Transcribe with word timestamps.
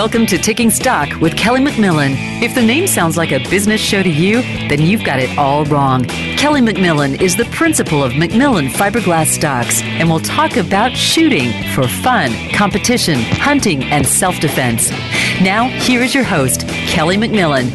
Welcome 0.00 0.24
to 0.28 0.38
Taking 0.38 0.70
Stock 0.70 1.20
with 1.20 1.36
Kelly 1.36 1.60
McMillan. 1.60 2.14
If 2.40 2.54
the 2.54 2.62
name 2.62 2.86
sounds 2.86 3.18
like 3.18 3.32
a 3.32 3.38
business 3.50 3.82
show 3.82 4.02
to 4.02 4.08
you, 4.08 4.40
then 4.70 4.80
you've 4.80 5.04
got 5.04 5.18
it 5.18 5.36
all 5.36 5.66
wrong. 5.66 6.04
Kelly 6.06 6.62
McMillan 6.62 7.20
is 7.20 7.36
the 7.36 7.44
principal 7.44 8.02
of 8.02 8.12
McMillan 8.12 8.70
Fiberglass 8.70 9.26
Stocks 9.26 9.82
and 9.82 10.08
we'll 10.08 10.20
talk 10.20 10.56
about 10.56 10.96
shooting 10.96 11.52
for 11.74 11.86
fun, 11.86 12.32
competition, 12.54 13.20
hunting, 13.20 13.84
and 13.84 14.06
self 14.06 14.40
defense. 14.40 14.88
Now, 15.42 15.68
here 15.68 16.00
is 16.00 16.14
your 16.14 16.24
host, 16.24 16.66
Kelly 16.66 17.18
McMillan. 17.18 17.68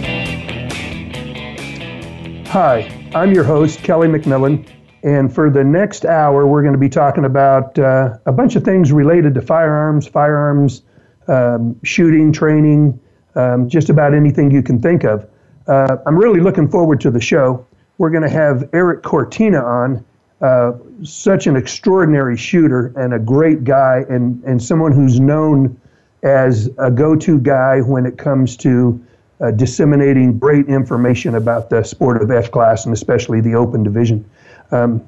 Hi, 2.48 2.92
I'm 3.14 3.34
your 3.34 3.44
host, 3.44 3.84
Kelly 3.84 4.08
McMillan. 4.08 4.68
And 5.04 5.32
for 5.32 5.52
the 5.52 5.64
next 5.64 6.06
hour, 6.06 6.48
we're 6.48 6.64
going 6.64 6.74
to 6.74 6.80
be 6.80 6.90
talking 6.90 7.26
about 7.26 7.78
uh, 7.78 8.18
a 8.26 8.32
bunch 8.32 8.56
of 8.56 8.64
things 8.64 8.92
related 8.92 9.36
to 9.36 9.44
firearms, 9.44 10.08
firearms 10.08 10.82
um, 11.28 11.80
shooting, 11.84 12.32
training, 12.32 13.00
um, 13.36 13.70
just 13.70 13.90
about 13.90 14.14
anything 14.14 14.52
you 14.52 14.64
can 14.64 14.82
think 14.82 15.04
of. 15.04 15.28
Uh, 15.68 15.98
I'm 16.06 16.18
really 16.18 16.40
looking 16.40 16.70
forward 16.70 17.02
to 17.02 17.12
the 17.12 17.22
show. 17.22 17.66
We're 17.98 18.10
going 18.10 18.24
to 18.24 18.30
have 18.30 18.70
Eric 18.74 19.04
Cortina 19.04 19.64
on, 19.64 20.06
uh, 20.42 20.74
such 21.04 21.48
an 21.48 21.56
extraordinary 21.56 22.38
shooter 22.38 22.94
and 22.98 23.14
a 23.14 23.20
great 23.20 23.64
guy, 23.64 24.06
and, 24.10 24.44
and 24.44 24.62
someone 24.62 24.92
who's 24.92 25.20
known 25.20 25.80
as 26.24 26.70
a 26.78 26.92
go 26.92 27.16
to 27.16 27.40
guy 27.40 27.82
when 27.82 28.06
it 28.06 28.18
comes 28.18 28.58
to 28.58 29.04
uh, 29.42 29.52
disseminating 29.52 30.38
great 30.40 30.68
information 30.68 31.36
about 31.36 31.70
the 31.70 31.84
sport 31.84 32.22
of 32.22 32.32
F 32.32 32.52
class 32.52 32.86
and 32.86 32.94
especially 32.94 33.42
the 33.42 33.54
open 33.56 33.84
division. 33.84 34.30
Um, 34.72 35.06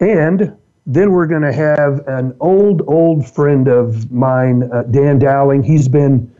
and 0.00 0.56
then 0.86 1.10
we're 1.10 1.26
going 1.26 1.42
to 1.42 1.52
have 1.52 2.06
an 2.06 2.34
old, 2.40 2.82
old 2.86 3.28
friend 3.28 3.66
of 3.68 4.10
mine, 4.12 4.70
uh, 4.72 4.84
Dan 4.84 5.18
Dowling. 5.18 5.64
He's 5.64 5.88
been, 5.88 6.32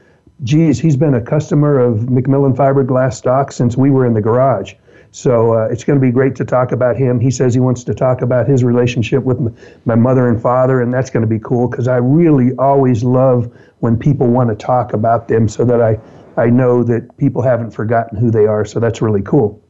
geez, 0.45 0.79
he's 0.79 0.97
been 0.97 1.15
a 1.15 1.21
customer 1.21 1.81
of 1.81 2.01
McMillan 2.03 2.55
Fiberglass 2.57 3.15
stock 3.15 3.51
since 3.51 3.77
we 3.77 3.91
were 3.91 4.07
in 4.07 4.15
the 4.15 4.21
garage. 4.21 4.75
So 5.11 5.55
uh, 5.55 5.69
it's 5.71 5.83
going 5.83 5.99
to 5.99 6.07
be 6.07 6.13
great 6.13 6.37
to 6.37 6.45
talk 6.45 6.73
about 6.73 6.97
him. 6.97 7.19
He 7.19 7.31
says 7.31 7.55
he 7.55 7.61
wants 7.61 7.83
to 7.85 7.95
talk 7.95 8.23
about 8.23 8.49
his 8.49 8.63
relationship 8.63 9.25
with 9.25 9.39
m- 9.39 9.57
my 9.85 9.95
mother 9.95 10.29
and 10.29 10.41
father, 10.41 10.81
and 10.81 10.93
that's 10.93 11.11
going 11.11 11.23
to 11.23 11.29
be 11.29 11.39
cool 11.39 11.69
because 11.69 11.89
I 11.89 11.97
really 11.97 12.55
always 12.57 13.03
love 13.03 13.53
when 13.81 13.99
people 13.99 14.29
want 14.29 14.51
to 14.51 14.55
talk 14.55 14.93
about 14.93 15.27
them 15.27 15.49
so 15.49 15.65
that 15.65 15.81
I, 15.81 15.99
I 16.37 16.51
know 16.51 16.85
that 16.85 17.17
people 17.17 17.43
haven't 17.43 17.71
forgotten 17.71 18.19
who 18.19 18.31
they 18.31 18.47
are. 18.47 18.65
So 18.65 18.79
that's 18.79 19.03
really 19.03 19.23
cool. 19.23 19.61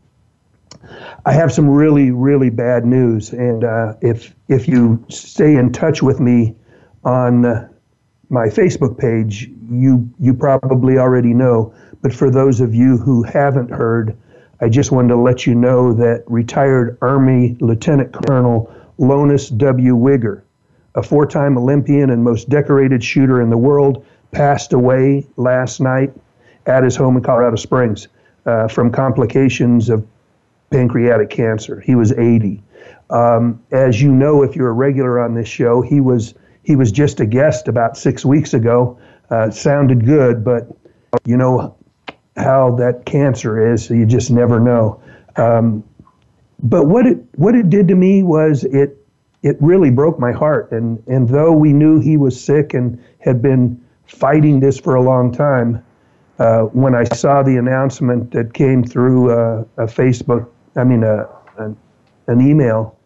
I 1.26 1.32
have 1.32 1.52
some 1.52 1.68
really, 1.68 2.12
really 2.12 2.50
bad 2.50 2.86
news, 2.86 3.32
and 3.32 3.64
uh, 3.64 3.94
if 4.00 4.32
if 4.46 4.68
you 4.68 5.04
stay 5.08 5.56
in 5.56 5.72
touch 5.72 6.00
with 6.00 6.20
me 6.20 6.54
on 7.04 7.44
uh, 7.44 7.68
my 8.28 8.46
Facebook 8.46 8.96
page, 8.96 9.50
you 9.68 10.08
you 10.20 10.32
probably 10.32 10.98
already 10.98 11.34
know. 11.34 11.74
But 12.00 12.14
for 12.14 12.30
those 12.30 12.60
of 12.60 12.76
you 12.76 12.96
who 12.96 13.24
haven't 13.24 13.72
heard, 13.72 14.16
I 14.60 14.68
just 14.68 14.92
wanted 14.92 15.08
to 15.08 15.16
let 15.16 15.48
you 15.48 15.56
know 15.56 15.92
that 15.94 16.22
retired 16.28 16.96
Army 17.02 17.56
Lieutenant 17.58 18.12
Colonel 18.12 18.72
Lones 18.98 19.50
W. 19.50 19.96
Wigger, 19.96 20.42
a 20.94 21.02
four-time 21.02 21.58
Olympian 21.58 22.10
and 22.10 22.22
most 22.22 22.48
decorated 22.48 23.02
shooter 23.02 23.40
in 23.40 23.50
the 23.50 23.58
world, 23.58 24.06
passed 24.30 24.72
away 24.72 25.26
last 25.36 25.80
night 25.80 26.12
at 26.66 26.84
his 26.84 26.94
home 26.94 27.16
in 27.16 27.24
Colorado 27.24 27.56
Springs 27.56 28.06
uh, 28.46 28.68
from 28.68 28.92
complications 28.92 29.90
of 29.90 30.06
pancreatic 30.70 31.30
cancer. 31.30 31.80
He 31.80 31.94
was 31.94 32.12
80. 32.12 32.62
Um, 33.10 33.62
as 33.70 34.00
you 34.02 34.10
know, 34.10 34.42
if 34.42 34.56
you're 34.56 34.68
a 34.68 34.72
regular 34.72 35.20
on 35.20 35.34
this 35.34 35.48
show, 35.48 35.80
he 35.80 36.00
was 36.00 36.34
he 36.62 36.74
was 36.74 36.90
just 36.90 37.20
a 37.20 37.26
guest 37.26 37.68
about 37.68 37.96
six 37.96 38.24
weeks 38.24 38.52
ago. 38.52 38.98
Uh, 39.30 39.50
sounded 39.50 40.04
good, 40.04 40.44
but 40.44 40.68
you 41.24 41.36
know 41.36 41.76
how 42.36 42.74
that 42.76 43.06
cancer 43.06 43.72
is, 43.72 43.84
so 43.84 43.94
you 43.94 44.04
just 44.04 44.30
never 44.30 44.58
know. 44.58 45.00
Um, 45.36 45.84
but 46.62 46.86
what 46.86 47.06
it 47.06 47.18
what 47.36 47.54
it 47.54 47.70
did 47.70 47.88
to 47.88 47.94
me 47.94 48.22
was 48.22 48.64
it 48.64 48.98
it 49.42 49.56
really 49.60 49.90
broke 49.90 50.18
my 50.18 50.32
heart. 50.32 50.72
And 50.72 51.02
and 51.06 51.28
though 51.28 51.52
we 51.52 51.72
knew 51.72 52.00
he 52.00 52.16
was 52.16 52.42
sick 52.42 52.74
and 52.74 53.02
had 53.20 53.40
been 53.40 53.80
fighting 54.06 54.60
this 54.60 54.78
for 54.78 54.96
a 54.96 55.02
long 55.02 55.32
time, 55.32 55.84
uh, 56.38 56.62
when 56.62 56.94
I 56.94 57.04
saw 57.04 57.42
the 57.42 57.56
announcement 57.56 58.32
that 58.32 58.54
came 58.54 58.82
through 58.82 59.30
uh, 59.30 59.64
a 59.76 59.84
Facebook 59.86 60.48
I 60.76 60.84
mean, 60.84 61.02
a, 61.02 61.28
an, 61.58 61.76
an 62.26 62.40
email, 62.40 62.98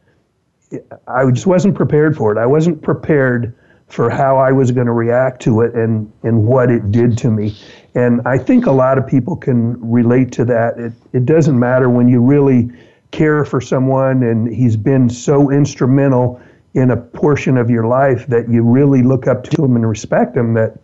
I 1.07 1.31
just 1.31 1.47
wasn't 1.47 1.75
prepared 1.75 2.17
for 2.17 2.33
it. 2.33 2.39
I 2.39 2.47
wasn't 2.47 2.83
prepared 2.83 3.55
for 3.89 4.09
how 4.09 4.37
I 4.37 4.53
was 4.53 4.71
going 4.71 4.87
to 4.87 4.93
react 4.93 5.43
to 5.43 5.63
it 5.63 5.75
and, 5.75 6.11
and 6.23 6.45
what 6.45 6.71
it 6.71 6.93
did 6.93 7.19
to 7.19 7.31
me. 7.31 7.57
And 7.95 8.21
I 8.25 8.39
think 8.39 8.67
a 8.67 8.73
lot 8.73 8.99
of 8.99 9.07
people 9.07 9.37
can 9.37 9.81
relate 9.91 10.31
to 10.33 10.45
that. 10.45 10.79
It, 10.79 10.93
it 11.13 11.27
doesn't 11.27 11.59
matter 11.59 11.91
when 11.91 12.09
you 12.09 12.21
really 12.21 12.71
care 13.11 13.45
for 13.45 13.61
someone 13.61 14.23
and 14.23 14.55
he's 14.55 14.77
been 14.77 15.11
so 15.11 15.51
instrumental 15.51 16.41
in 16.75 16.93
a 16.93 16.97
portion 16.97 17.57
of 17.57 17.69
your 17.69 17.87
life 17.87 18.29
that 18.29 18.49
you 18.49 18.63
really 18.63 19.03
look 19.03 19.27
up 19.27 19.43
to 19.43 19.65
him 19.65 19.75
and 19.75 19.89
respect 19.89 20.37
him 20.37 20.55
that, 20.55 20.79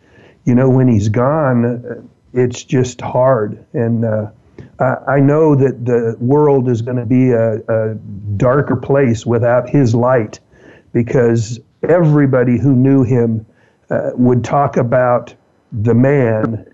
you 0.44 0.54
know, 0.54 0.68
when 0.68 0.88
he's 0.88 1.08
gone, 1.08 2.10
it's 2.32 2.64
just 2.64 3.00
hard. 3.00 3.64
And, 3.72 4.04
uh, 4.04 4.30
uh, 4.78 4.96
I 5.06 5.20
know 5.20 5.54
that 5.54 5.84
the 5.84 6.16
world 6.20 6.68
is 6.68 6.82
going 6.82 6.98
to 6.98 7.06
be 7.06 7.30
a, 7.30 7.58
a, 7.68 7.94
darker 8.36 8.76
place 8.76 9.24
without 9.24 9.68
his 9.68 9.94
light 9.94 10.40
because 10.92 11.58
everybody 11.82 12.58
who 12.58 12.74
knew 12.74 13.02
him 13.02 13.46
uh, 13.88 14.10
would 14.14 14.44
talk 14.44 14.76
about 14.76 15.34
the 15.72 15.94
man 15.94 16.66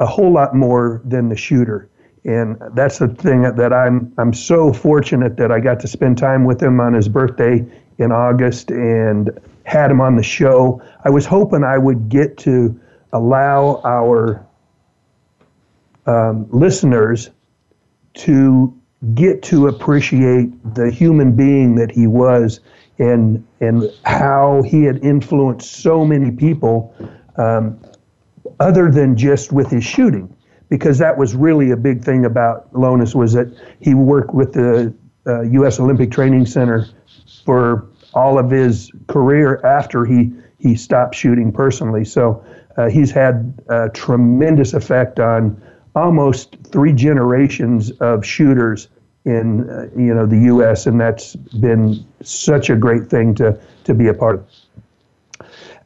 a 0.00 0.06
whole 0.06 0.32
lot 0.32 0.54
more 0.54 1.00
than 1.04 1.28
the 1.28 1.36
shooter. 1.36 1.88
And 2.24 2.60
that's 2.74 2.98
the 2.98 3.08
thing 3.08 3.42
that 3.42 3.72
I'm 3.72 4.12
I'm 4.18 4.34
so 4.34 4.72
fortunate 4.72 5.36
that 5.36 5.52
I 5.52 5.60
got 5.60 5.80
to 5.80 5.88
spend 5.88 6.18
time 6.18 6.44
with 6.44 6.62
him 6.62 6.80
on 6.80 6.92
his 6.92 7.08
birthday 7.08 7.64
in 7.98 8.12
August 8.12 8.70
and 8.70 9.30
had 9.64 9.90
him 9.90 10.00
on 10.00 10.16
the 10.16 10.22
show. 10.22 10.82
I 11.04 11.10
was 11.10 11.24
hoping 11.24 11.64
I 11.64 11.78
would 11.78 12.08
get 12.08 12.36
to 12.38 12.78
allow 13.12 13.80
our 13.84 14.44
um, 16.10 16.46
listeners 16.50 17.30
to 18.14 18.76
get 19.14 19.42
to 19.44 19.68
appreciate 19.68 20.50
the 20.74 20.90
human 20.90 21.36
being 21.36 21.76
that 21.76 21.90
he 21.90 22.06
was 22.06 22.60
and 22.98 23.46
and 23.60 23.90
how 24.04 24.62
he 24.62 24.82
had 24.84 25.02
influenced 25.04 25.70
so 25.70 26.04
many 26.04 26.30
people 26.30 26.94
um, 27.36 27.80
other 28.58 28.90
than 28.90 29.16
just 29.16 29.52
with 29.52 29.70
his 29.70 29.84
shooting 29.84 30.34
because 30.68 30.98
that 30.98 31.16
was 31.16 31.34
really 31.34 31.70
a 31.70 31.76
big 31.76 32.02
thing 32.02 32.24
about 32.24 32.72
Lones 32.74 33.14
was 33.14 33.32
that 33.32 33.48
he 33.80 33.94
worked 33.94 34.34
with 34.34 34.52
the 34.52 34.92
uh, 35.26 35.42
U.S. 35.42 35.78
Olympic 35.80 36.10
Training 36.10 36.44
Center 36.44 36.86
for 37.44 37.88
all 38.14 38.38
of 38.38 38.50
his 38.50 38.90
career 39.06 39.64
after 39.64 40.04
he 40.04 40.32
he 40.58 40.74
stopped 40.74 41.14
shooting 41.14 41.52
personally. 41.52 42.04
So 42.04 42.44
uh, 42.76 42.88
he's 42.88 43.10
had 43.12 43.54
a 43.68 43.88
tremendous 43.88 44.74
effect 44.74 45.20
on 45.20 45.60
almost 45.94 46.56
three 46.64 46.92
generations 46.92 47.90
of 48.00 48.24
shooters 48.24 48.88
in 49.24 49.68
uh, 49.68 49.88
you 49.96 50.14
know 50.14 50.26
the 50.26 50.38
U.S. 50.38 50.86
and 50.86 51.00
that's 51.00 51.36
been 51.36 52.04
such 52.22 52.70
a 52.70 52.76
great 52.76 53.08
thing 53.08 53.34
to 53.36 53.58
to 53.84 53.94
be 53.94 54.08
a 54.08 54.14
part 54.14 54.36
of. 54.36 54.46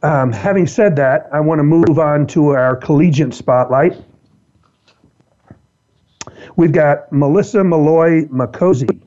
Um, 0.03 0.33
having 0.33 0.67
said 0.67 0.97
that, 0.97 1.29
I 1.33 1.41
want 1.41 1.59
to 1.61 1.63
move 1.63 1.99
on 1.99 2.27
to 2.29 2.51
our 2.51 2.77
collegiate 2.77 3.33
spotlight. 3.33 3.97
We've 6.57 6.73
got 6.73 7.11
Melissa 7.11 7.65
Malloy 7.65 8.27
Makosi, 8.27 9.01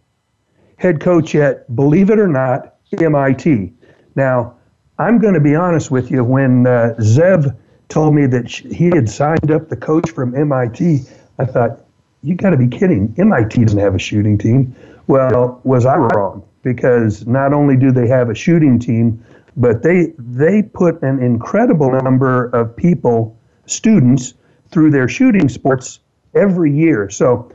head 0.78 1.00
coach 1.00 1.35
at, 1.35 1.74
believe 1.75 2.09
it 2.09 2.19
or 2.19 2.28
not, 2.28 2.75
MIT. 3.00 3.74
Now, 4.16 4.55
I'm 4.97 5.20
going 5.20 5.35
to 5.35 5.40
be 5.40 5.53
honest 5.53 5.91
with 5.91 6.09
you. 6.09 6.23
When 6.23 6.66
uh, 6.66 6.96
Zev 6.99 7.55
told 7.89 8.16
me 8.16 8.25
that 8.28 8.47
he 8.49 8.87
had 8.87 9.09
signed 9.09 9.51
up 9.51 9.69
the 9.69 9.78
coach 9.78 10.09
from 10.11 10.35
MIT. 10.35 11.03
I 11.39 11.45
thought, 11.45 11.79
you 12.23 12.35
got 12.35 12.49
to 12.49 12.57
be 12.57 12.67
kidding. 12.67 13.13
MIT 13.17 13.63
doesn't 13.63 13.79
have 13.79 13.95
a 13.95 13.99
shooting 13.99 14.37
team. 14.37 14.75
Well, 15.07 15.61
was 15.63 15.85
I 15.85 15.95
wrong? 15.95 16.43
Because 16.63 17.25
not 17.25 17.53
only 17.53 17.78
do 17.78 17.91
they 17.91 18.07
have 18.07 18.29
a 18.29 18.35
shooting 18.35 18.79
team, 18.79 19.23
but 19.55 19.84
they 19.84 20.13
they 20.17 20.61
put 20.61 21.01
an 21.01 21.22
incredible 21.22 21.91
number 21.91 22.47
of 22.49 22.75
people, 22.75 23.37
students, 23.66 24.34
through 24.72 24.91
their 24.91 25.07
shooting 25.07 25.47
sports 25.47 25.99
every 26.35 26.72
year. 26.75 27.09
So, 27.09 27.51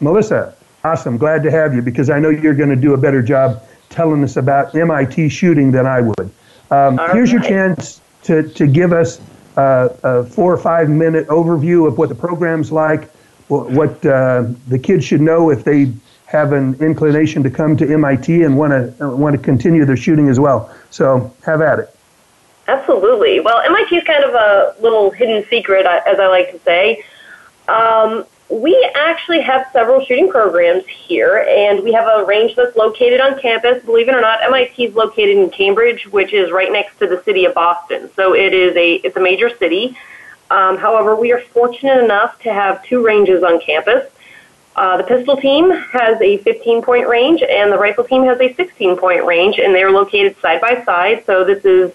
Melissa, 0.00 0.54
awesome, 0.84 1.16
glad 1.16 1.42
to 1.44 1.50
have 1.50 1.74
you 1.74 1.82
because 1.82 2.10
I 2.10 2.18
know 2.18 2.28
you're 2.28 2.54
going 2.54 2.70
to 2.70 2.76
do 2.76 2.92
a 2.94 2.98
better 2.98 3.22
job 3.22 3.62
telling 3.88 4.22
us 4.22 4.36
about 4.36 4.74
MIT 4.74 5.28
shooting 5.30 5.72
than 5.72 5.86
I 5.86 6.00
would. 6.00 6.30
Um, 6.70 6.98
here's 7.12 7.32
right. 7.32 7.42
your 7.42 7.42
chance 7.42 8.00
to, 8.22 8.48
to 8.50 8.66
give 8.66 8.92
us 8.92 9.20
uh, 9.60 9.88
a 10.02 10.24
four 10.24 10.52
or 10.52 10.58
five 10.58 10.88
minute 10.88 11.26
overview 11.28 11.86
of 11.86 11.98
what 11.98 12.08
the 12.08 12.14
program's 12.14 12.72
like, 12.72 13.10
what 13.48 14.04
uh, 14.06 14.44
the 14.68 14.78
kids 14.78 15.04
should 15.04 15.20
know 15.20 15.50
if 15.50 15.64
they 15.64 15.92
have 16.26 16.52
an 16.52 16.74
inclination 16.80 17.42
to 17.42 17.50
come 17.50 17.76
to 17.76 17.92
MIT 17.92 18.44
and 18.44 18.56
want 18.56 18.72
to 18.72 19.16
want 19.16 19.34
to 19.36 19.42
continue 19.42 19.84
their 19.84 19.96
shooting 19.96 20.28
as 20.28 20.38
well. 20.38 20.72
So 20.90 21.32
have 21.44 21.60
at 21.60 21.80
it. 21.80 21.96
Absolutely. 22.68 23.40
Well, 23.40 23.60
MIT 23.60 23.96
is 23.96 24.04
kind 24.04 24.22
of 24.22 24.34
a 24.34 24.76
little 24.80 25.10
hidden 25.10 25.44
secret, 25.50 25.84
as 25.86 26.20
I 26.20 26.26
like 26.28 26.52
to 26.52 26.60
say. 26.60 27.02
Um, 27.66 28.24
we 28.50 28.90
actually 28.96 29.40
have 29.42 29.68
several 29.72 30.04
shooting 30.04 30.28
programs 30.28 30.84
here, 30.86 31.46
and 31.48 31.82
we 31.84 31.92
have 31.92 32.06
a 32.06 32.24
range 32.24 32.56
that's 32.56 32.76
located 32.76 33.20
on 33.20 33.38
campus. 33.40 33.82
Believe 33.84 34.08
it 34.08 34.14
or 34.14 34.20
not, 34.20 34.42
MIT 34.42 34.86
is 34.86 34.94
located 34.94 35.36
in 35.36 35.50
Cambridge, 35.50 36.06
which 36.08 36.32
is 36.32 36.50
right 36.50 36.72
next 36.72 36.98
to 36.98 37.06
the 37.06 37.22
city 37.22 37.44
of 37.44 37.54
Boston. 37.54 38.10
So 38.16 38.34
it 38.34 38.52
is 38.52 38.74
a 38.76 38.94
it's 38.96 39.16
a 39.16 39.20
major 39.20 39.56
city. 39.56 39.96
Um, 40.50 40.78
however, 40.78 41.14
we 41.14 41.32
are 41.32 41.40
fortunate 41.40 42.02
enough 42.02 42.40
to 42.40 42.52
have 42.52 42.84
two 42.84 43.04
ranges 43.04 43.44
on 43.44 43.60
campus. 43.60 44.10
Uh, 44.74 44.96
the 44.96 45.04
pistol 45.04 45.36
team 45.36 45.70
has 45.70 46.20
a 46.20 46.38
15 46.38 46.82
point 46.82 47.06
range, 47.06 47.42
and 47.42 47.72
the 47.72 47.78
rifle 47.78 48.02
team 48.02 48.24
has 48.24 48.40
a 48.40 48.52
16 48.54 48.96
point 48.96 49.24
range, 49.24 49.60
and 49.60 49.72
they 49.74 49.82
are 49.82 49.92
located 49.92 50.36
side 50.40 50.60
by 50.60 50.82
side. 50.84 51.24
So 51.24 51.44
this 51.44 51.64
is 51.64 51.92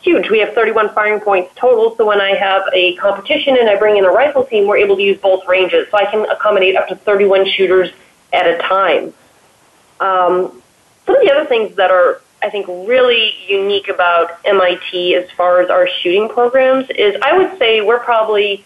huge. 0.00 0.30
We 0.30 0.38
have 0.40 0.54
31 0.54 0.94
firing 0.94 1.20
points 1.20 1.52
total. 1.56 1.94
So 1.96 2.06
when 2.06 2.20
I 2.20 2.34
have 2.34 2.62
a 2.72 2.96
competition 2.96 3.56
and 3.58 3.68
I 3.68 3.76
bring 3.76 3.96
in 3.96 4.04
a 4.04 4.10
rifle 4.10 4.44
team, 4.44 4.66
we're 4.66 4.78
able 4.78 4.96
to 4.96 5.02
use 5.02 5.18
both 5.18 5.46
ranges. 5.46 5.88
So 5.90 5.96
I 5.96 6.06
can 6.06 6.28
accommodate 6.30 6.76
up 6.76 6.88
to 6.88 6.96
31 6.96 7.46
shooters 7.46 7.90
at 8.32 8.46
a 8.46 8.58
time. 8.58 9.12
Um, 10.00 10.62
some 11.06 11.16
of 11.16 11.22
the 11.22 11.32
other 11.32 11.46
things 11.46 11.76
that 11.76 11.90
are, 11.90 12.20
I 12.42 12.50
think, 12.50 12.68
really 12.68 13.34
unique 13.48 13.88
about 13.88 14.38
MIT 14.44 15.14
as 15.14 15.30
far 15.32 15.60
as 15.60 15.70
our 15.70 15.88
shooting 15.88 16.28
programs 16.28 16.88
is 16.90 17.16
I 17.22 17.36
would 17.36 17.58
say 17.58 17.80
we're 17.80 17.98
probably, 17.98 18.64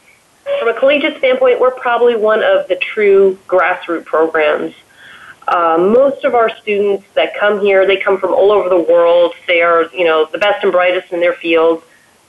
from 0.58 0.68
a 0.68 0.74
collegiate 0.74 1.18
standpoint, 1.18 1.60
we're 1.60 1.70
probably 1.70 2.16
one 2.16 2.42
of 2.42 2.68
the 2.68 2.76
true 2.76 3.38
grassroots 3.48 4.04
programs. 4.04 4.74
Uh, 5.48 5.76
most 5.78 6.24
of 6.24 6.34
our 6.34 6.54
students 6.58 7.04
that 7.14 7.34
come 7.38 7.60
here, 7.60 7.86
they 7.86 7.96
come 7.96 8.18
from 8.18 8.32
all 8.32 8.52
over 8.52 8.68
the 8.68 8.80
world. 8.80 9.34
They 9.46 9.60
are, 9.60 9.86
you 9.92 10.04
know, 10.04 10.28
the 10.30 10.38
best 10.38 10.62
and 10.62 10.72
brightest 10.72 11.12
in 11.12 11.20
their 11.20 11.34
fields, 11.34 11.82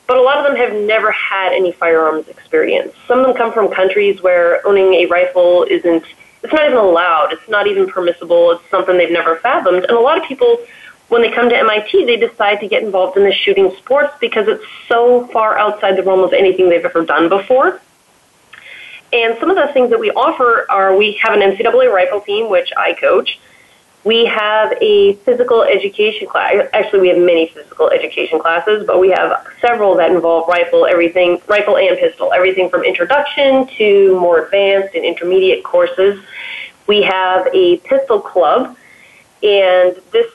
but 0.08 0.18
a 0.18 0.22
lot 0.22 0.38
of 0.38 0.44
them 0.46 0.56
have 0.56 0.74
never 0.74 1.12
had 1.12 1.54
any 1.54 1.72
firearms 1.72 2.28
experience. 2.28 2.94
Some 3.08 3.20
of 3.20 3.28
them 3.28 3.36
come 3.36 3.54
from 3.54 3.70
countries 3.72 4.22
where 4.22 4.66
owning 4.68 4.94
a 4.96 5.06
rifle 5.06 5.64
isn't, 5.64 6.04
it's 6.44 6.52
not 6.52 6.66
even 6.66 6.78
allowed. 6.78 7.32
It's 7.32 7.48
not 7.48 7.68
even 7.68 7.88
permissible. 7.88 8.52
It's 8.52 8.70
something 8.70 8.98
they've 8.98 9.12
never 9.12 9.38
fathomed. 9.38 9.86
And 9.86 9.98
a 9.98 10.00
lot 10.00 10.18
of 10.18 10.28
people, 10.28 10.58
when 11.08 11.22
they 11.22 11.32
come 11.32 11.50
to 11.50 11.58
MIT, 11.58 12.06
they 12.06 12.18
decide 12.18 12.60
to 12.60 12.68
get 12.68 12.84
involved 12.84 13.16
in 13.16 13.24
the 13.24 13.32
shooting 13.32 13.74
sports 13.78 14.14
because 14.20 14.48
it's 14.48 14.66
so 14.88 15.28
far 15.28 15.58
outside 15.58 15.96
the 15.96 16.04
realm 16.04 16.20
of 16.20 16.34
anything 16.34 16.70
they've 16.70 16.84
ever 16.84 17.06
done 17.06 17.30
before. 17.30 17.80
And 19.14 19.38
some 19.40 19.52
of 19.52 19.56
the 19.56 19.72
things 19.74 19.92
that 19.92 20.00
we 20.00 20.10
offer 20.12 20.66
are 20.70 20.98
we 20.98 21.14
have 21.22 21.40
an 21.40 21.42
NCAA 21.42 21.94
rifle 21.94 22.20
team, 22.20 22.50
which 22.50 22.72
I 22.76 22.94
coach. 22.94 23.40
We 24.04 24.26
have 24.26 24.74
a 24.82 25.14
physical 25.18 25.64
education 25.64 26.28
class. 26.28 26.68
Actually, 26.74 27.02
we 27.02 27.08
have 27.10 27.20
many 27.20 27.48
physical 27.48 27.90
education 27.90 28.40
classes, 28.40 28.86
but 28.86 29.00
we 29.00 29.12
have 29.12 29.48
several 29.62 29.96
that 29.96 30.12
involve 30.12 30.48
rifle, 30.50 30.86
everything, 30.86 31.40
rifle 31.48 31.78
and 31.78 31.98
pistol, 31.98 32.34
everything 32.34 32.70
from 32.70 32.84
introduction 32.84 33.68
to 33.78 34.20
more 34.20 34.46
advanced 34.46 34.96
and 34.96 35.06
intermediate 35.06 35.64
courses. 35.64 36.22
We 36.88 37.04
have 37.04 37.48
a 37.54 37.78
pistol 37.78 38.20
club, 38.20 38.76
and 39.42 39.96
this 40.12 40.30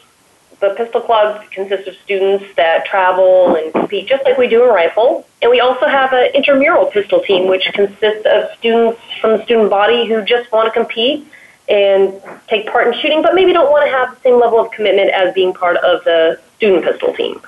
the 0.60 0.70
pistol 0.70 1.00
club 1.00 1.42
consists 1.50 1.86
of 1.86 1.94
students 2.04 2.44
that 2.56 2.84
travel 2.84 3.54
and 3.54 3.72
compete 3.72 4.08
just 4.08 4.24
like 4.24 4.36
we 4.38 4.48
do 4.48 4.64
in 4.64 4.70
rifle. 4.70 5.26
And 5.40 5.50
we 5.50 5.60
also 5.60 5.86
have 5.86 6.12
an 6.12 6.30
intramural 6.34 6.86
pistol 6.86 7.20
team, 7.20 7.48
which 7.48 7.64
consists 7.72 8.26
of 8.26 8.50
students 8.58 9.00
from 9.20 9.38
the 9.38 9.44
student 9.44 9.70
body 9.70 10.08
who 10.08 10.22
just 10.22 10.50
want 10.50 10.66
to 10.66 10.72
compete 10.72 11.26
and 11.68 12.20
take 12.48 12.66
part 12.66 12.88
in 12.88 13.00
shooting, 13.00 13.22
but 13.22 13.34
maybe 13.34 13.52
don't 13.52 13.70
want 13.70 13.84
to 13.86 13.90
have 13.90 14.14
the 14.14 14.20
same 14.22 14.40
level 14.40 14.58
of 14.58 14.70
commitment 14.72 15.10
as 15.10 15.32
being 15.34 15.52
part 15.52 15.76
of 15.76 16.02
the 16.04 16.40
student 16.56 16.84
pistol 16.84 17.12
team. 17.14 17.40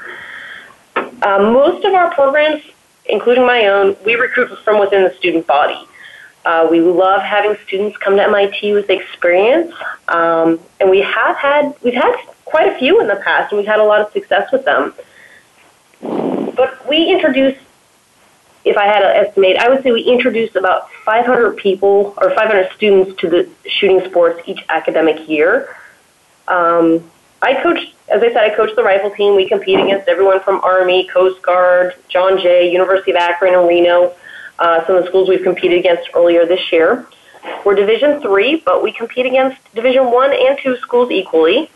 Uh, 0.95 1.51
most 1.53 1.85
of 1.85 1.95
our 1.95 2.12
programs, 2.15 2.62
including 3.07 3.45
my 3.45 3.67
own, 3.67 3.97
we 4.05 4.15
recruit 4.15 4.57
from 4.61 4.79
within 4.79 5.03
the 5.03 5.15
student 5.15 5.47
body. 5.47 5.87
Uh, 6.45 6.67
we 6.71 6.81
love 6.81 7.23
having 7.23 7.57
students 7.67 7.97
come 7.99 8.17
to 8.17 8.23
MIT 8.23 8.73
with 8.73 8.89
experience, 8.89 9.75
um, 10.09 10.59
and 10.79 10.89
we 10.89 11.01
have 11.01 11.37
had 11.37 11.75
we've 11.83 11.95
had 11.95 12.15
quite 12.50 12.69
a 12.69 12.79
few 12.79 13.00
in 13.00 13.06
the 13.06 13.17
past, 13.17 13.52
and 13.52 13.58
we've 13.58 13.69
had 13.69 13.81
a 13.81 13.85
lot 13.85 14.00
of 14.00 14.12
success 14.12 14.50
with 14.52 14.64
them. 14.64 14.93
But 16.00 16.88
we 16.88 17.11
introduced, 17.11 17.61
if 18.64 18.76
I 18.76 18.87
had 18.87 19.00
to 19.00 19.17
estimate, 19.17 19.56
I 19.56 19.69
would 19.69 19.82
say 19.82 19.93
we 19.93 20.02
introduced 20.02 20.56
about 20.56 20.91
500 21.05 21.56
people 21.56 22.14
or 22.19 22.31
500 22.31 22.73
students 22.73 23.19
to 23.20 23.31
the 23.31 23.49
shooting 23.67 24.05
sports 24.11 24.43
each 24.47 24.64
academic 24.69 25.29
year. 25.29 25.76
Um, 26.49 27.11
I 27.43 27.55
coach, 27.62 27.94
as 28.08 28.23
I 28.23 28.29
said, 28.29 28.38
I 28.38 28.55
coach 28.55 28.75
the 28.76 28.82
rifle 28.82 29.11
team. 29.11 29.37
We 29.37 29.49
compete 29.49 29.79
against 29.79 30.08
everyone 30.08 30.41
from 30.41 30.61
Army, 30.62 31.06
Coast 31.06 31.41
Guard, 31.43 31.94
John 32.08 32.38
Jay, 32.38 32.70
University 32.70 33.12
of 33.12 33.17
Akron, 33.17 33.55
and 33.55 33.67
Reno. 33.67 34.12
Uh, 34.58 34.85
some 34.87 34.97
of 34.97 35.05
the 35.05 35.08
schools 35.08 35.29
we've 35.29 35.43
competed 35.43 35.79
against 35.79 36.11
earlier 36.14 36.44
this 36.44 36.70
year. 36.70 37.06
We're 37.64 37.75
Division 37.75 38.20
three, 38.20 38.56
but 38.56 38.82
we 38.82 38.93
compete 38.93 39.25
against 39.25 39.56
Division 39.75 40.11
one 40.11 40.32
and 40.32 40.58
two 40.62 40.76
schools 40.79 41.11
equally. 41.11 41.70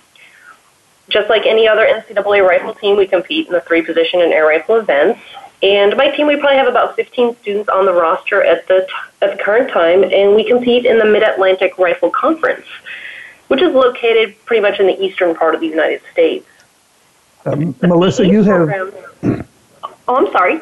Just 1.08 1.28
like 1.28 1.46
any 1.46 1.68
other 1.68 1.86
NCAA 1.86 2.46
rifle 2.46 2.74
team, 2.74 2.96
we 2.96 3.06
compete 3.06 3.46
in 3.46 3.52
the 3.52 3.60
three 3.60 3.82
position 3.82 4.20
and 4.22 4.32
air 4.32 4.46
rifle 4.46 4.76
events. 4.76 5.20
And 5.62 5.96
my 5.96 6.10
team, 6.10 6.26
we 6.26 6.36
probably 6.36 6.58
have 6.58 6.66
about 6.66 6.96
15 6.96 7.36
students 7.36 7.68
on 7.68 7.86
the 7.86 7.92
roster 7.92 8.42
at 8.42 8.66
the, 8.68 8.86
t- 8.86 9.24
at 9.24 9.36
the 9.36 9.42
current 9.42 9.70
time, 9.70 10.04
and 10.04 10.34
we 10.34 10.44
compete 10.44 10.84
in 10.84 10.98
the 10.98 11.04
Mid 11.04 11.22
Atlantic 11.22 11.78
Rifle 11.78 12.10
Conference, 12.10 12.66
which 13.48 13.62
is 13.62 13.72
located 13.72 14.34
pretty 14.44 14.60
much 14.60 14.78
in 14.78 14.86
the 14.86 15.02
eastern 15.02 15.34
part 15.34 15.54
of 15.54 15.60
the 15.60 15.66
United 15.66 16.02
States. 16.12 16.46
Um, 17.46 17.74
Melissa, 17.82 18.26
you 18.26 18.42
have. 18.42 18.94
Oh, 20.06 20.16
I'm 20.16 20.30
sorry. 20.32 20.60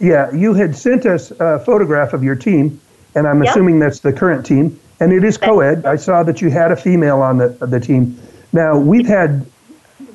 Yeah, 0.00 0.32
you 0.32 0.54
had 0.54 0.76
sent 0.76 1.06
us 1.06 1.30
a 1.32 1.58
photograph 1.60 2.12
of 2.12 2.22
your 2.22 2.36
team, 2.36 2.80
and 3.14 3.26
I'm 3.26 3.42
yep. 3.42 3.50
assuming 3.50 3.78
that's 3.78 4.00
the 4.00 4.12
current 4.12 4.46
team, 4.46 4.78
and 5.00 5.12
it 5.12 5.24
is 5.24 5.36
co 5.36 5.60
ed. 5.60 5.84
I 5.84 5.96
saw 5.96 6.22
that 6.22 6.40
you 6.40 6.50
had 6.50 6.70
a 6.70 6.76
female 6.76 7.20
on 7.20 7.38
the, 7.38 7.48
the 7.48 7.80
team. 7.80 8.18
Now, 8.52 8.78
we've 8.78 9.06
had 9.06 9.44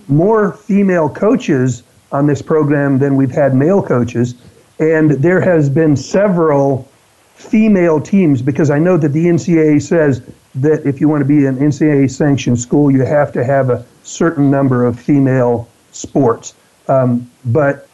more 0.08 0.54
female 0.54 1.10
coaches 1.10 1.84
on 2.12 2.28
this 2.28 2.42
program 2.42 3.00
than 3.00 3.16
we've 3.16 3.32
had 3.32 3.56
male 3.56 3.82
coaches, 3.82 4.36
and 4.80 5.12
there 5.12 5.42
has 5.42 5.70
been 5.70 5.96
several 5.96 6.88
female 7.36 8.00
teams 8.00 8.42
because 8.42 8.70
I 8.70 8.80
know 8.80 8.98
that 8.98 9.10
the 9.10 9.26
NCAA 9.26 9.82
says 9.82 10.22
that 10.56 10.86
if 10.86 11.02
you 11.02 11.10
want 11.10 11.22
to 11.22 11.26
be 11.26 11.46
an 11.46 11.58
NCAA 11.58 12.12
sanctioned 12.12 12.60
school, 12.60 12.92
you 12.92 13.02
have 13.02 13.32
to 13.34 13.44
have 13.44 13.70
a 13.70 13.86
certain 14.04 14.52
number 14.52 14.86
of 14.86 15.00
female 15.00 15.68
sports. 15.92 16.54
Um, 16.88 17.30
but 17.46 17.88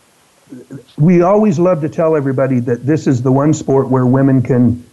we 0.98 1.22
always 1.22 1.60
love 1.60 1.82
to 1.82 1.90
tell 1.90 2.16
everybody 2.16 2.60
that 2.62 2.86
this 2.86 3.08
is 3.08 3.22
the 3.22 3.32
one 3.32 3.54
sport 3.54 3.88
where 3.90 4.06
women 4.06 4.42
can 4.42 4.84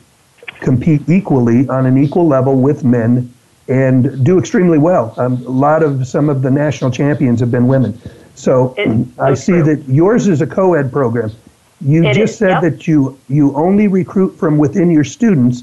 compete 0.60 1.08
equally 1.08 1.68
on 1.68 1.86
an 1.86 1.98
equal 1.98 2.26
level 2.26 2.56
with 2.56 2.84
men 2.84 3.32
and 3.68 4.24
do 4.24 4.38
extremely 4.38 4.78
well. 4.78 5.14
Um, 5.16 5.34
a 5.46 5.50
lot 5.50 5.82
of 5.82 6.06
some 6.06 6.28
of 6.28 6.42
the 6.42 6.50
national 6.50 6.90
champions 6.90 7.40
have 7.40 7.50
been 7.50 7.66
women. 7.66 8.00
So 8.34 8.74
I 9.18 9.34
see 9.34 9.52
true. 9.52 9.62
that 9.64 9.88
yours 9.88 10.28
is 10.28 10.42
a 10.42 10.46
co-ed 10.46 10.92
program. 10.92 11.32
You 11.80 12.04
it 12.04 12.14
just 12.14 12.34
is, 12.34 12.38
said 12.38 12.48
yep. 12.48 12.62
that 12.62 12.86
you 12.86 13.18
you 13.28 13.54
only 13.54 13.88
recruit 13.88 14.30
from 14.38 14.56
within 14.56 14.90
your 14.90 15.04
students, 15.04 15.62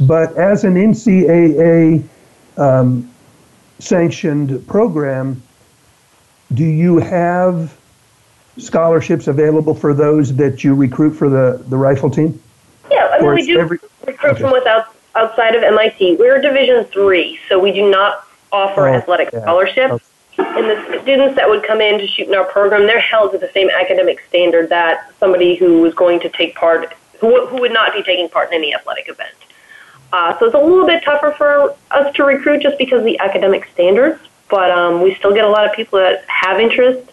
but 0.00 0.36
as 0.36 0.64
an 0.64 0.74
NCAA 0.74 2.04
um, 2.56 3.10
sanctioned 3.78 4.66
program, 4.66 5.42
do 6.54 6.64
you 6.64 6.98
have 6.98 7.76
scholarships 8.58 9.28
available 9.28 9.74
for 9.74 9.94
those 9.94 10.34
that 10.36 10.64
you 10.64 10.74
recruit 10.74 11.12
for 11.12 11.28
the, 11.28 11.62
the 11.68 11.76
rifle 11.76 12.10
team? 12.10 12.40
Yeah, 12.90 13.08
I 13.12 13.20
mean, 13.20 13.34
we 13.34 13.46
do 13.46 13.58
every, 13.58 13.78
recruit 14.06 14.30
okay. 14.30 14.40
from 14.40 14.52
without 14.52 14.87
outside 15.18 15.54
of 15.54 15.62
MIT. 15.62 16.16
We're 16.16 16.40
Division 16.40 16.84
three, 16.84 17.38
so 17.48 17.58
we 17.58 17.72
do 17.72 17.90
not 17.90 18.24
offer 18.52 18.88
oh, 18.88 18.94
athletic 18.94 19.30
yeah. 19.32 19.42
scholarships. 19.42 20.04
Okay. 20.38 20.48
And 20.58 20.70
the 20.70 21.02
students 21.02 21.34
that 21.34 21.48
would 21.48 21.64
come 21.64 21.80
in 21.80 21.98
to 21.98 22.06
shoot 22.06 22.28
in 22.28 22.34
our 22.34 22.44
program, 22.44 22.86
they're 22.86 23.00
held 23.00 23.32
to 23.32 23.38
the 23.38 23.50
same 23.52 23.68
academic 23.70 24.22
standard 24.28 24.68
that 24.68 25.10
somebody 25.18 25.56
who 25.56 25.80
was 25.80 25.94
going 25.94 26.20
to 26.20 26.28
take 26.28 26.54
part, 26.54 26.94
who, 27.20 27.46
who 27.48 27.60
would 27.60 27.72
not 27.72 27.92
be 27.92 28.04
taking 28.04 28.28
part 28.28 28.48
in 28.50 28.54
any 28.54 28.72
athletic 28.72 29.08
event. 29.08 29.34
Uh, 30.12 30.38
so 30.38 30.46
it's 30.46 30.54
a 30.54 30.58
little 30.58 30.86
bit 30.86 31.02
tougher 31.02 31.34
for 31.36 31.74
us 31.90 32.14
to 32.14 32.24
recruit 32.24 32.62
just 32.62 32.78
because 32.78 33.00
of 33.00 33.04
the 33.04 33.18
academic 33.18 33.68
standards, 33.74 34.20
but 34.48 34.70
um, 34.70 35.02
we 35.02 35.14
still 35.16 35.34
get 35.34 35.44
a 35.44 35.48
lot 35.48 35.66
of 35.66 35.72
people 35.72 35.98
that 35.98 36.24
have 36.28 36.60
interest, 36.60 37.10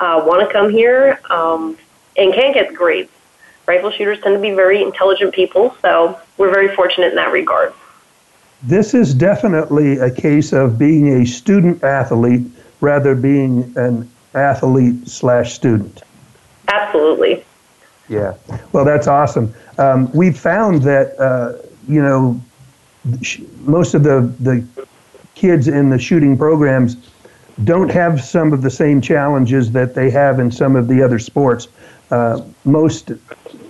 uh, 0.00 0.20
want 0.26 0.46
to 0.46 0.52
come 0.52 0.68
here, 0.68 1.20
um, 1.30 1.78
and 2.16 2.34
can 2.34 2.52
get 2.52 2.74
grades 2.74 3.10
rifle 3.66 3.90
shooters 3.90 4.20
tend 4.20 4.34
to 4.34 4.40
be 4.40 4.52
very 4.52 4.82
intelligent 4.82 5.34
people, 5.34 5.76
so 5.82 6.18
we're 6.36 6.52
very 6.52 6.74
fortunate 6.74 7.08
in 7.08 7.16
that 7.16 7.32
regard. 7.32 7.72
This 8.62 8.94
is 8.94 9.14
definitely 9.14 9.98
a 9.98 10.10
case 10.10 10.52
of 10.52 10.78
being 10.78 11.20
a 11.22 11.26
student 11.26 11.84
athlete 11.84 12.46
rather 12.80 13.14
being 13.14 13.72
an 13.76 14.10
athlete 14.34 15.08
slash 15.08 15.52
student. 15.52 16.02
Absolutely. 16.68 17.44
Yeah. 18.08 18.34
Well, 18.72 18.84
that's 18.84 19.06
awesome. 19.06 19.54
Um, 19.78 20.10
we've 20.12 20.38
found 20.38 20.82
that 20.82 21.18
uh, 21.18 21.54
you 21.88 22.02
know 22.02 22.40
most 23.60 23.94
of 23.94 24.02
the 24.02 24.32
the 24.40 24.66
kids 25.34 25.68
in 25.68 25.90
the 25.90 25.98
shooting 25.98 26.36
programs 26.36 26.96
don't 27.64 27.90
have 27.90 28.22
some 28.22 28.52
of 28.52 28.62
the 28.62 28.70
same 28.70 29.00
challenges 29.00 29.70
that 29.72 29.94
they 29.94 30.10
have 30.10 30.38
in 30.40 30.50
some 30.50 30.76
of 30.76 30.88
the 30.88 31.02
other 31.02 31.18
sports. 31.18 31.68
Uh, 32.10 32.42
most 32.64 33.12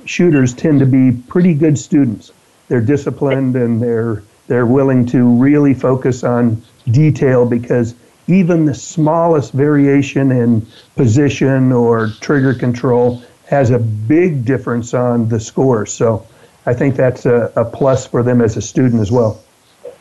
shooters 0.07 0.55
tend 0.55 0.81
to 0.81 0.87
be 0.87 1.13
pretty 1.29 1.55
good 1.55 1.79
students. 1.79 2.33
They're 2.69 2.81
disciplined 2.81 3.57
and 3.57 3.81
they're 3.81 4.23
they're 4.47 4.67
willing 4.67 5.07
to 5.07 5.25
really 5.25 5.73
focus 5.73 6.23
on 6.23 6.63
detail 6.91 7.47
because 7.47 7.95
even 8.27 8.67
the 8.67 8.75
smallest 8.75 9.53
variation 9.53 10.31
in 10.31 10.67
position 10.97 11.73
or 11.73 12.09
trigger 12.21 12.55
control 12.55 13.23
has 13.47 13.71
a 13.71 13.79
big 13.79 14.45
difference 14.45 14.95
on 14.95 15.29
the 15.29 15.41
score. 15.41 15.87
So 15.87 16.27
I 16.67 16.75
think 16.75 16.97
that's 16.97 17.27
a, 17.27 17.53
a 17.57 17.65
plus 17.65 18.07
for 18.07 18.23
them 18.23 18.41
as 18.41 18.57
a 18.57 18.63
student 18.63 19.01
as 19.01 19.11
well. 19.11 19.41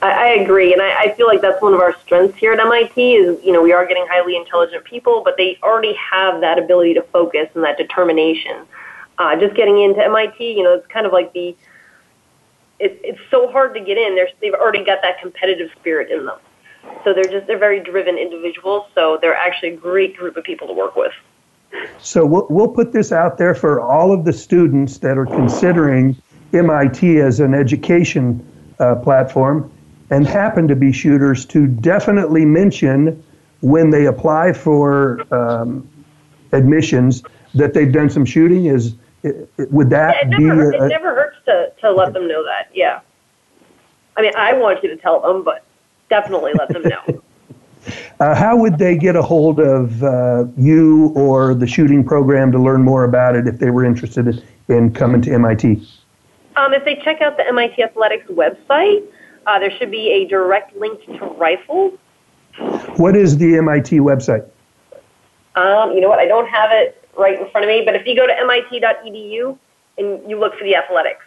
I, 0.01 0.33
agree, 0.33 0.73
and 0.73 0.81
I, 0.81 1.03
I 1.03 1.13
feel 1.13 1.27
like 1.27 1.39
that's 1.39 1.61
one 1.61 1.73
of 1.73 1.79
our 1.79 1.97
strengths 1.99 2.37
here 2.37 2.51
at 2.51 2.59
MIT. 2.59 3.13
Is 3.13 3.43
you 3.43 3.53
know 3.53 3.61
we 3.61 3.71
are 3.71 3.85
getting 3.85 4.05
highly 4.09 4.35
intelligent 4.35 4.83
people, 4.83 5.21
but 5.23 5.37
they 5.37 5.57
already 5.63 5.93
have 5.93 6.41
that 6.41 6.59
ability 6.59 6.93
to 6.95 7.01
focus 7.03 7.47
and 7.55 7.63
that 7.63 7.77
determination. 7.77 8.65
Uh, 9.17 9.35
just 9.39 9.55
getting 9.55 9.81
into 9.81 10.03
MIT, 10.03 10.53
you 10.53 10.63
know, 10.63 10.73
it's 10.73 10.87
kind 10.87 11.05
of 11.05 11.13
like 11.13 11.33
the 11.33 11.55
it, 12.79 12.99
it's 13.03 13.19
so 13.31 13.51
hard 13.51 13.73
to 13.75 13.79
get 13.79 13.97
in. 13.97 14.15
They're, 14.15 14.29
they've 14.41 14.53
already 14.53 14.83
got 14.83 15.01
that 15.03 15.21
competitive 15.21 15.69
spirit 15.79 16.11
in 16.11 16.25
them. 16.25 16.37
So 17.03 17.13
they're 17.13 17.23
just 17.23 17.47
they're 17.47 17.57
very 17.57 17.79
driven 17.79 18.17
individuals. 18.17 18.87
So 18.93 19.17
they're 19.21 19.35
actually 19.35 19.69
a 19.69 19.77
great 19.77 20.17
group 20.17 20.35
of 20.35 20.43
people 20.43 20.67
to 20.67 20.73
work 20.73 20.95
with. 20.95 21.13
So 21.99 22.25
we'll, 22.25 22.47
we'll 22.49 22.67
put 22.67 22.91
this 22.91 23.11
out 23.11 23.37
there 23.37 23.55
for 23.55 23.79
all 23.81 24.11
of 24.11 24.25
the 24.25 24.33
students 24.33 24.99
that 24.99 25.17
are 25.17 25.25
considering 25.25 26.15
MIT 26.51 27.19
as 27.19 27.39
an 27.39 27.53
education 27.53 28.45
uh, 28.79 28.95
platform 28.95 29.71
and 30.09 30.27
happen 30.27 30.67
to 30.67 30.75
be 30.75 30.91
shooters 30.91 31.45
to 31.45 31.65
definitely 31.65 32.45
mention 32.45 33.23
when 33.61 33.89
they 33.89 34.05
apply 34.05 34.53
for 34.53 35.25
um, 35.33 35.87
admissions 36.51 37.23
that 37.55 37.73
they've 37.73 37.91
done 37.91 38.09
some 38.09 38.25
shooting. 38.25 38.65
Is 38.65 38.95
it, 39.23 39.49
it, 39.57 39.71
would 39.71 39.89
that 39.89 40.15
yeah, 40.15 40.27
it 40.27 40.37
be? 40.37 40.43
Never, 40.43 40.71
a, 40.71 40.85
it 40.85 40.89
never 40.89 41.15
hurts 41.15 41.37
to, 41.45 41.71
to 41.81 41.91
let 41.91 42.13
them 42.13 42.27
know 42.27 42.43
that. 42.43 42.69
Yeah. 42.73 42.99
I 44.15 44.21
mean, 44.21 44.33
I 44.37 44.53
want 44.53 44.83
you 44.83 44.89
to 44.89 44.97
tell 44.97 45.21
them, 45.21 45.43
but 45.43 45.65
definitely 46.09 46.53
let 46.57 46.69
them 46.69 46.83
know. 46.83 47.21
Uh, 48.19 48.33
how 48.33 48.55
would 48.55 48.77
they 48.77 48.95
get 48.95 49.15
a 49.15 49.21
hold 49.21 49.59
of 49.59 50.01
uh, 50.03 50.45
you 50.55 51.11
or 51.15 51.53
the 51.53 51.67
shooting 51.67 52.01
program 52.01 52.49
to 52.49 52.57
learn 52.57 52.81
more 52.81 53.03
about 53.03 53.35
it 53.35 53.45
if 53.45 53.59
they 53.59 53.71
were 53.71 53.83
interested 53.83 54.41
in 54.69 54.93
coming 54.93 55.21
to 55.21 55.33
MIT? 55.33 55.85
Um, 56.55 56.73
if 56.73 56.85
they 56.85 56.95
check 57.03 57.21
out 57.21 57.35
the 57.35 57.45
MIT 57.45 57.83
Athletics 57.83 58.25
website, 58.29 59.03
uh, 59.47 59.59
there 59.59 59.71
should 59.77 59.91
be 59.91 60.11
a 60.11 60.25
direct 60.27 60.73
link 60.77 61.03
to 61.07 61.25
rifles. 61.37 61.99
What 62.95 63.17
is 63.17 63.37
the 63.37 63.57
MIT 63.57 63.99
website? 63.99 64.47
Um, 65.55 65.91
you 65.91 65.99
know 65.99 66.09
what? 66.09 66.19
I 66.19 66.25
don't 66.25 66.47
have 66.47 66.71
it 66.71 67.02
right 67.17 67.39
in 67.39 67.49
front 67.49 67.65
of 67.65 67.69
me, 67.69 67.83
but 67.85 67.95
if 67.95 68.05
you 68.05 68.15
go 68.15 68.27
to 68.27 68.33
mit.edu 68.45 69.57
and 69.97 70.29
you 70.29 70.39
look 70.39 70.57
for 70.57 70.63
the 70.63 70.75
athletics. 70.75 71.23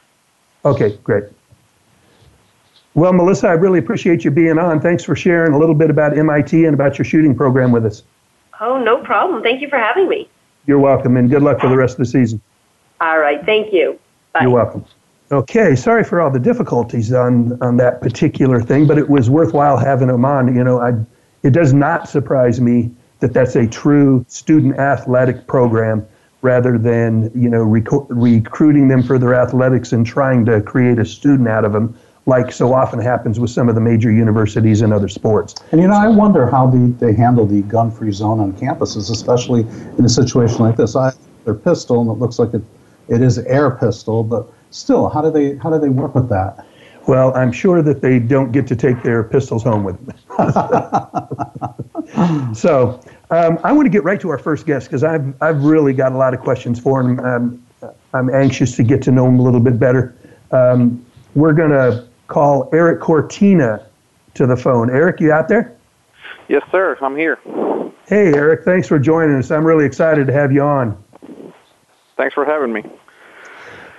Okay, 0.64 0.99
great. 1.05 1.25
Well, 2.95 3.12
Melissa, 3.12 3.49
I 3.49 3.52
really 3.52 3.78
appreciate 3.78 4.25
you 4.25 4.31
being 4.31 4.59
on. 4.59 4.81
Thanks 4.81 5.05
for 5.05 5.14
sharing 5.14 5.52
a 5.52 5.59
little 5.59 5.75
bit 5.75 5.90
about 5.90 6.16
MIT 6.16 6.64
and 6.64 6.75
about 6.75 6.99
your 6.99 7.05
shooting 7.05 7.35
program 7.35 7.71
with 7.71 7.85
us. 7.85 8.02
Oh, 8.59 8.83
no 8.83 9.05
problem. 9.05 9.43
Thank 9.43 9.61
you 9.61 9.69
for 9.69 9.78
having 9.78 10.09
me. 10.09 10.28
You're 10.66 10.78
welcome, 10.78 11.16
and 11.16 11.28
good 11.28 11.43
luck 11.43 11.61
for 11.61 11.69
the 11.69 11.76
rest 11.76 11.93
of 11.95 11.99
the 11.99 12.07
season. 12.07 12.40
All 13.00 13.19
right. 13.19 13.45
Thank 13.45 13.73
you. 13.73 13.99
Bye. 14.33 14.43
You're 14.43 14.50
welcome. 14.50 14.85
Okay, 15.31 15.75
sorry 15.76 16.05
for 16.05 16.21
all 16.21 16.31
the 16.31 16.38
difficulties 16.38 17.12
on, 17.12 17.61
on 17.62 17.76
that 17.76 18.00
particular 18.00 18.62
thing, 18.62 18.87
but 18.87 18.97
it 18.97 19.11
was 19.11 19.28
worthwhile 19.28 19.76
having 19.76 20.09
them 20.09 20.25
on. 20.25 20.55
You 20.55 20.64
know, 20.64 20.81
I, 20.81 20.93
it 21.43 21.50
does 21.50 21.73
not 21.73 22.09
surprise 22.09 22.61
me 22.61 22.90
that 23.26 23.35
that's 23.35 23.56
a 23.56 23.66
true 23.66 24.25
student 24.28 24.78
athletic 24.78 25.49
program 25.49 26.06
rather 26.42 26.78
than, 26.78 27.28
you 27.35 27.49
know, 27.49 27.64
rec- 27.64 28.09
recruiting 28.09 28.87
them 28.87 29.02
for 29.02 29.18
their 29.18 29.35
athletics 29.35 29.92
and 29.92 30.06
trying 30.06 30.45
to 30.45 30.61
create 30.61 31.00
a 31.00 31.04
student 31.04 31.49
out 31.49 31.64
of 31.64 31.73
them 31.73 31.99
like 32.26 32.52
so 32.52 32.73
often 32.73 33.00
happens 33.00 33.40
with 33.40 33.50
some 33.50 33.68
of 33.68 33.75
the 33.75 33.80
major 33.80 34.12
universities 34.12 34.80
and 34.80 34.92
other 34.92 35.09
sports. 35.09 35.56
And 35.73 35.80
you 35.80 35.88
know, 35.88 35.95
I 35.95 36.06
wonder 36.06 36.49
how 36.49 36.68
the, 36.68 36.95
they 37.00 37.14
handle 37.14 37.47
the 37.47 37.62
gun-free 37.62 38.12
zone 38.12 38.38
on 38.38 38.52
campuses, 38.52 39.11
especially 39.11 39.61
in 39.99 40.04
a 40.04 40.09
situation 40.09 40.59
like 40.59 40.76
this. 40.76 40.95
I 40.95 41.12
their 41.45 41.54
pistol, 41.54 42.00
and 42.00 42.11
it 42.11 42.14
looks 42.14 42.40
like 42.40 42.52
it, 42.52 42.62
it 43.09 43.23
is 43.23 43.38
air 43.38 43.71
pistol, 43.71 44.25
but 44.25 44.52
still, 44.71 45.09
how 45.09 45.23
do 45.23 45.30
they 45.30 45.56
how 45.59 45.71
do 45.71 45.78
they 45.78 45.88
work 45.88 46.16
with 46.16 46.28
that? 46.30 46.66
Well, 47.06 47.33
I'm 47.37 47.52
sure 47.52 47.83
that 47.83 48.02
they 48.02 48.18
don't 48.18 48.50
get 48.50 48.66
to 48.66 48.75
take 48.75 49.04
their 49.04 49.23
pistols 49.23 49.62
home 49.62 49.85
with 49.85 49.97
them. 50.04 50.16
so 52.54 53.00
um, 53.30 53.59
I 53.64 53.73
want 53.73 53.87
to 53.87 53.90
get 53.90 54.04
right 54.04 54.21
to 54.21 54.28
our 54.30 54.38
first 54.38 54.66
guest 54.66 54.87
because 54.87 55.02
I've 55.02 55.35
I've 55.42 55.64
really 55.64 55.92
got 55.92 56.12
a 56.12 56.16
lot 56.16 56.35
of 56.35 56.40
questions 56.40 56.78
for 56.78 57.00
him. 57.00 57.21
Um, 57.21 57.66
I'm 58.14 58.30
anxious 58.30 58.76
to 58.76 58.83
get 58.83 59.02
to 59.02 59.11
know 59.11 59.26
him 59.26 59.38
a 59.38 59.42
little 59.42 59.61
bit 59.61 59.78
better. 59.78 60.14
Um, 60.52 61.04
we're 61.35 61.52
going 61.52 61.71
to 61.71 62.06
call 62.28 62.71
Eric 62.73 63.00
Cortina 63.00 63.87
to 64.35 64.47
the 64.47 64.56
phone. 64.56 64.90
Eric, 64.90 65.21
you 65.21 65.33
out 65.33 65.49
there? 65.49 65.76
Yes, 66.49 66.62
sir. 66.71 66.97
I'm 67.00 67.16
here. 67.16 67.38
Hey, 68.06 68.33
Eric. 68.33 68.64
Thanks 68.64 68.88
for 68.88 68.99
joining 68.99 69.37
us. 69.37 69.50
I'm 69.50 69.64
really 69.64 69.85
excited 69.85 70.26
to 70.28 70.33
have 70.33 70.52
you 70.52 70.62
on. 70.62 71.02
Thanks 72.16 72.35
for 72.35 72.45
having 72.45 72.73
me. 72.73 72.83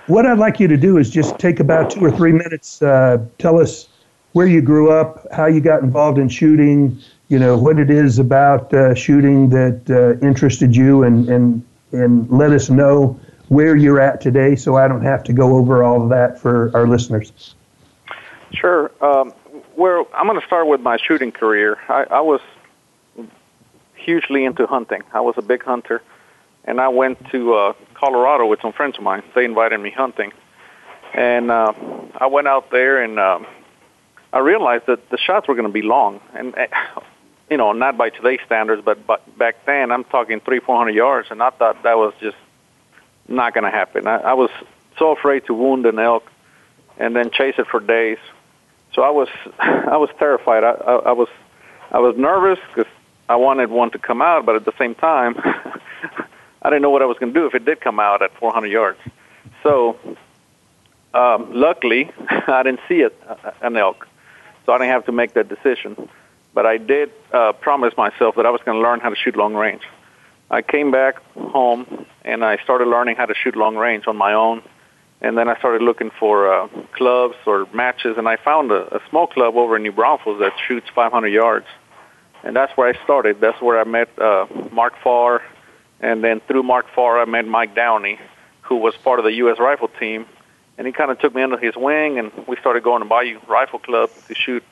What 0.06 0.24
I'd 0.24 0.38
like 0.38 0.58
you 0.58 0.66
to 0.68 0.76
do 0.76 0.96
is 0.96 1.10
just 1.10 1.38
take 1.38 1.60
about 1.60 1.90
two 1.90 2.00
or 2.00 2.10
three 2.10 2.32
minutes. 2.32 2.80
Uh, 2.80 3.24
tell 3.36 3.60
us 3.60 3.88
where 4.32 4.46
you 4.46 4.62
grew 4.62 4.90
up, 4.90 5.26
how 5.32 5.46
you 5.46 5.60
got 5.60 5.82
involved 5.82 6.18
in 6.18 6.28
shooting, 6.28 6.98
you 7.28 7.38
know, 7.38 7.58
what 7.58 7.78
it 7.78 7.90
is 7.90 8.18
about 8.18 8.72
uh, 8.72 8.94
shooting 8.94 9.50
that 9.50 9.82
uh, 9.90 10.26
interested 10.26 10.74
you, 10.74 11.02
and, 11.02 11.28
and, 11.28 11.64
and 11.92 12.30
let 12.30 12.52
us 12.52 12.70
know 12.70 13.18
where 13.48 13.76
you're 13.76 14.00
at 14.00 14.20
today 14.20 14.56
so 14.56 14.76
I 14.76 14.88
don't 14.88 15.02
have 15.02 15.24
to 15.24 15.32
go 15.32 15.56
over 15.56 15.82
all 15.82 16.02
of 16.02 16.08
that 16.10 16.38
for 16.38 16.70
our 16.74 16.86
listeners. 16.86 17.54
Sure. 18.52 18.90
Um, 19.02 19.32
well, 19.76 20.08
I'm 20.14 20.26
going 20.26 20.40
to 20.40 20.46
start 20.46 20.66
with 20.66 20.80
my 20.80 20.96
shooting 20.96 21.32
career. 21.32 21.78
I, 21.88 22.04
I 22.10 22.20
was 22.20 22.40
hugely 23.94 24.44
into 24.44 24.66
hunting. 24.66 25.02
I 25.12 25.20
was 25.20 25.34
a 25.36 25.42
big 25.42 25.62
hunter, 25.62 26.02
and 26.64 26.80
I 26.80 26.88
went 26.88 27.30
to 27.30 27.54
uh, 27.54 27.72
Colorado 27.94 28.46
with 28.46 28.60
some 28.60 28.72
friends 28.72 28.96
of 28.96 29.04
mine. 29.04 29.22
They 29.34 29.44
invited 29.44 29.78
me 29.78 29.90
hunting, 29.90 30.32
and 31.14 31.50
uh, 31.50 31.72
I 32.16 32.26
went 32.26 32.48
out 32.48 32.70
there 32.70 33.02
and 33.02 33.18
uh, 33.18 33.40
I 34.32 34.38
realized 34.40 34.86
that 34.86 35.10
the 35.10 35.18
shots 35.18 35.48
were 35.48 35.54
going 35.54 35.66
to 35.66 35.72
be 35.72 35.82
long, 35.82 36.20
and 36.34 36.54
uh, 36.56 36.66
you 37.50 37.56
know, 37.56 37.72
not 37.72 37.96
by 37.96 38.10
today's 38.10 38.40
standards, 38.46 38.82
but, 38.84 39.06
but 39.06 39.38
back 39.38 39.64
then, 39.66 39.90
I'm 39.90 40.04
talking 40.04 40.40
three, 40.40 40.60
four 40.60 40.76
hundred 40.76 40.94
yards, 40.94 41.28
and 41.30 41.42
I 41.42 41.50
thought 41.50 41.82
that 41.82 41.96
was 41.96 42.14
just 42.20 42.36
not 43.26 43.54
going 43.54 43.64
to 43.64 43.70
happen. 43.70 44.06
I, 44.06 44.16
I 44.18 44.34
was 44.34 44.50
so 44.98 45.12
afraid 45.12 45.46
to 45.46 45.54
wound 45.54 45.86
an 45.86 45.98
elk 45.98 46.30
and 46.98 47.14
then 47.14 47.30
chase 47.30 47.54
it 47.58 47.66
for 47.68 47.80
days 47.80 48.18
so 48.94 49.02
I 49.02 49.10
was 49.10 49.28
I 49.58 49.96
was 49.96 50.10
terrified. 50.18 50.64
I, 50.64 50.70
I, 50.72 50.94
I 50.96 51.12
was 51.12 51.28
I 51.90 51.98
was 52.00 52.16
nervous 52.16 52.58
because 52.68 52.90
I 53.28 53.36
wanted 53.36 53.70
one 53.70 53.90
to 53.92 53.98
come 53.98 54.22
out, 54.22 54.46
but 54.46 54.56
at 54.56 54.64
the 54.64 54.72
same 54.78 54.94
time, 54.94 55.36
I 56.62 56.70
didn't 56.70 56.82
know 56.82 56.90
what 56.90 57.02
I 57.02 57.06
was 57.06 57.18
going 57.18 57.32
to 57.32 57.40
do 57.40 57.46
if 57.46 57.54
it 57.54 57.64
did 57.64 57.80
come 57.80 58.00
out 58.00 58.22
at 58.22 58.34
400 58.38 58.68
yards. 58.68 58.98
So 59.62 59.98
um, 61.14 61.52
luckily, 61.52 62.10
I 62.28 62.62
didn't 62.62 62.80
see 62.88 63.00
it 63.00 63.20
an 63.60 63.76
elk, 63.76 64.08
so 64.64 64.72
I 64.72 64.78
didn't 64.78 64.90
have 64.90 65.06
to 65.06 65.12
make 65.12 65.34
that 65.34 65.48
decision. 65.48 66.08
But 66.58 66.66
I 66.66 66.76
did 66.76 67.12
uh, 67.32 67.52
promise 67.52 67.96
myself 67.96 68.34
that 68.34 68.44
I 68.44 68.50
was 68.50 68.60
going 68.64 68.76
to 68.76 68.82
learn 68.82 68.98
how 68.98 69.10
to 69.10 69.14
shoot 69.14 69.36
long 69.36 69.54
range. 69.54 69.82
I 70.50 70.60
came 70.60 70.90
back 70.90 71.22
home 71.36 72.04
and 72.24 72.44
I 72.44 72.56
started 72.64 72.88
learning 72.88 73.14
how 73.14 73.26
to 73.26 73.34
shoot 73.40 73.54
long 73.54 73.76
range 73.76 74.08
on 74.08 74.16
my 74.16 74.32
own 74.32 74.64
and 75.20 75.38
then 75.38 75.48
I 75.48 75.56
started 75.58 75.82
looking 75.82 76.10
for 76.18 76.52
uh, 76.52 76.66
clubs 76.96 77.36
or 77.46 77.68
matches, 77.72 78.18
and 78.18 78.26
I 78.28 78.38
found 78.38 78.72
a, 78.72 78.96
a 78.96 79.00
small 79.08 79.28
club 79.28 79.54
over 79.54 79.76
in 79.76 79.84
New 79.84 79.92
Braunfels 79.92 80.40
that 80.40 80.52
shoots 80.66 80.88
500 80.92 81.28
yards, 81.28 81.66
and 82.42 82.56
that's 82.56 82.76
where 82.76 82.88
I 82.88 83.04
started. 83.04 83.40
That's 83.40 83.60
where 83.62 83.80
I 83.80 83.84
met 83.84 84.08
uh, 84.18 84.46
Mark 84.72 84.94
Farr, 85.02 85.42
and 86.00 86.24
then 86.24 86.40
through 86.48 86.64
Mark 86.64 86.86
Farr, 86.92 87.20
I 87.20 87.24
met 87.24 87.46
Mike 87.46 87.76
Downey, 87.76 88.18
who 88.62 88.76
was 88.76 88.94
part 89.04 89.20
of 89.20 89.24
the 89.24 89.34
U.S. 89.44 89.60
rifle 89.60 89.88
team, 90.00 90.26
and 90.76 90.88
he 90.88 90.92
kind 90.92 91.12
of 91.12 91.20
took 91.20 91.36
me 91.36 91.42
under 91.42 91.58
his 91.58 91.76
wing, 91.76 92.18
and 92.18 92.32
we 92.48 92.56
started 92.56 92.82
going 92.82 93.02
to 93.02 93.08
Bayou 93.08 93.38
Rifle 93.46 93.78
Club 93.78 94.10
to 94.26 94.34
shoot 94.34 94.64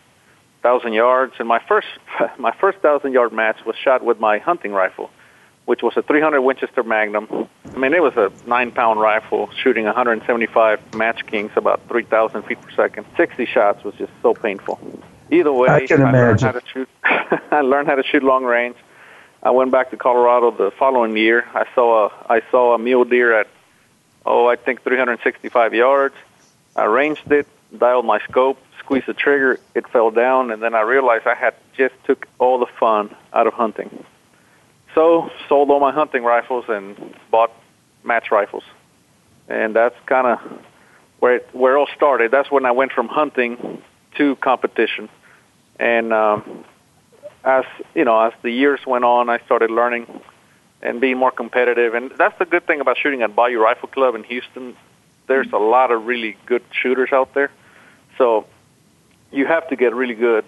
thousand 0.66 0.92
yards. 0.94 1.34
And 1.38 1.48
my 1.48 1.60
first 1.70 1.88
my 2.38 2.52
first 2.60 2.78
thousand 2.78 3.12
yard 3.12 3.32
match 3.32 3.58
was 3.64 3.76
shot 3.76 4.04
with 4.04 4.18
my 4.20 4.38
hunting 4.38 4.72
rifle 4.72 5.10
which 5.66 5.82
was 5.82 5.96
a 5.96 6.02
300 6.02 6.40
Winchester 6.40 6.82
Magnum. 6.82 7.48
I 7.74 7.76
mean, 7.76 7.92
it 7.92 8.02
was 8.02 8.16
a 8.16 8.32
nine-pound 8.48 9.00
rifle 9.00 9.50
shooting 9.62 9.84
175 9.84 10.94
Match 10.94 11.26
Kings 11.26 11.50
about 11.56 11.80
3,000 11.88 12.44
feet 12.44 12.60
per 12.62 12.70
second. 12.70 13.04
60 13.16 13.44
shots 13.46 13.84
was 13.84 13.94
just 13.96 14.12
so 14.22 14.32
painful. 14.32 14.78
Either 15.30 15.52
way, 15.52 15.68
I, 15.68 15.86
can 15.86 16.02
I 16.02 16.12
learned 16.12 16.40
imagine. 16.40 16.46
how 16.46 16.52
to 16.52 16.62
shoot. 16.72 16.88
I 17.50 17.60
learned 17.62 17.88
how 17.88 17.96
to 17.96 18.04
shoot 18.04 18.22
long 18.22 18.44
range. 18.44 18.76
I 19.42 19.50
went 19.50 19.72
back 19.72 19.90
to 19.90 19.96
Colorado 19.96 20.52
the 20.52 20.70
following 20.70 21.16
year. 21.16 21.44
I 21.52 21.66
saw 21.74 22.06
a 22.06 22.32
I 22.32 22.42
saw 22.50 22.74
a 22.74 22.78
mule 22.78 23.04
deer 23.04 23.38
at 23.40 23.48
oh 24.24 24.46
I 24.46 24.56
think 24.56 24.82
365 24.82 25.74
yards. 25.74 26.14
I 26.76 26.84
ranged 26.84 27.30
it, 27.30 27.46
dialed 27.76 28.06
my 28.06 28.20
scope, 28.20 28.58
squeezed 28.86 29.06
the 29.06 29.14
trigger, 29.14 29.58
it 29.74 29.88
fell 29.88 30.12
down, 30.12 30.52
and 30.52 30.62
then 30.62 30.74
I 30.74 30.82
realized 30.82 31.26
I 31.26 31.34
had 31.34 31.54
just 31.76 31.94
took 32.04 32.26
all 32.38 32.60
the 32.60 32.70
fun 32.78 33.14
out 33.32 33.48
of 33.48 33.52
hunting. 33.52 34.04
So 34.94 35.28
sold 35.48 35.70
all 35.70 35.80
my 35.80 35.92
hunting 35.92 36.22
rifles 36.22 36.64
and 36.68 37.14
bought 37.30 37.50
match 38.04 38.30
rifles, 38.30 38.62
and 39.48 39.74
that's 39.74 39.96
kind 40.06 40.28
of 40.28 40.62
where 41.18 41.36
it, 41.36 41.48
where 41.52 41.74
it 41.74 41.78
all 41.80 41.88
started. 41.96 42.30
That's 42.30 42.50
when 42.50 42.64
I 42.64 42.70
went 42.70 42.92
from 42.92 43.08
hunting 43.08 43.82
to 44.18 44.36
competition, 44.36 45.08
and 45.80 46.12
um, 46.12 46.64
as 47.44 47.64
you 47.94 48.04
know, 48.04 48.18
as 48.20 48.34
the 48.42 48.50
years 48.50 48.80
went 48.86 49.04
on, 49.04 49.28
I 49.28 49.38
started 49.40 49.70
learning 49.70 50.06
and 50.80 51.00
being 51.00 51.18
more 51.18 51.32
competitive. 51.32 51.94
And 51.94 52.12
that's 52.16 52.38
the 52.38 52.44
good 52.44 52.66
thing 52.68 52.80
about 52.80 52.98
shooting 52.98 53.22
at 53.22 53.34
Bayou 53.34 53.58
Rifle 53.58 53.88
Club 53.88 54.14
in 54.14 54.22
Houston. 54.24 54.76
There's 55.26 55.50
a 55.52 55.58
lot 55.58 55.90
of 55.90 56.06
really 56.06 56.36
good 56.46 56.62
shooters 56.70 57.12
out 57.12 57.34
there, 57.34 57.50
so 58.16 58.46
you 59.30 59.46
have 59.46 59.68
to 59.68 59.76
get 59.76 59.94
really 59.94 60.14
good 60.14 60.44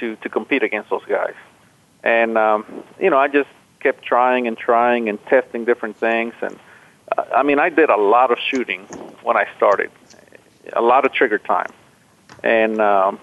to 0.00 0.16
to 0.16 0.28
compete 0.28 0.62
against 0.62 0.90
those 0.90 1.04
guys. 1.08 1.34
And 2.02 2.36
um, 2.36 2.84
you 3.00 3.10
know, 3.10 3.18
I 3.18 3.28
just 3.28 3.48
kept 3.80 4.04
trying 4.04 4.46
and 4.46 4.56
trying 4.56 5.08
and 5.08 5.24
testing 5.26 5.64
different 5.64 5.98
things. 5.98 6.34
And 6.40 6.58
uh, 7.16 7.24
I 7.34 7.42
mean, 7.42 7.58
I 7.58 7.68
did 7.68 7.90
a 7.90 7.96
lot 7.96 8.30
of 8.30 8.38
shooting 8.50 8.84
when 9.22 9.36
I 9.36 9.46
started, 9.56 9.90
a 10.72 10.82
lot 10.82 11.04
of 11.04 11.12
trigger 11.12 11.38
time. 11.38 11.72
And 12.42 12.80
um, 12.80 13.18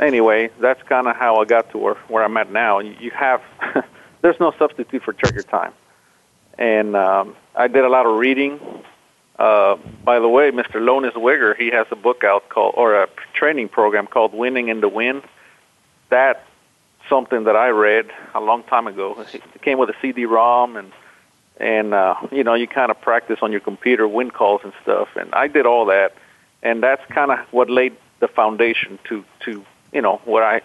anyway, 0.00 0.50
that's 0.60 0.82
kind 0.82 1.06
of 1.06 1.16
how 1.16 1.40
I 1.40 1.44
got 1.44 1.70
to 1.70 1.78
where 1.78 1.94
where 2.08 2.24
I'm 2.24 2.36
at 2.36 2.50
now. 2.50 2.78
You 2.80 3.10
have 3.12 3.42
there's 4.22 4.40
no 4.40 4.52
substitute 4.58 5.02
for 5.02 5.12
trigger 5.12 5.42
time. 5.42 5.72
And 6.58 6.94
um, 6.96 7.36
I 7.54 7.68
did 7.68 7.84
a 7.84 7.88
lot 7.88 8.06
of 8.06 8.16
reading. 8.16 8.60
Uh, 9.38 9.76
by 10.04 10.20
the 10.20 10.28
way, 10.28 10.50
Mr. 10.50 10.84
Lones 10.84 11.12
Wigger, 11.14 11.56
he 11.56 11.70
has 11.70 11.86
a 11.90 11.96
book 11.96 12.22
out 12.22 12.48
called, 12.48 12.74
or 12.76 12.94
a 12.94 13.08
training 13.32 13.68
program 13.68 14.06
called 14.06 14.32
Winning 14.32 14.68
in 14.68 14.80
the 14.80 14.88
Wind. 14.88 15.22
That's 16.08 16.40
something 17.08 17.44
that 17.44 17.56
I 17.56 17.68
read 17.68 18.10
a 18.34 18.40
long 18.40 18.62
time 18.62 18.86
ago. 18.86 19.24
It 19.32 19.62
came 19.62 19.78
with 19.78 19.90
a 19.90 19.94
CD-ROM, 20.00 20.76
and 20.76 20.92
and 21.58 21.94
uh, 21.94 22.14
you 22.30 22.44
know 22.44 22.54
you 22.54 22.66
kind 22.66 22.90
of 22.90 23.00
practice 23.00 23.38
on 23.42 23.50
your 23.50 23.60
computer 23.60 24.06
wind 24.06 24.32
calls 24.32 24.60
and 24.64 24.72
stuff. 24.82 25.08
And 25.16 25.34
I 25.34 25.48
did 25.48 25.66
all 25.66 25.86
that, 25.86 26.14
and 26.62 26.82
that's 26.82 27.04
kind 27.10 27.30
of 27.30 27.40
what 27.52 27.68
laid 27.68 27.96
the 28.20 28.28
foundation 28.28 28.98
to 29.04 29.24
to 29.40 29.64
you 29.92 30.00
know 30.00 30.20
where 30.24 30.44
I 30.44 30.62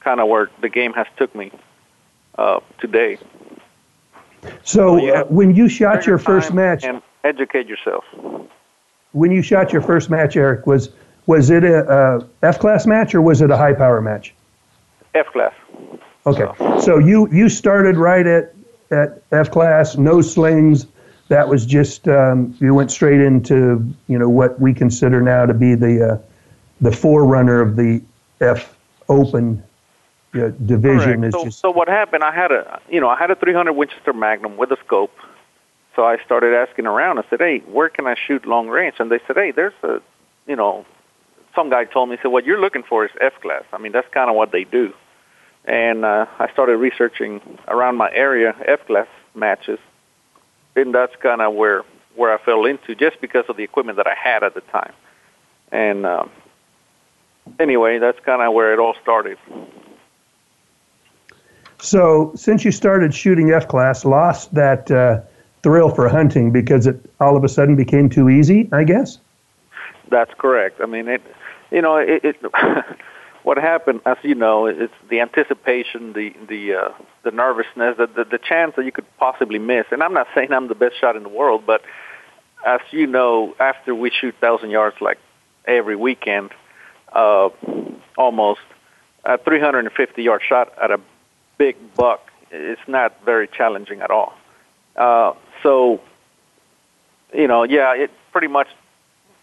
kind 0.00 0.20
of 0.20 0.28
where 0.28 0.50
the 0.60 0.68
game 0.68 0.92
has 0.92 1.06
took 1.16 1.34
me 1.34 1.52
uh, 2.36 2.60
today. 2.78 3.18
So 4.62 5.06
uh, 5.06 5.24
when 5.24 5.54
you 5.54 5.68
shot 5.68 6.06
your 6.06 6.18
first 6.18 6.52
match, 6.52 6.84
and 6.84 7.02
educate 7.24 7.66
yourself. 7.66 8.04
When 9.12 9.30
you 9.30 9.42
shot 9.42 9.72
your 9.72 9.82
first 9.82 10.10
match, 10.10 10.36
Eric, 10.36 10.66
was 10.66 10.90
was 11.26 11.50
it 11.50 11.64
a, 11.64 11.88
a 11.88 12.26
F 12.46 12.58
class 12.58 12.86
match 12.86 13.14
or 13.14 13.22
was 13.22 13.40
it 13.40 13.50
a 13.50 13.56
high 13.56 13.74
power 13.74 14.00
match? 14.00 14.34
F 15.14 15.26
class. 15.32 15.54
Okay, 16.26 16.46
so, 16.58 16.80
so 16.80 16.98
you 16.98 17.28
you 17.32 17.48
started 17.48 17.96
right 17.96 18.26
at 18.26 18.54
at 18.90 19.22
F 19.32 19.50
class, 19.50 19.96
no 19.96 20.20
slings. 20.20 20.86
That 21.28 21.48
was 21.48 21.64
just 21.64 22.08
um, 22.08 22.56
you 22.60 22.74
went 22.74 22.90
straight 22.90 23.20
into 23.20 23.84
you 24.08 24.18
know 24.18 24.28
what 24.28 24.60
we 24.60 24.74
consider 24.74 25.20
now 25.20 25.46
to 25.46 25.54
be 25.54 25.74
the 25.74 26.12
uh, 26.12 26.18
the 26.80 26.92
forerunner 26.92 27.60
of 27.60 27.76
the 27.76 28.02
F 28.40 28.76
Open 29.08 29.62
uh, 30.34 30.48
division. 30.64 31.20
Correct. 31.20 31.24
Is 31.24 31.32
so, 31.34 31.44
just 31.44 31.60
so 31.60 31.70
what 31.70 31.88
happened? 31.88 32.22
I 32.22 32.34
had 32.34 32.52
a 32.52 32.80
you 32.88 33.00
know 33.00 33.08
I 33.08 33.16
had 33.16 33.30
a 33.30 33.36
300 33.36 33.72
Winchester 33.72 34.12
Magnum 34.12 34.56
with 34.56 34.70
a 34.72 34.76
scope. 34.84 35.16
So 35.96 36.04
I 36.04 36.18
started 36.24 36.54
asking 36.54 36.86
around. 36.86 37.18
I 37.18 37.24
said, 37.28 37.40
"Hey, 37.40 37.58
where 37.60 37.88
can 37.88 38.06
I 38.06 38.14
shoot 38.14 38.46
long 38.46 38.68
range?" 38.68 38.96
And 38.98 39.10
they 39.10 39.20
said, 39.26 39.36
"Hey, 39.36 39.50
there's 39.50 39.74
a, 39.82 40.00
you 40.46 40.56
know, 40.56 40.86
some 41.54 41.70
guy 41.70 41.84
told 41.84 42.08
me, 42.08 42.16
he 42.16 42.22
said, 42.22 42.28
what 42.28 42.44
you're 42.44 42.60
looking 42.60 42.84
for 42.84 43.04
is 43.04 43.10
F 43.20 43.40
class. 43.40 43.64
I 43.72 43.78
mean, 43.78 43.92
that's 43.92 44.08
kind 44.08 44.30
of 44.30 44.36
what 44.36 44.52
they 44.52 44.64
do." 44.64 44.92
And 45.64 46.04
uh, 46.04 46.26
I 46.38 46.50
started 46.52 46.76
researching 46.76 47.40
around 47.68 47.96
my 47.96 48.10
area 48.12 48.54
F 48.64 48.86
class 48.86 49.08
matches, 49.34 49.78
and 50.76 50.94
that's 50.94 51.14
kind 51.16 51.40
of 51.40 51.54
where 51.54 51.84
where 52.14 52.32
I 52.32 52.38
fell 52.38 52.64
into, 52.64 52.94
just 52.94 53.20
because 53.20 53.44
of 53.48 53.56
the 53.56 53.64
equipment 53.64 53.96
that 53.96 54.06
I 54.06 54.14
had 54.14 54.42
at 54.42 54.54
the 54.54 54.60
time. 54.62 54.92
And 55.72 56.06
um, 56.06 56.30
anyway, 57.58 57.98
that's 57.98 58.18
kind 58.20 58.42
of 58.42 58.52
where 58.52 58.72
it 58.72 58.78
all 58.78 58.94
started. 59.02 59.38
So, 61.78 62.32
since 62.34 62.64
you 62.64 62.72
started 62.72 63.14
shooting 63.14 63.52
F 63.52 63.68
class, 63.68 64.04
lost 64.04 64.54
that 64.54 64.90
uh, 64.90 65.20
thrill 65.62 65.94
for 65.94 66.08
hunting 66.08 66.50
because 66.50 66.86
it 66.86 66.98
all 67.20 67.36
of 67.36 67.44
a 67.44 67.48
sudden 67.48 67.76
became 67.76 68.08
too 68.08 68.28
easy, 68.28 68.68
I 68.72 68.84
guess. 68.84 69.18
That's 70.10 70.32
correct. 70.38 70.80
I 70.80 70.86
mean, 70.86 71.08
it. 71.08 71.22
You 71.70 71.82
know, 71.82 71.96
it. 71.96 72.24
it 72.24 72.36
what 73.42 73.56
happened, 73.56 74.00
as 74.04 74.18
you 74.22 74.34
know, 74.34 74.66
it's 74.66 74.92
the 75.08 75.20
anticipation, 75.20 76.12
the 76.12 76.34
the 76.48 76.74
uh, 76.74 76.88
the 77.22 77.30
nervousness, 77.30 77.96
the, 77.96 78.06
the 78.06 78.24
the 78.24 78.38
chance 78.38 78.74
that 78.76 78.84
you 78.84 78.92
could 78.92 79.06
possibly 79.18 79.58
miss. 79.58 79.86
And 79.90 80.02
I'm 80.02 80.14
not 80.14 80.26
saying 80.34 80.52
I'm 80.52 80.68
the 80.68 80.74
best 80.74 81.00
shot 81.00 81.16
in 81.16 81.22
the 81.22 81.28
world, 81.28 81.64
but 81.66 81.82
as 82.66 82.80
you 82.90 83.06
know, 83.06 83.54
after 83.58 83.94
we 83.94 84.10
shoot 84.10 84.34
thousand 84.40 84.70
yards 84.70 84.96
like 85.00 85.18
every 85.64 85.96
weekend, 85.96 86.50
uh, 87.12 87.48
almost 88.16 88.60
a 89.24 89.38
350 89.38 90.22
yard 90.22 90.42
shot 90.46 90.72
at 90.82 90.90
a 90.90 91.00
big 91.58 91.76
buck, 91.94 92.30
it's 92.50 92.80
not 92.86 93.24
very 93.24 93.48
challenging 93.48 94.00
at 94.00 94.10
all. 94.10 94.32
Uh, 94.96 95.32
so, 95.62 96.00
you 97.34 97.46
know, 97.46 97.64
yeah, 97.64 97.94
it 97.94 98.10
pretty 98.32 98.48
much 98.48 98.68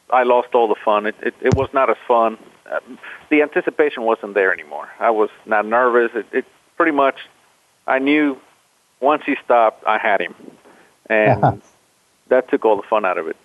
I 0.09 0.23
lost 0.23 0.49
all 0.53 0.67
the 0.67 0.75
fun. 0.83 1.05
It 1.05 1.15
it, 1.21 1.35
it 1.41 1.55
was 1.55 1.69
not 1.73 1.89
as 1.89 1.97
fun. 2.07 2.37
Uh, 2.69 2.79
the 3.29 3.41
anticipation 3.41 4.03
wasn't 4.03 4.33
there 4.33 4.51
anymore. 4.51 4.89
I 4.99 5.11
was 5.11 5.29
not 5.45 5.65
nervous. 5.65 6.11
It, 6.13 6.25
it 6.31 6.45
pretty 6.75 6.91
much 6.91 7.15
I 7.85 7.99
knew 7.99 8.37
once 8.99 9.23
he 9.25 9.35
stopped, 9.43 9.83
I 9.85 9.97
had 9.97 10.21
him, 10.21 10.35
and 11.09 11.61
that 12.29 12.49
took 12.49 12.65
all 12.65 12.75
the 12.75 12.87
fun 12.89 13.05
out 13.05 13.17
of 13.17 13.27
it. 13.27 13.37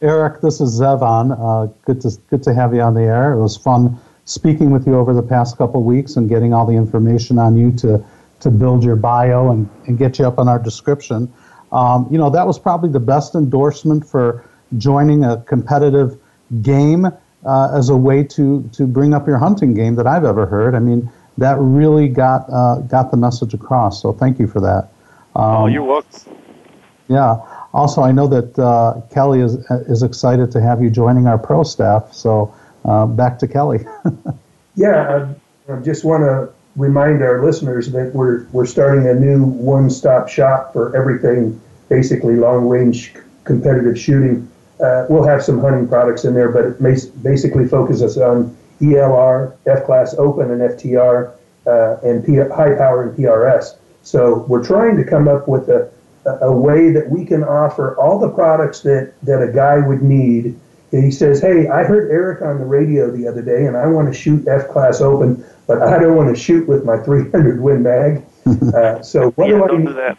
Eric, 0.00 0.40
this 0.40 0.60
is 0.60 0.80
Zevon. 0.80 1.32
Uh, 1.38 1.72
good 1.84 2.00
to 2.02 2.10
good 2.28 2.42
to 2.42 2.54
have 2.54 2.74
you 2.74 2.80
on 2.80 2.94
the 2.94 3.02
air. 3.02 3.32
It 3.32 3.40
was 3.40 3.56
fun 3.56 4.00
speaking 4.24 4.70
with 4.70 4.86
you 4.86 4.96
over 4.96 5.12
the 5.14 5.22
past 5.22 5.58
couple 5.58 5.80
of 5.80 5.86
weeks 5.86 6.16
and 6.16 6.28
getting 6.28 6.52
all 6.52 6.66
the 6.66 6.74
information 6.74 7.38
on 7.38 7.56
you 7.56 7.72
to 7.72 8.04
to 8.40 8.50
build 8.50 8.82
your 8.82 8.96
bio 8.96 9.50
and, 9.50 9.70
and 9.86 9.98
get 9.98 10.18
you 10.18 10.26
up 10.26 10.38
on 10.38 10.48
our 10.48 10.58
description. 10.58 11.32
Um, 11.72 12.06
you 12.10 12.18
know, 12.18 12.30
that 12.30 12.46
was 12.46 12.58
probably 12.58 12.90
the 12.90 13.00
best 13.00 13.34
endorsement 13.34 14.06
for 14.06 14.44
joining 14.78 15.24
a 15.24 15.38
competitive 15.42 16.18
game 16.60 17.06
uh, 17.06 17.76
as 17.76 17.88
a 17.88 17.96
way 17.96 18.22
to 18.22 18.68
to 18.72 18.86
bring 18.86 19.14
up 19.14 19.26
your 19.26 19.38
hunting 19.38 19.74
game 19.74 19.96
that 19.96 20.06
I've 20.06 20.24
ever 20.24 20.46
heard. 20.46 20.74
I 20.74 20.78
mean, 20.78 21.10
that 21.38 21.56
really 21.58 22.08
got 22.08 22.48
uh, 22.50 22.80
got 22.80 23.10
the 23.10 23.16
message 23.16 23.54
across. 23.54 24.00
So 24.00 24.12
thank 24.12 24.38
you 24.38 24.46
for 24.46 24.60
that. 24.60 24.88
Um, 25.34 25.56
oh, 25.56 25.66
you're 25.66 25.82
welcome. 25.82 26.36
Yeah. 27.08 27.40
Also, 27.74 28.02
I 28.02 28.12
know 28.12 28.26
that 28.28 28.58
uh, 28.58 29.00
Kelly 29.12 29.40
is 29.40 29.54
is 29.88 30.02
excited 30.02 30.50
to 30.52 30.60
have 30.60 30.82
you 30.82 30.90
joining 30.90 31.26
our 31.26 31.38
pro 31.38 31.62
staff. 31.62 32.12
So 32.12 32.54
uh, 32.84 33.06
back 33.06 33.38
to 33.40 33.48
Kelly. 33.48 33.84
yeah, 34.74 35.34
I, 35.68 35.72
I 35.72 35.76
just 35.80 36.04
want 36.04 36.22
to 36.22 36.52
remind 36.76 37.22
our 37.22 37.44
listeners 37.44 37.90
that 37.92 38.14
we're 38.14 38.44
we're 38.52 38.66
starting 38.66 39.06
a 39.08 39.14
new 39.14 39.44
one-stop 39.44 40.28
shop 40.28 40.72
for 40.72 40.94
everything, 40.96 41.60
basically 41.88 42.36
long-range 42.36 43.14
competitive 43.44 43.98
shooting. 43.98 44.48
Uh, 44.80 45.06
we'll 45.08 45.26
have 45.26 45.42
some 45.42 45.60
hunting 45.60 45.86
products 45.86 46.24
in 46.24 46.34
there, 46.34 46.50
but 46.50 46.64
it 46.64 46.80
may 46.80 46.96
basically 47.22 47.68
focuses 47.68 48.18
on 48.18 48.56
ELR, 48.80 49.54
F-class 49.66 50.14
open, 50.14 50.50
and 50.50 50.60
FTR, 50.60 51.32
uh, 51.66 51.96
and 52.02 52.24
P- 52.24 52.36
high 52.36 52.74
power 52.74 53.02
and 53.02 53.16
PRS. 53.16 53.76
So 54.02 54.44
we're 54.48 54.64
trying 54.64 54.96
to 54.96 55.04
come 55.04 55.28
up 55.28 55.46
with 55.46 55.68
a, 55.68 55.90
a 56.24 56.52
way 56.52 56.90
that 56.90 57.08
we 57.08 57.24
can 57.24 57.44
offer 57.44 57.96
all 57.96 58.18
the 58.18 58.30
products 58.30 58.80
that, 58.80 59.14
that 59.22 59.40
a 59.42 59.52
guy 59.52 59.78
would 59.78 60.02
need. 60.02 60.58
And 60.90 61.04
he 61.04 61.10
says, 61.10 61.40
"Hey, 61.40 61.68
I 61.68 61.84
heard 61.84 62.10
Eric 62.10 62.42
on 62.42 62.58
the 62.58 62.66
radio 62.66 63.10
the 63.10 63.26
other 63.26 63.40
day, 63.40 63.66
and 63.66 63.76
I 63.76 63.86
want 63.86 64.12
to 64.12 64.14
shoot 64.14 64.46
F-class 64.46 65.00
open, 65.00 65.44
but 65.66 65.82
I 65.82 65.98
don't 65.98 66.16
want 66.16 66.34
to 66.34 66.40
shoot 66.40 66.66
with 66.68 66.84
my 66.84 66.96
300 66.98 67.60
Win 67.60 67.82
Mag. 67.82 68.24
Uh, 68.74 69.00
so 69.02 69.30
what 69.32 69.48
yeah, 69.48 69.54
do 69.54 69.64
I 69.64 69.68
don't 69.68 69.84
need? 69.84 69.86
do 69.86 69.92
that. 69.94 70.18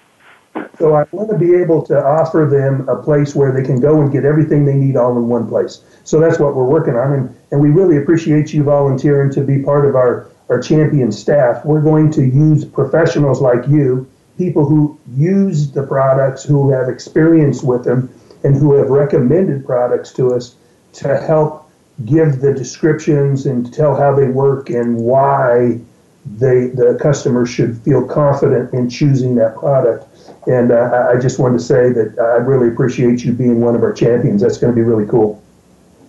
So 0.80 0.96
I 0.96 1.06
want 1.12 1.30
to 1.30 1.38
be 1.38 1.54
able 1.56 1.82
to 1.84 2.04
offer 2.04 2.48
them 2.50 2.88
a 2.88 3.02
place 3.02 3.36
where 3.36 3.52
they 3.52 3.64
can 3.64 3.80
go 3.80 4.02
and 4.02 4.12
get 4.12 4.24
everything 4.26 4.66
they 4.66 4.76
need 4.76 4.96
all 4.96 5.18
in 5.18 5.28
one 5.28 5.48
place. 5.48 5.84
So 6.04 6.20
that's 6.20 6.40
what 6.40 6.56
we're 6.56 6.66
working 6.68 6.96
on, 6.96 7.14
and, 7.14 7.36
and 7.52 7.62
we 7.62 7.70
really 7.70 7.98
appreciate 7.98 8.54
you 8.54 8.64
volunteering 8.64 9.32
to 9.34 9.42
be 9.42 9.62
part 9.62 9.86
of 9.86 9.96
our, 9.96 10.30
our 10.50 10.60
champion 10.62 11.12
staff. 11.12 11.66
We're 11.66 11.82
going 11.82 12.12
to 12.12 12.24
use 12.24 12.66
professionals 12.66 13.42
like 13.42 13.68
you, 13.68 14.10
people 14.38 14.66
who 14.66 15.00
use 15.16 15.72
the 15.72 15.84
products, 15.86 16.44
who 16.44 16.72
have 16.72 16.90
experience 16.90 17.62
with 17.64 17.84
them, 17.84 18.10
and 18.44 18.56
who 18.56 18.74
have 18.74 18.90
recommended 18.90 19.66
products 19.66 20.12
to 20.14 20.34
us 20.34 20.56
to 20.94 21.18
help 21.20 21.63
give 22.06 22.42
the 22.42 22.54
descriptions 22.54 23.46
and 23.46 23.72
tell 23.74 23.96
how 23.96 24.16
they 24.16 24.28
work 24.28 24.70
and 24.70 24.98
why 24.98 25.80
they 26.26 26.68
the 26.68 26.98
customer 27.02 27.46
should 27.46 27.78
feel 27.82 28.08
confident 28.08 28.74
in 28.74 28.90
choosing 28.90 29.36
that 29.36 29.56
product. 29.56 30.08
And 30.48 30.72
uh, 30.72 31.10
I 31.14 31.20
just 31.20 31.40
wanted 31.40 31.60
to 31.60 31.64
say 31.64 31.92
that 31.92 32.18
I 32.20 32.38
really 32.38 32.68
appreciate 32.68 33.24
you 33.24 33.34
being 33.34 33.62
one 33.62 33.76
of 33.76 33.84
our 33.84 33.94
champions. 33.94 34.42
That's 34.42 34.58
going 34.58 34.72
to 34.72 34.76
be 34.76 34.82
really 34.82 35.06
cool. 35.06 35.42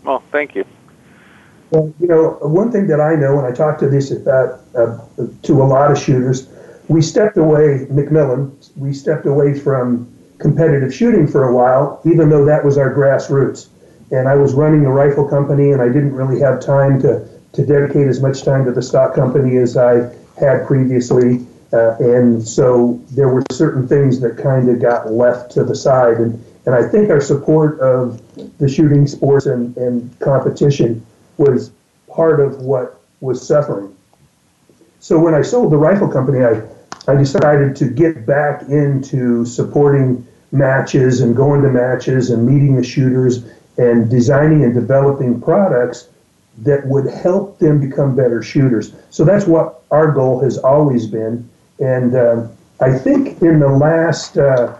Well, 0.04 0.22
thank 0.32 0.54
you. 0.54 0.64
Well, 1.70 1.92
you 1.98 2.06
know, 2.06 2.38
one 2.40 2.70
thing 2.70 2.86
that 2.88 3.00
I 3.00 3.16
know, 3.16 3.38
and 3.38 3.46
I 3.46 3.52
talked 3.52 3.80
to 3.80 3.88
this 3.88 4.10
about 4.10 4.60
uh, 4.76 4.98
to 5.42 5.62
a 5.62 5.64
lot 5.64 5.90
of 5.90 5.98
shooters, 5.98 6.48
we 6.88 7.02
stepped 7.02 7.36
away, 7.36 7.86
McMillan, 7.90 8.70
we 8.76 8.92
stepped 8.92 9.26
away 9.26 9.58
from 9.58 10.10
competitive 10.38 10.94
shooting 10.94 11.26
for 11.26 11.48
a 11.48 11.54
while, 11.54 12.00
even 12.04 12.28
though 12.28 12.44
that 12.44 12.64
was 12.64 12.76
our 12.76 12.94
grassroots. 12.94 13.68
And 14.10 14.28
I 14.28 14.34
was 14.34 14.54
running 14.54 14.82
the 14.82 14.90
rifle 14.90 15.26
company, 15.26 15.72
and 15.72 15.80
I 15.80 15.88
didn't 15.88 16.14
really 16.14 16.40
have 16.40 16.60
time 16.60 17.00
to, 17.02 17.26
to 17.52 17.66
dedicate 17.66 18.06
as 18.06 18.20
much 18.20 18.42
time 18.42 18.64
to 18.66 18.72
the 18.72 18.82
stock 18.82 19.14
company 19.14 19.56
as 19.56 19.76
I 19.76 20.14
had 20.38 20.66
previously. 20.66 21.46
Uh, 21.72 21.96
and 21.98 22.46
so 22.46 23.00
there 23.10 23.28
were 23.28 23.42
certain 23.50 23.88
things 23.88 24.20
that 24.20 24.36
kind 24.36 24.68
of 24.68 24.80
got 24.80 25.10
left 25.10 25.50
to 25.52 25.64
the 25.64 25.74
side. 25.74 26.18
And, 26.18 26.44
and 26.66 26.74
I 26.74 26.86
think 26.86 27.10
our 27.10 27.20
support 27.20 27.80
of 27.80 28.20
the 28.58 28.68
shooting 28.68 29.06
sports 29.06 29.46
and, 29.46 29.76
and 29.76 30.18
competition 30.20 31.04
was 31.36 31.72
part 32.08 32.40
of 32.40 32.60
what 32.60 33.00
was 33.20 33.44
suffering. 33.44 33.94
So 35.00 35.18
when 35.18 35.34
I 35.34 35.42
sold 35.42 35.72
the 35.72 35.76
rifle 35.76 36.08
company, 36.08 36.44
I, 36.44 36.62
I 37.10 37.16
decided 37.16 37.76
to 37.76 37.86
get 37.86 38.24
back 38.24 38.62
into 38.68 39.44
supporting 39.44 40.26
matches 40.52 41.20
and 41.20 41.34
going 41.34 41.62
to 41.62 41.68
matches 41.68 42.30
and 42.30 42.46
meeting 42.46 42.76
the 42.76 42.84
shooters 42.84 43.44
and 43.76 44.08
designing 44.08 44.64
and 44.64 44.74
developing 44.74 45.40
products 45.40 46.08
that 46.58 46.86
would 46.86 47.06
help 47.06 47.58
them 47.58 47.80
become 47.80 48.14
better 48.14 48.42
shooters. 48.42 48.92
So 49.10 49.24
that's 49.24 49.46
what 49.46 49.82
our 49.90 50.12
goal 50.12 50.40
has 50.40 50.58
always 50.58 51.06
been. 51.06 51.48
And 51.80 52.14
um, 52.14 52.52
I 52.80 52.96
think 52.96 53.42
in 53.42 53.58
the 53.58 53.68
last 53.68 54.38
uh, 54.38 54.76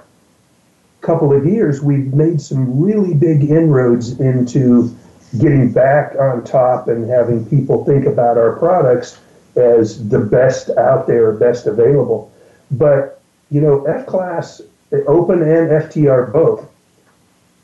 couple 1.01 1.33
of 1.33 1.45
years, 1.47 1.83
we've 1.83 2.15
made 2.15 2.41
some 2.41 2.81
really 2.81 3.15
big 3.15 3.45
inroads 3.51 4.21
into 4.21 4.95
getting 5.39 5.73
back 5.73 6.15
on 6.15 6.45
top 6.45 6.89
and 6.89 7.09
having 7.11 7.45
people 7.47 7.85
think 7.85 8.07
about 8.07 8.39
our 8.39 8.57
products 8.57 9.19
as 9.57 10.09
the 10.09 10.19
best 10.19 10.71
out 10.71 11.07
there, 11.07 11.33
best 11.33 11.67
available. 11.67 12.33
But, 12.71 13.21
you 13.51 13.61
know, 13.61 13.85
F 13.85 14.07
Class, 14.07 14.61
Open 15.07 15.43
and 15.43 15.71
FTR 15.71 16.33
both, 16.33 16.69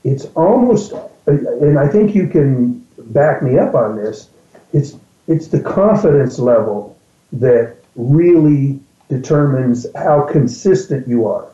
it's 0.02 0.24
almost, 0.34 0.92
and 1.30 1.78
I 1.78 1.88
think 1.88 2.14
you 2.14 2.28
can 2.28 2.86
back 2.98 3.42
me 3.42 3.58
up 3.58 3.74
on 3.74 3.96
this, 3.96 4.28
it's, 4.72 4.96
it's 5.26 5.48
the 5.48 5.60
confidence 5.60 6.38
level 6.38 6.98
that 7.32 7.76
really 7.96 8.80
determines 9.08 9.86
how 9.94 10.22
consistent 10.22 11.06
you 11.08 11.26
are. 11.26 11.48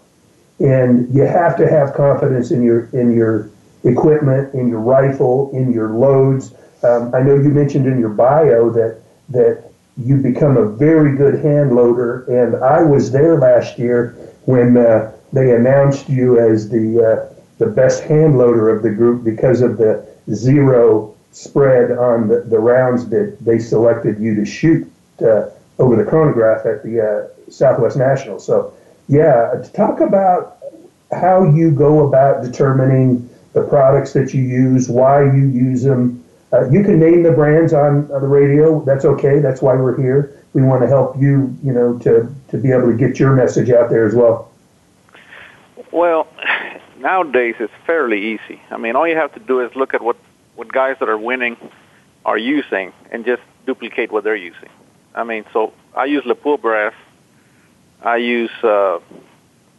And 0.60 1.12
you 1.14 1.22
have 1.22 1.56
to 1.58 1.68
have 1.68 1.94
confidence 1.94 2.50
in 2.50 2.62
your 2.62 2.88
in 2.94 3.14
your 3.14 3.50
equipment, 3.84 4.54
in 4.54 4.68
your 4.68 4.80
rifle, 4.80 5.50
in 5.52 5.70
your 5.70 5.90
loads. 5.90 6.54
Um, 6.82 7.14
I 7.14 7.20
know 7.20 7.34
you 7.34 7.50
mentioned 7.50 7.86
in 7.86 7.98
your 7.98 8.10
bio 8.10 8.70
that 8.70 9.00
that 9.30 9.70
you 9.98 10.16
become 10.16 10.56
a 10.56 10.66
very 10.66 11.16
good 11.16 11.42
hand 11.42 11.74
loader, 11.74 12.24
and 12.24 12.56
I 12.56 12.82
was 12.82 13.10
there 13.10 13.38
last 13.38 13.78
year 13.78 14.16
when 14.46 14.78
uh, 14.78 15.12
they 15.32 15.54
announced 15.54 16.08
you 16.08 16.38
as 16.38 16.68
the 16.68 17.04
uh, 17.04 17.35
the 17.58 17.66
best 17.66 18.02
hand 18.02 18.38
loader 18.38 18.68
of 18.68 18.82
the 18.82 18.90
group 18.90 19.24
because 19.24 19.60
of 19.62 19.78
the 19.78 20.06
zero 20.32 21.14
spread 21.32 21.90
on 21.92 22.28
the, 22.28 22.40
the 22.40 22.58
rounds 22.58 23.08
that 23.08 23.36
they 23.40 23.58
selected 23.58 24.18
you 24.18 24.34
to 24.34 24.44
shoot 24.44 24.90
uh, 25.22 25.48
over 25.78 25.96
the 25.96 26.04
chronograph 26.04 26.64
at 26.66 26.82
the 26.82 27.00
uh, 27.00 27.50
Southwest 27.50 27.96
National. 27.96 28.38
So, 28.38 28.72
yeah, 29.08 29.62
talk 29.74 30.00
about 30.00 30.58
how 31.12 31.44
you 31.44 31.70
go 31.70 32.08
about 32.08 32.42
determining 32.42 33.28
the 33.52 33.62
products 33.62 34.12
that 34.14 34.34
you 34.34 34.42
use, 34.42 34.88
why 34.88 35.24
you 35.24 35.46
use 35.48 35.82
them. 35.82 36.22
Uh, 36.52 36.68
you 36.70 36.82
can 36.82 36.98
name 36.98 37.22
the 37.22 37.32
brands 37.32 37.72
on, 37.72 38.10
on 38.12 38.22
the 38.22 38.28
radio. 38.28 38.84
That's 38.84 39.04
okay. 39.04 39.38
That's 39.40 39.62
why 39.62 39.74
we're 39.74 39.96
here. 39.96 40.42
We 40.52 40.62
want 40.62 40.82
to 40.82 40.88
help 40.88 41.16
you, 41.18 41.56
you 41.62 41.72
know, 41.72 41.98
to, 41.98 42.32
to 42.48 42.58
be 42.58 42.72
able 42.72 42.90
to 42.90 42.96
get 42.96 43.18
your 43.18 43.34
message 43.34 43.70
out 43.70 43.90
there 43.90 44.06
as 44.06 44.14
well. 44.14 44.50
Well, 45.92 46.26
nowadays 47.06 47.54
it's 47.60 47.78
fairly 47.86 48.20
easy. 48.32 48.58
I 48.74 48.78
mean, 48.78 48.96
all 48.96 49.06
you 49.06 49.16
have 49.16 49.32
to 49.34 49.40
do 49.52 49.60
is 49.64 49.70
look 49.80 49.94
at 49.94 50.02
what, 50.02 50.16
what 50.56 50.68
guys 50.80 50.96
that 51.00 51.08
are 51.08 51.22
winning 51.30 51.56
are 52.24 52.40
using 52.56 52.92
and 53.12 53.24
just 53.24 53.42
duplicate 53.64 54.10
what 54.10 54.24
they're 54.24 54.44
using. 54.52 54.70
I 55.14 55.22
mean, 55.30 55.44
so 55.52 55.72
I 55.94 56.06
use 56.06 56.24
Lapua 56.24 56.60
brass. 56.60 56.94
I 58.02 58.16
use, 58.16 58.56
uh, 58.62 58.98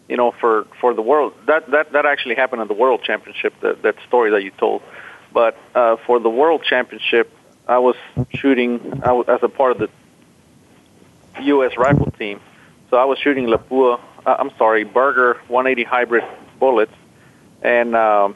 you 0.09 0.17
know, 0.19 0.31
for 0.39 0.65
for 0.79 0.93
the 0.99 1.05
world. 1.11 1.33
That 1.45 1.69
that 1.73 1.91
that 1.91 2.05
actually 2.13 2.35
happened 2.35 2.61
at 2.63 2.69
the 2.73 2.79
World 2.83 3.01
Championship. 3.03 3.53
That 3.61 3.83
that 3.83 3.95
story 4.07 4.29
that 4.31 4.43
you 4.47 4.51
told. 4.65 4.81
But 5.39 5.53
uh, 5.75 5.97
for 6.05 6.19
the 6.19 6.33
World 6.41 6.61
Championship, 6.63 7.27
I 7.67 7.77
was 7.87 7.97
shooting 8.39 9.01
I 9.09 9.11
was, 9.17 9.25
as 9.35 9.41
a 9.43 9.51
part 9.59 9.71
of 9.73 9.79
the 9.83 9.89
U.S. 11.53 11.73
rifle 11.77 12.11
team. 12.21 12.39
So 12.89 12.97
I 12.97 13.05
was 13.11 13.17
shooting 13.19 13.45
Lapua. 13.53 13.99
Uh, 14.25 14.35
I'm 14.41 14.51
sorry, 14.57 14.83
Berger 14.83 15.33
180 15.47 15.83
hybrid 15.83 16.23
bullets, 16.59 16.97
and 17.61 17.95
um, 17.95 18.35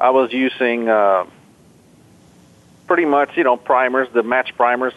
I 0.00 0.10
was 0.10 0.32
using 0.32 0.88
uh, 0.88 1.26
pretty 2.86 3.04
much, 3.04 3.36
you 3.36 3.44
know, 3.44 3.56
primers, 3.56 4.08
the 4.12 4.22
match 4.22 4.56
primers, 4.56 4.94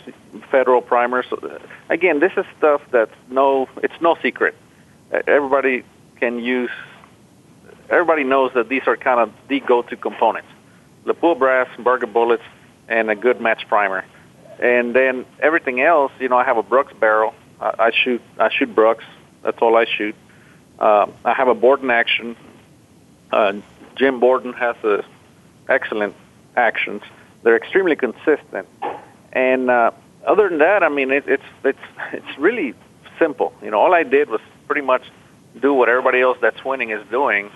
federal 0.51 0.81
primers. 0.81 1.25
Again, 1.89 2.19
this 2.19 2.33
is 2.38 2.45
stuff 2.57 2.81
that's 2.91 3.13
no, 3.29 3.67
it's 3.77 3.99
no 4.01 4.15
secret. 4.21 4.55
Everybody 5.12 5.83
can 6.17 6.39
use. 6.39 6.71
Everybody 7.89 8.23
knows 8.23 8.51
that 8.53 8.69
these 8.69 8.83
are 8.85 8.95
kind 8.95 9.19
of 9.19 9.33
the 9.47 9.59
go-to 9.59 9.95
components: 9.95 10.49
Lapua 11.05 11.38
brass, 11.38 11.67
Berger 11.79 12.07
bullets, 12.07 12.43
and 12.88 13.09
a 13.09 13.15
good 13.15 13.41
match 13.41 13.67
primer. 13.67 14.05
And 14.59 14.93
then 14.93 15.25
everything 15.39 15.81
else, 15.81 16.12
you 16.19 16.27
know, 16.27 16.38
I 16.38 16.43
have 16.43 16.57
a 16.57 16.63
Brux 16.63 16.97
barrel. 16.99 17.33
I, 17.59 17.73
I 17.79 17.91
shoot. 17.91 18.21
I 18.38 18.49
shoot 18.51 18.75
Brux. 18.75 18.99
That's 19.41 19.57
all 19.62 19.75
I 19.75 19.85
shoot. 19.85 20.15
Uh, 20.77 21.07
I 21.25 21.33
have 21.33 21.47
a 21.47 21.55
Borden 21.55 21.89
action. 21.89 22.35
Uh, 23.32 23.54
Jim 23.96 24.20
Borden 24.20 24.54
has 24.54 24.76
a 24.84 25.04
excellent 25.68 26.15
actions. 26.56 27.02
They're 27.44 27.58
extremely 27.58 27.96
consistent, 27.96 28.68
and 29.32 29.70
uh, 29.70 29.92
other 30.26 30.50
than 30.50 30.60
that, 30.60 30.84
I 30.84 30.89
mean, 30.89 31.12
it, 31.12 31.26
it's 31.28 31.44
it's 31.63 31.80
it's 32.13 32.38
really 32.38 32.74
simple. 33.18 33.54
You 33.62 33.72
know, 33.72 33.80
all 33.80 33.94
I 33.94 34.04
did 34.04 34.30
was 34.30 34.42
pretty 34.68 34.82
much 34.82 35.04
do 35.60 35.74
what 35.74 35.89
everybody 35.89 36.22
else 36.22 36.38
that's 36.42 36.63
winning 36.63 36.92
is 36.92 37.06
doing, 37.10 37.52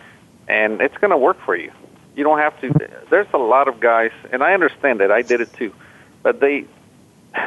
and 0.48 0.82
it's 0.82 0.98
going 0.98 1.12
to 1.12 1.18
work 1.18 1.40
for 1.46 1.56
you. 1.56 1.72
You 2.16 2.24
don't 2.24 2.40
have 2.40 2.60
to. 2.62 2.90
There's 3.10 3.28
a 3.34 3.38
lot 3.38 3.68
of 3.68 3.80
guys, 3.80 4.12
and 4.32 4.44
I 4.44 4.54
understand 4.54 5.00
that. 5.00 5.12
I 5.12 5.22
did 5.22 5.42
it 5.42 5.52
too, 5.54 5.74
but 6.22 6.40
they 6.40 6.66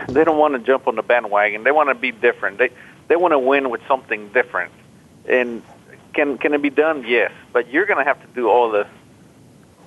they 0.09 0.25
don't 0.25 0.39
want 0.39 0.55
to 0.55 0.61
jump 0.61 0.89
on 0.89 0.97
the 0.97 1.03
bandwagon. 1.03 1.63
They 1.63 1.73
want 1.73 1.89
to 1.89 1.95
be 1.95 2.11
different. 2.11 2.59
They 2.59 2.71
they 3.09 3.17
want 3.17 3.33
to 3.33 3.39
win 3.39 3.71
with 3.71 3.81
something 3.87 4.29
different. 4.29 4.73
And 5.29 5.63
can 6.17 6.39
can 6.39 6.53
it 6.55 6.63
be 6.63 6.71
done? 6.71 7.05
Yes, 7.07 7.31
but 7.53 7.71
you're 7.71 7.87
going 7.87 7.99
to 7.99 8.05
have 8.05 8.21
to 8.21 8.29
do 8.35 8.49
all 8.49 8.73
the 8.73 8.87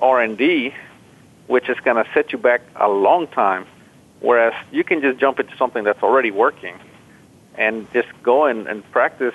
R 0.01 0.21
and 0.21 0.37
D 0.37 0.73
which 1.49 1.67
is 1.67 1.77
going 1.83 1.97
to 1.97 2.07
set 2.13 2.31
you 2.31 2.37
back 2.37 2.61
a 2.75 2.87
long 2.87 3.25
time. 3.25 3.65
Whereas 4.19 4.53
you 4.71 4.83
can 4.83 5.01
just 5.01 5.19
jump 5.19 5.39
into 5.39 5.57
something 5.57 5.83
that's 5.83 6.03
already 6.03 6.29
working 6.29 6.75
and 7.55 7.91
just 7.91 8.07
go 8.21 8.45
and, 8.45 8.67
and 8.67 8.89
practice 8.91 9.33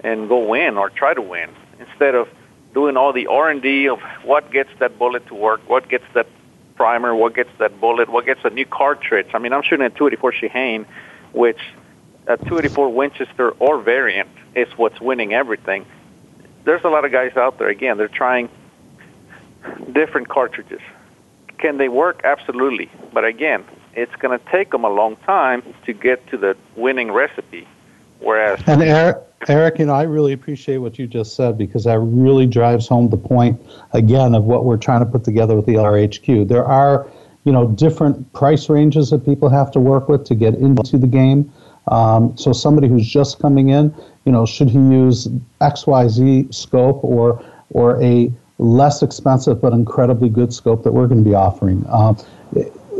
and 0.00 0.28
go 0.28 0.44
win 0.44 0.76
or 0.76 0.90
try 0.90 1.14
to 1.14 1.22
win 1.22 1.50
instead 1.78 2.16
of 2.16 2.28
doing 2.74 2.96
all 2.96 3.12
the 3.12 3.28
R&D 3.28 3.88
of 3.88 4.00
what 4.24 4.50
gets 4.50 4.70
that 4.80 4.98
bullet 4.98 5.24
to 5.28 5.34
work, 5.34 5.60
what 5.68 5.88
gets 5.88 6.04
that 6.14 6.26
primer, 6.74 7.14
what 7.14 7.36
gets 7.36 7.50
that 7.58 7.80
bullet, 7.80 8.08
what 8.08 8.26
gets 8.26 8.40
a 8.42 8.50
new 8.50 8.66
cartridge. 8.66 9.28
I 9.32 9.38
mean, 9.38 9.52
I'm 9.52 9.62
shooting 9.62 9.86
a 9.86 9.90
284 9.90 10.32
Shehane, 10.32 10.84
which 11.32 11.60
a 12.26 12.36
284 12.36 12.92
Winchester 12.92 13.50
or 13.50 13.80
variant 13.80 14.30
is 14.56 14.66
what's 14.76 15.00
winning 15.00 15.32
everything. 15.32 15.86
There's 16.66 16.82
a 16.82 16.88
lot 16.88 17.04
of 17.04 17.12
guys 17.12 17.36
out 17.36 17.58
there, 17.58 17.68
again, 17.68 17.96
they're 17.96 18.08
trying 18.08 18.48
different 19.92 20.28
cartridges. 20.28 20.80
Can 21.58 21.78
they 21.78 21.88
work? 21.88 22.22
Absolutely. 22.24 22.90
But 23.12 23.24
again, 23.24 23.64
it's 23.94 24.14
going 24.16 24.36
to 24.36 24.44
take 24.50 24.72
them 24.72 24.84
a 24.84 24.90
long 24.90 25.14
time 25.16 25.62
to 25.86 25.92
get 25.92 26.26
to 26.30 26.36
the 26.36 26.56
winning 26.74 27.12
recipe. 27.12 27.68
Whereas 28.18 28.60
and 28.66 28.82
Eric, 28.82 29.18
Eric, 29.46 29.78
you 29.78 29.86
know, 29.86 29.94
I 29.94 30.02
really 30.02 30.32
appreciate 30.32 30.78
what 30.78 30.98
you 30.98 31.06
just 31.06 31.36
said 31.36 31.56
because 31.56 31.84
that 31.84 32.00
really 32.00 32.46
drives 32.46 32.88
home 32.88 33.10
the 33.10 33.16
point 33.16 33.60
again 33.92 34.34
of 34.34 34.42
what 34.44 34.64
we're 34.64 34.76
trying 34.76 35.00
to 35.00 35.06
put 35.06 35.22
together 35.22 35.54
with 35.54 35.66
the 35.66 35.74
RHQ. 35.74 36.48
There 36.48 36.64
are, 36.64 37.06
you 37.44 37.52
know, 37.52 37.68
different 37.68 38.32
price 38.32 38.68
ranges 38.68 39.10
that 39.10 39.24
people 39.24 39.48
have 39.50 39.70
to 39.70 39.80
work 39.80 40.08
with 40.08 40.24
to 40.24 40.34
get 40.34 40.54
into 40.54 40.98
the 40.98 41.06
game. 41.06 41.52
Um, 41.88 42.36
so 42.36 42.52
somebody 42.52 42.88
who's 42.88 43.06
just 43.08 43.38
coming 43.38 43.68
in, 43.68 43.94
you 44.24 44.32
know, 44.32 44.44
should 44.44 44.68
he 44.68 44.78
use 44.78 45.28
X, 45.60 45.86
Y, 45.86 46.08
Z 46.08 46.48
scope 46.50 47.02
or 47.04 47.42
or 47.70 48.02
a 48.02 48.32
less 48.58 49.02
expensive 49.02 49.60
but 49.60 49.72
incredibly 49.72 50.28
good 50.28 50.52
scope 50.52 50.82
that 50.82 50.92
we're 50.92 51.06
going 51.06 51.22
to 51.22 51.28
be 51.28 51.34
offering. 51.34 51.84
Uh, 51.88 52.14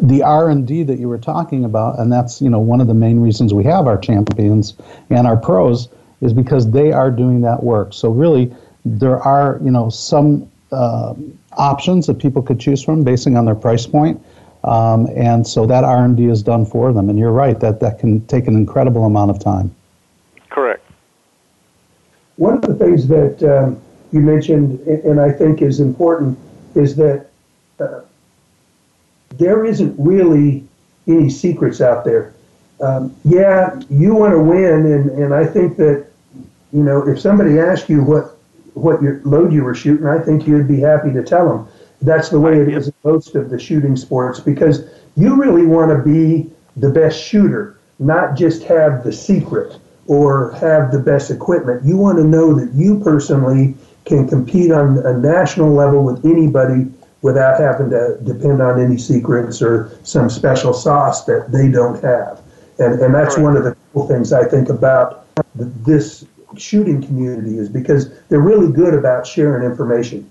the 0.02 0.22
R&D 0.22 0.82
that 0.82 0.98
you 0.98 1.08
were 1.08 1.18
talking 1.18 1.64
about, 1.64 1.98
and 1.98 2.12
that's 2.12 2.42
you 2.42 2.50
know 2.50 2.58
one 2.58 2.80
of 2.80 2.86
the 2.86 2.94
main 2.94 3.20
reasons 3.20 3.54
we 3.54 3.64
have 3.64 3.86
our 3.86 3.98
champions 3.98 4.74
and 5.10 5.26
our 5.26 5.36
pros 5.36 5.88
is 6.20 6.32
because 6.32 6.70
they 6.70 6.92
are 6.92 7.10
doing 7.10 7.40
that 7.42 7.62
work. 7.62 7.92
So 7.92 8.10
really, 8.10 8.54
there 8.84 9.18
are 9.18 9.58
you 9.64 9.70
know 9.70 9.88
some 9.88 10.50
uh, 10.70 11.14
options 11.52 12.06
that 12.06 12.18
people 12.18 12.42
could 12.42 12.60
choose 12.60 12.82
from 12.82 13.04
basing 13.04 13.36
on 13.36 13.46
their 13.46 13.54
price 13.54 13.86
point. 13.86 14.22
Um, 14.66 15.06
and 15.14 15.46
so 15.46 15.64
that 15.66 15.84
R&D 15.84 16.26
is 16.26 16.42
done 16.42 16.66
for 16.66 16.92
them. 16.92 17.08
And 17.08 17.18
you're 17.18 17.32
right, 17.32 17.58
that, 17.60 17.80
that 17.80 17.98
can 17.98 18.26
take 18.26 18.48
an 18.48 18.56
incredible 18.56 19.04
amount 19.04 19.30
of 19.30 19.38
time. 19.38 19.74
Correct. 20.50 20.84
One 22.36 22.54
of 22.54 22.62
the 22.62 22.74
things 22.74 23.06
that 23.08 23.42
um, 23.44 23.80
you 24.12 24.20
mentioned, 24.20 24.80
and 24.86 25.20
I 25.20 25.30
think 25.30 25.62
is 25.62 25.80
important, 25.80 26.38
is 26.74 26.96
that 26.96 27.28
uh, 27.78 28.00
there 29.30 29.64
isn't 29.64 29.94
really 29.98 30.66
any 31.06 31.30
secrets 31.30 31.80
out 31.80 32.04
there. 32.04 32.34
Um, 32.80 33.14
yeah, 33.24 33.80
you 33.88 34.14
want 34.14 34.32
to 34.32 34.40
win, 34.40 34.86
and, 34.86 35.10
and 35.10 35.32
I 35.32 35.46
think 35.46 35.76
that, 35.78 36.06
you 36.72 36.82
know, 36.82 37.06
if 37.08 37.20
somebody 37.20 37.58
asked 37.58 37.88
you 37.88 38.02
what 38.02 38.32
what 38.74 39.00
your 39.00 39.22
load 39.24 39.54
you 39.54 39.64
were 39.64 39.74
shooting, 39.74 40.06
I 40.06 40.18
think 40.18 40.46
you'd 40.46 40.68
be 40.68 40.80
happy 40.80 41.10
to 41.12 41.22
tell 41.22 41.48
them. 41.48 41.68
That's 42.02 42.28
the 42.28 42.40
way 42.40 42.60
it 42.60 42.68
is 42.68 42.88
in 42.88 42.94
most 43.04 43.34
of 43.34 43.50
the 43.50 43.58
shooting 43.58 43.96
sports 43.96 44.40
because 44.40 44.84
you 45.16 45.34
really 45.34 45.66
want 45.66 45.90
to 45.90 46.02
be 46.02 46.50
the 46.76 46.90
best 46.90 47.22
shooter, 47.22 47.78
not 47.98 48.36
just 48.36 48.62
have 48.64 49.02
the 49.02 49.12
secret 49.12 49.78
or 50.06 50.52
have 50.52 50.92
the 50.92 50.98
best 50.98 51.30
equipment. 51.30 51.84
You 51.84 51.96
want 51.96 52.18
to 52.18 52.24
know 52.24 52.54
that 52.54 52.72
you 52.74 53.00
personally 53.00 53.74
can 54.04 54.28
compete 54.28 54.70
on 54.70 54.98
a 54.98 55.16
national 55.18 55.72
level 55.72 56.04
with 56.04 56.24
anybody 56.24 56.86
without 57.22 57.58
having 57.58 57.90
to 57.90 58.18
depend 58.22 58.62
on 58.62 58.80
any 58.80 58.98
secrets 58.98 59.60
or 59.60 59.98
some 60.04 60.30
special 60.30 60.72
sauce 60.72 61.24
that 61.24 61.50
they 61.50 61.68
don't 61.68 62.00
have. 62.02 62.40
And, 62.78 63.00
and 63.00 63.14
that's 63.14 63.36
one 63.38 63.56
of 63.56 63.64
the 63.64 63.76
cool 63.92 64.06
things 64.06 64.32
I 64.32 64.46
think 64.46 64.68
about 64.68 65.26
this 65.54 66.24
shooting 66.56 67.02
community 67.02 67.58
is 67.58 67.68
because 67.68 68.12
they're 68.28 68.40
really 68.40 68.70
good 68.70 68.94
about 68.94 69.26
sharing 69.26 69.68
information. 69.68 70.30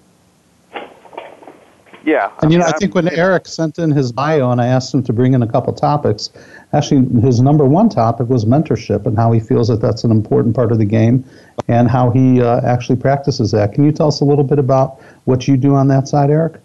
Yeah. 2.06 2.32
And 2.41 2.52
you 2.52 2.60
know, 2.60 2.65
I 2.65 2.72
think 2.74 2.94
when 2.94 3.10
Eric 3.10 3.48
sent 3.48 3.80
in 3.80 3.89
his 3.89 4.12
bio 4.12 4.52
and 4.52 4.62
I 4.62 4.68
asked 4.68 4.94
him 4.94 5.02
to 5.04 5.13
bring 5.13 5.34
in 5.34 5.41
a 5.41 5.48
couple 5.48 5.74
topics, 5.74 6.30
actually 6.72 7.04
his 7.22 7.41
number 7.41 7.65
one 7.65 7.89
topic 7.89 8.30
was 8.30 8.46
mentorship 8.46 9.08
and 9.08 9.18
how 9.18 9.32
he 9.32 9.39
feels 9.39 9.70
that 9.70 9.82
that's 9.82 10.04
an 10.04 10.12
important 10.12 10.56
part 10.56 10.72
of 10.72 10.78
the 10.78 10.86
game 10.86 11.26
and 11.68 11.89
how 11.89 12.12
he 12.12 12.41
uh, 12.41 12.62
actually 12.62 12.98
practices 12.98 13.52
that. 13.52 13.74
Can 13.74 13.84
you 13.84 13.91
tell 13.91 14.08
us 14.08 14.22
a 14.22 14.26
little 14.26 14.44
bit 14.44 14.60
about 14.60 15.02
what 15.24 15.48
you 15.48 15.58
do 15.58 15.74
on 15.74 15.88
that 15.88 16.08
side, 16.08 16.30
Eric? 16.30 16.62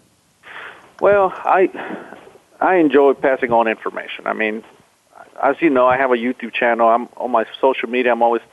Well, 1.01 1.33
I 1.35 1.69
I 2.59 2.75
enjoy 2.75 3.13
passing 3.13 3.51
on 3.51 3.67
information. 3.67 4.27
I 4.27 4.33
mean, 4.33 4.63
as 5.41 5.55
you 5.59 5.71
know, 5.71 5.87
I 5.87 5.97
have 5.97 6.11
a 6.11 6.17
YouTube 6.17 6.53
channel. 6.53 6.87
I'm 6.87 7.09
on 7.17 7.31
my 7.31 7.45
social 7.59 7.89
media. 7.89 8.11
I'm 8.11 8.21
always, 8.21 8.43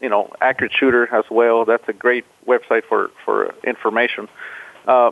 you 0.00 0.08
know, 0.08 0.32
accurate 0.40 0.72
shooter 0.72 1.14
as 1.14 1.24
well. 1.30 1.66
That's 1.66 1.86
a 1.86 1.92
great 1.92 2.24
website 2.46 2.84
for 2.88 3.10
for 3.26 3.54
information. 3.62 4.28
Uh, 4.88 5.10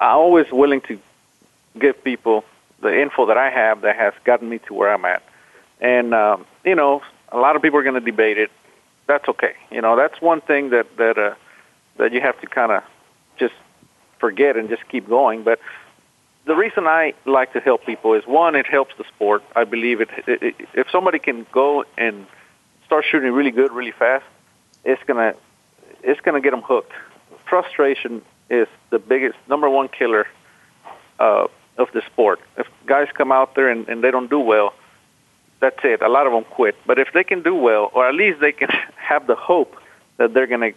I'm 0.00 0.16
always 0.16 0.50
willing 0.50 0.80
to 0.82 0.98
give 1.78 2.02
people 2.02 2.44
the 2.80 3.00
info 3.00 3.26
that 3.26 3.36
I 3.36 3.50
have 3.50 3.82
that 3.82 3.96
has 3.96 4.14
gotten 4.24 4.48
me 4.48 4.58
to 4.66 4.74
where 4.74 4.92
I'm 4.92 5.04
at. 5.04 5.22
And 5.80 6.14
um, 6.14 6.46
you 6.64 6.74
know, 6.74 7.02
a 7.28 7.38
lot 7.38 7.56
of 7.56 7.62
people 7.62 7.78
are 7.78 7.82
going 7.82 7.94
to 7.94 8.00
debate 8.00 8.38
it. 8.38 8.50
That's 9.06 9.28
okay. 9.28 9.54
You 9.70 9.82
know, 9.82 9.96
that's 9.96 10.20
one 10.20 10.40
thing 10.40 10.70
that 10.70 10.96
that 10.96 11.18
uh, 11.18 11.34
that 11.98 12.12
you 12.12 12.20
have 12.20 12.40
to 12.40 12.46
kind 12.46 12.72
of 12.72 12.82
just 13.38 13.54
forget 14.18 14.56
and 14.56 14.68
just 14.68 14.86
keep 14.88 15.08
going. 15.08 15.42
But 15.42 15.60
the 16.46 16.54
reason 16.54 16.86
I 16.86 17.14
like 17.26 17.52
to 17.52 17.60
help 17.60 17.84
people 17.84 18.14
is 18.14 18.26
one, 18.26 18.56
it 18.56 18.66
helps 18.66 18.94
the 18.96 19.04
sport. 19.04 19.42
I 19.54 19.64
believe 19.64 20.00
it, 20.00 20.08
it, 20.26 20.42
it 20.42 20.54
if 20.74 20.90
somebody 20.90 21.18
can 21.18 21.46
go 21.52 21.84
and 21.98 22.26
start 22.86 23.04
shooting 23.10 23.32
really 23.32 23.50
good, 23.50 23.72
really 23.72 23.92
fast, 23.92 24.24
it's 24.84 25.02
gonna 25.06 25.34
it's 26.02 26.20
gonna 26.20 26.40
get 26.40 26.52
them 26.52 26.62
hooked. 26.62 26.92
Frustration 27.48 28.22
is 28.50 28.68
the 28.90 28.98
biggest 28.98 29.38
number 29.48 29.70
one 29.70 29.88
killer 29.88 30.26
uh, 31.18 31.46
of 31.78 31.88
the 31.94 32.02
sport. 32.12 32.40
If 32.58 32.66
guys 32.86 33.08
come 33.14 33.32
out 33.32 33.54
there 33.54 33.68
and, 33.68 33.88
and 33.88 34.04
they 34.04 34.10
don't 34.10 34.28
do 34.28 34.40
well, 34.40 34.74
that's 35.60 35.78
it. 35.84 36.02
A 36.02 36.08
lot 36.08 36.26
of 36.26 36.32
them 36.32 36.44
quit. 36.44 36.74
But 36.86 36.98
if 36.98 37.08
they 37.14 37.24
can 37.24 37.42
do 37.42 37.54
well, 37.54 37.90
or 37.94 38.08
at 38.08 38.14
least 38.14 38.40
they 38.40 38.52
can 38.52 38.68
have 38.96 39.26
the 39.26 39.36
hope 39.36 39.76
that 40.18 40.34
they're 40.34 40.46
going 40.46 40.72
to 40.72 40.74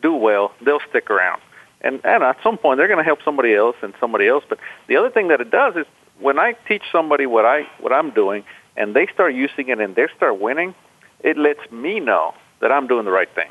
do 0.00 0.14
well, 0.14 0.52
they'll 0.64 0.80
stick 0.88 1.10
around 1.10 1.40
and 1.80 2.00
and 2.04 2.22
at 2.22 2.36
some 2.42 2.58
point 2.58 2.78
they're 2.78 2.88
going 2.88 2.98
to 2.98 3.04
help 3.04 3.20
somebody 3.24 3.54
else 3.54 3.76
and 3.82 3.94
somebody 4.00 4.26
else. 4.26 4.44
But 4.48 4.58
the 4.88 4.96
other 4.96 5.10
thing 5.10 5.28
that 5.28 5.40
it 5.40 5.50
does 5.50 5.76
is 5.76 5.86
when 6.20 6.38
I 6.38 6.54
teach 6.66 6.82
somebody 6.90 7.26
what 7.26 7.44
I 7.44 7.66
what 7.80 7.92
I'm 7.92 8.10
doing, 8.10 8.44
and 8.76 8.94
they 8.94 9.06
start 9.12 9.34
using 9.34 9.68
it 9.68 9.80
and 9.80 9.94
they 9.94 10.06
start 10.16 10.40
winning, 10.40 10.74
it 11.20 11.36
lets 11.36 11.70
me 11.70 12.00
know 12.00 12.34
that 12.60 12.72
I'm 12.72 12.86
doing 12.86 13.04
the 13.04 13.10
right 13.10 13.32
thing, 13.34 13.50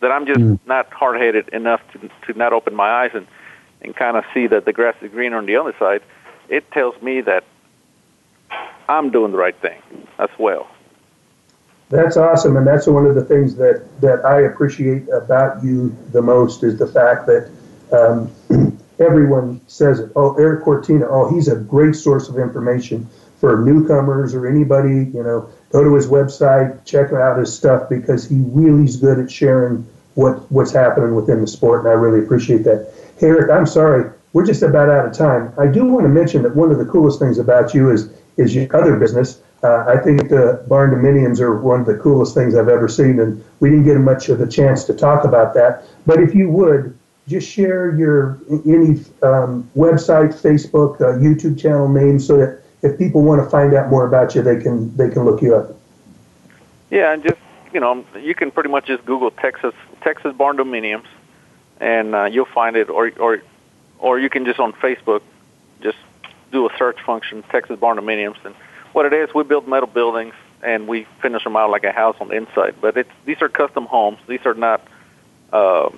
that 0.00 0.12
I'm 0.12 0.26
just 0.26 0.40
mm. 0.40 0.58
not 0.66 0.92
hard 0.92 1.20
headed 1.20 1.48
enough 1.50 1.80
to 1.92 2.10
to 2.26 2.38
not 2.38 2.52
open 2.52 2.74
my 2.74 2.90
eyes 2.90 3.10
and 3.14 3.26
and 3.82 3.94
kind 3.94 4.16
of 4.16 4.24
see 4.32 4.46
that 4.46 4.64
the 4.64 4.72
grass 4.72 4.94
is 5.00 5.10
greener 5.10 5.36
on 5.36 5.46
the 5.46 5.56
other 5.56 5.74
side. 5.78 6.02
It 6.48 6.70
tells 6.72 7.00
me 7.02 7.20
that 7.22 7.44
I'm 8.88 9.10
doing 9.10 9.32
the 9.32 9.38
right 9.38 9.56
thing 9.60 9.80
as 10.18 10.30
well. 10.38 10.68
That's 11.88 12.16
awesome, 12.16 12.56
and 12.56 12.66
that's 12.66 12.86
one 12.86 13.06
of 13.06 13.14
the 13.14 13.24
things 13.24 13.54
that, 13.56 13.84
that 14.00 14.24
I 14.24 14.40
appreciate 14.40 15.08
about 15.12 15.62
you 15.62 15.96
the 16.10 16.20
most 16.20 16.64
is 16.64 16.78
the 16.78 16.86
fact 16.86 17.26
that 17.26 17.48
um, 17.92 18.32
everyone 18.98 19.60
says 19.68 20.00
it. 20.00 20.10
Oh, 20.16 20.34
Eric 20.34 20.64
Cortina. 20.64 21.06
Oh, 21.08 21.32
he's 21.32 21.46
a 21.46 21.54
great 21.54 21.94
source 21.94 22.28
of 22.28 22.38
information 22.38 23.08
for 23.38 23.58
newcomers 23.58 24.34
or 24.34 24.48
anybody. 24.48 25.10
You 25.14 25.22
know, 25.22 25.48
go 25.70 25.82
to 25.82 25.94
his 25.94 26.06
website, 26.06 26.84
check 26.84 27.12
out 27.12 27.38
his 27.38 27.52
stuff 27.52 27.88
because 27.88 28.28
he 28.28 28.36
really 28.48 28.84
is 28.84 28.96
good 28.96 29.18
at 29.18 29.30
sharing 29.30 29.86
what 30.14 30.50
what's 30.50 30.72
happening 30.72 31.14
within 31.14 31.40
the 31.40 31.46
sport, 31.46 31.80
and 31.80 31.88
I 31.88 31.92
really 31.92 32.24
appreciate 32.24 32.64
that. 32.64 32.92
Hey, 33.18 33.28
Eric, 33.28 33.50
I'm 33.50 33.66
sorry, 33.66 34.10
we're 34.32 34.46
just 34.46 34.62
about 34.62 34.88
out 34.88 35.06
of 35.06 35.12
time. 35.12 35.52
I 35.58 35.66
do 35.66 35.84
want 35.84 36.04
to 36.04 36.08
mention 36.08 36.42
that 36.42 36.54
one 36.54 36.70
of 36.70 36.78
the 36.78 36.84
coolest 36.84 37.18
things 37.18 37.38
about 37.38 37.74
you 37.74 37.90
is 37.90 38.10
is 38.36 38.54
your 38.54 38.74
other 38.76 38.96
business. 38.96 39.40
Uh, 39.62 39.84
I 39.88 39.96
think 39.96 40.28
the 40.28 40.64
barndominiums 40.68 41.40
are 41.40 41.58
one 41.58 41.80
of 41.80 41.86
the 41.86 41.96
coolest 41.96 42.34
things 42.34 42.54
I've 42.54 42.68
ever 42.68 42.88
seen, 42.88 43.18
and 43.20 43.42
we 43.60 43.70
didn't 43.70 43.84
get 43.84 43.96
much 43.96 44.28
of 44.28 44.40
a 44.40 44.46
chance 44.46 44.84
to 44.84 44.94
talk 44.94 45.24
about 45.24 45.54
that. 45.54 45.84
But 46.04 46.20
if 46.20 46.34
you 46.34 46.50
would, 46.50 46.96
just 47.26 47.48
share 47.48 47.96
your 47.96 48.38
any 48.50 49.00
um, 49.22 49.68
website, 49.76 50.34
Facebook, 50.34 51.00
uh, 51.00 51.18
YouTube 51.18 51.58
channel 51.58 51.88
name, 51.88 52.18
so 52.20 52.36
that 52.36 52.62
if 52.82 52.98
people 52.98 53.22
want 53.22 53.42
to 53.42 53.50
find 53.50 53.74
out 53.74 53.90
more 53.90 54.06
about 54.06 54.34
you, 54.34 54.42
they 54.42 54.60
can 54.60 54.94
they 54.96 55.08
can 55.08 55.24
look 55.24 55.42
you 55.42 55.54
up. 55.54 55.76
Yeah, 56.90 57.12
and 57.12 57.22
just 57.22 57.36
you 57.72 57.80
know, 57.80 58.04
you 58.18 58.34
can 58.34 58.50
pretty 58.50 58.70
much 58.70 58.86
just 58.86 59.04
Google 59.04 59.30
Texas 59.30 59.74
Texas 60.02 60.34
barndominiums, 60.34 61.06
and 61.80 62.14
uh, 62.14 62.24
you'll 62.24 62.46
find 62.46 62.76
it, 62.76 62.88
or 62.88 63.10
or 63.18 63.42
or 63.98 64.18
you 64.18 64.30
can 64.30 64.44
just 64.44 64.60
on 64.60 64.72
Facebook 64.74 65.22
just 65.82 65.98
do 66.52 66.66
a 66.66 66.76
search 66.78 67.00
function, 67.02 67.42
Texas 67.44 67.78
barndominiums, 67.78 68.42
and 68.44 68.54
what 68.92 69.06
it 69.06 69.12
is, 69.12 69.34
we 69.34 69.44
build 69.44 69.68
metal 69.68 69.88
buildings 69.88 70.34
and 70.62 70.88
we 70.88 71.06
finish 71.20 71.44
them 71.44 71.54
out 71.54 71.70
like 71.70 71.84
a 71.84 71.92
house 71.92 72.16
on 72.20 72.28
the 72.28 72.34
inside. 72.34 72.74
But 72.80 72.96
it's 72.96 73.10
these 73.24 73.42
are 73.42 73.48
custom 73.48 73.86
homes. 73.86 74.18
These 74.26 74.44
are 74.46 74.54
not. 74.54 74.86
Uh, 75.52 75.90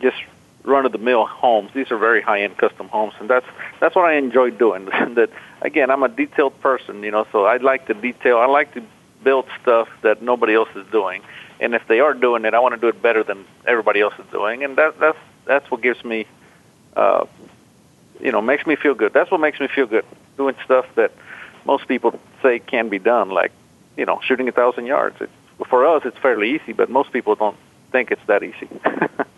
just 0.00 0.16
run 0.64 0.86
of 0.86 0.92
the 0.92 0.98
mill 0.98 1.26
homes. 1.26 1.70
These 1.74 1.90
are 1.90 1.98
very 1.98 2.22
high 2.22 2.42
end 2.42 2.56
custom 2.56 2.88
homes, 2.88 3.14
and 3.20 3.28
that's 3.28 3.46
that's 3.80 3.94
what 3.94 4.04
I 4.04 4.14
enjoy 4.14 4.50
doing. 4.50 4.84
that 5.14 5.30
again, 5.60 5.90
I'm 5.90 6.02
a 6.02 6.08
detailed 6.08 6.60
person, 6.60 7.02
you 7.02 7.10
know, 7.10 7.26
so 7.32 7.44
I 7.44 7.56
like 7.58 7.86
to 7.86 7.94
detail. 7.94 8.38
I 8.38 8.46
like 8.46 8.74
to 8.74 8.82
build 9.22 9.46
stuff 9.60 9.88
that 10.02 10.22
nobody 10.22 10.54
else 10.54 10.68
is 10.74 10.86
doing, 10.90 11.22
and 11.60 11.74
if 11.74 11.86
they 11.88 12.00
are 12.00 12.14
doing 12.14 12.44
it, 12.44 12.54
I 12.54 12.60
want 12.60 12.74
to 12.74 12.80
do 12.80 12.88
it 12.88 13.02
better 13.02 13.22
than 13.22 13.44
everybody 13.66 14.00
else 14.00 14.14
is 14.18 14.26
doing, 14.30 14.64
and 14.64 14.76
that 14.76 14.98
that's 14.98 15.18
that's 15.44 15.70
what 15.70 15.82
gives 15.82 16.04
me, 16.04 16.26
uh, 16.96 17.26
you 18.20 18.32
know, 18.32 18.40
makes 18.40 18.66
me 18.66 18.76
feel 18.76 18.94
good. 18.94 19.12
That's 19.12 19.30
what 19.30 19.40
makes 19.40 19.60
me 19.60 19.68
feel 19.68 19.86
good 19.86 20.04
doing 20.36 20.54
stuff 20.64 20.86
that 20.94 21.12
most 21.64 21.86
people 21.88 22.18
say 22.42 22.58
can 22.58 22.88
be 22.88 22.98
done, 22.98 23.30
like 23.30 23.52
you 23.96 24.06
know, 24.06 24.20
shooting 24.22 24.48
a 24.48 24.52
thousand 24.52 24.86
yards. 24.86 25.20
It, 25.20 25.30
for 25.68 25.86
us, 25.86 26.02
it's 26.04 26.18
fairly 26.18 26.54
easy, 26.54 26.72
but 26.72 26.90
most 26.90 27.12
people 27.12 27.34
don't 27.34 27.56
think 27.92 28.10
it's 28.10 28.24
that 28.26 28.42
easy. 28.42 28.68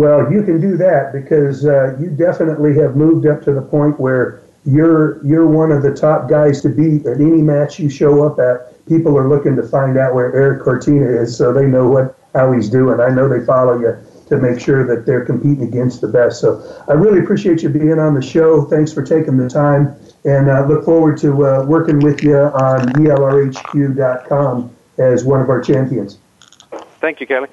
Well, 0.00 0.32
you 0.32 0.42
can 0.42 0.62
do 0.62 0.78
that 0.78 1.12
because 1.12 1.66
uh, 1.66 1.94
you 2.00 2.08
definitely 2.08 2.74
have 2.76 2.96
moved 2.96 3.26
up 3.26 3.42
to 3.42 3.52
the 3.52 3.60
point 3.60 4.00
where 4.00 4.40
you're 4.64 5.22
you're 5.22 5.46
one 5.46 5.70
of 5.70 5.82
the 5.82 5.92
top 5.92 6.26
guys 6.26 6.62
to 6.62 6.70
beat 6.70 7.04
at 7.04 7.20
any 7.20 7.42
match 7.42 7.78
you 7.78 7.90
show 7.90 8.24
up 8.24 8.38
at. 8.38 8.82
People 8.86 9.18
are 9.18 9.28
looking 9.28 9.56
to 9.56 9.62
find 9.62 9.98
out 9.98 10.14
where 10.14 10.34
Eric 10.34 10.62
Cortina 10.62 11.04
is, 11.04 11.36
so 11.36 11.52
they 11.52 11.66
know 11.66 11.86
what 11.86 12.18
how 12.32 12.50
he's 12.50 12.70
doing. 12.70 12.98
I 12.98 13.10
know 13.10 13.28
they 13.28 13.44
follow 13.44 13.78
you 13.78 13.94
to 14.30 14.38
make 14.38 14.58
sure 14.58 14.86
that 14.86 15.04
they're 15.04 15.26
competing 15.26 15.64
against 15.64 16.00
the 16.00 16.08
best. 16.08 16.40
So 16.40 16.82
I 16.88 16.94
really 16.94 17.18
appreciate 17.18 17.62
you 17.62 17.68
being 17.68 17.98
on 17.98 18.14
the 18.14 18.22
show. 18.22 18.64
Thanks 18.64 18.94
for 18.94 19.02
taking 19.02 19.36
the 19.36 19.50
time, 19.50 19.94
and 20.24 20.48
uh, 20.48 20.66
look 20.66 20.86
forward 20.86 21.18
to 21.18 21.46
uh, 21.46 21.64
working 21.66 21.98
with 21.98 22.22
you 22.22 22.38
on 22.38 22.88
elrhq.com 22.94 24.74
as 24.96 25.26
one 25.26 25.42
of 25.42 25.50
our 25.50 25.60
champions. 25.60 26.16
Thank 27.02 27.20
you, 27.20 27.26
Kelly. 27.26 27.50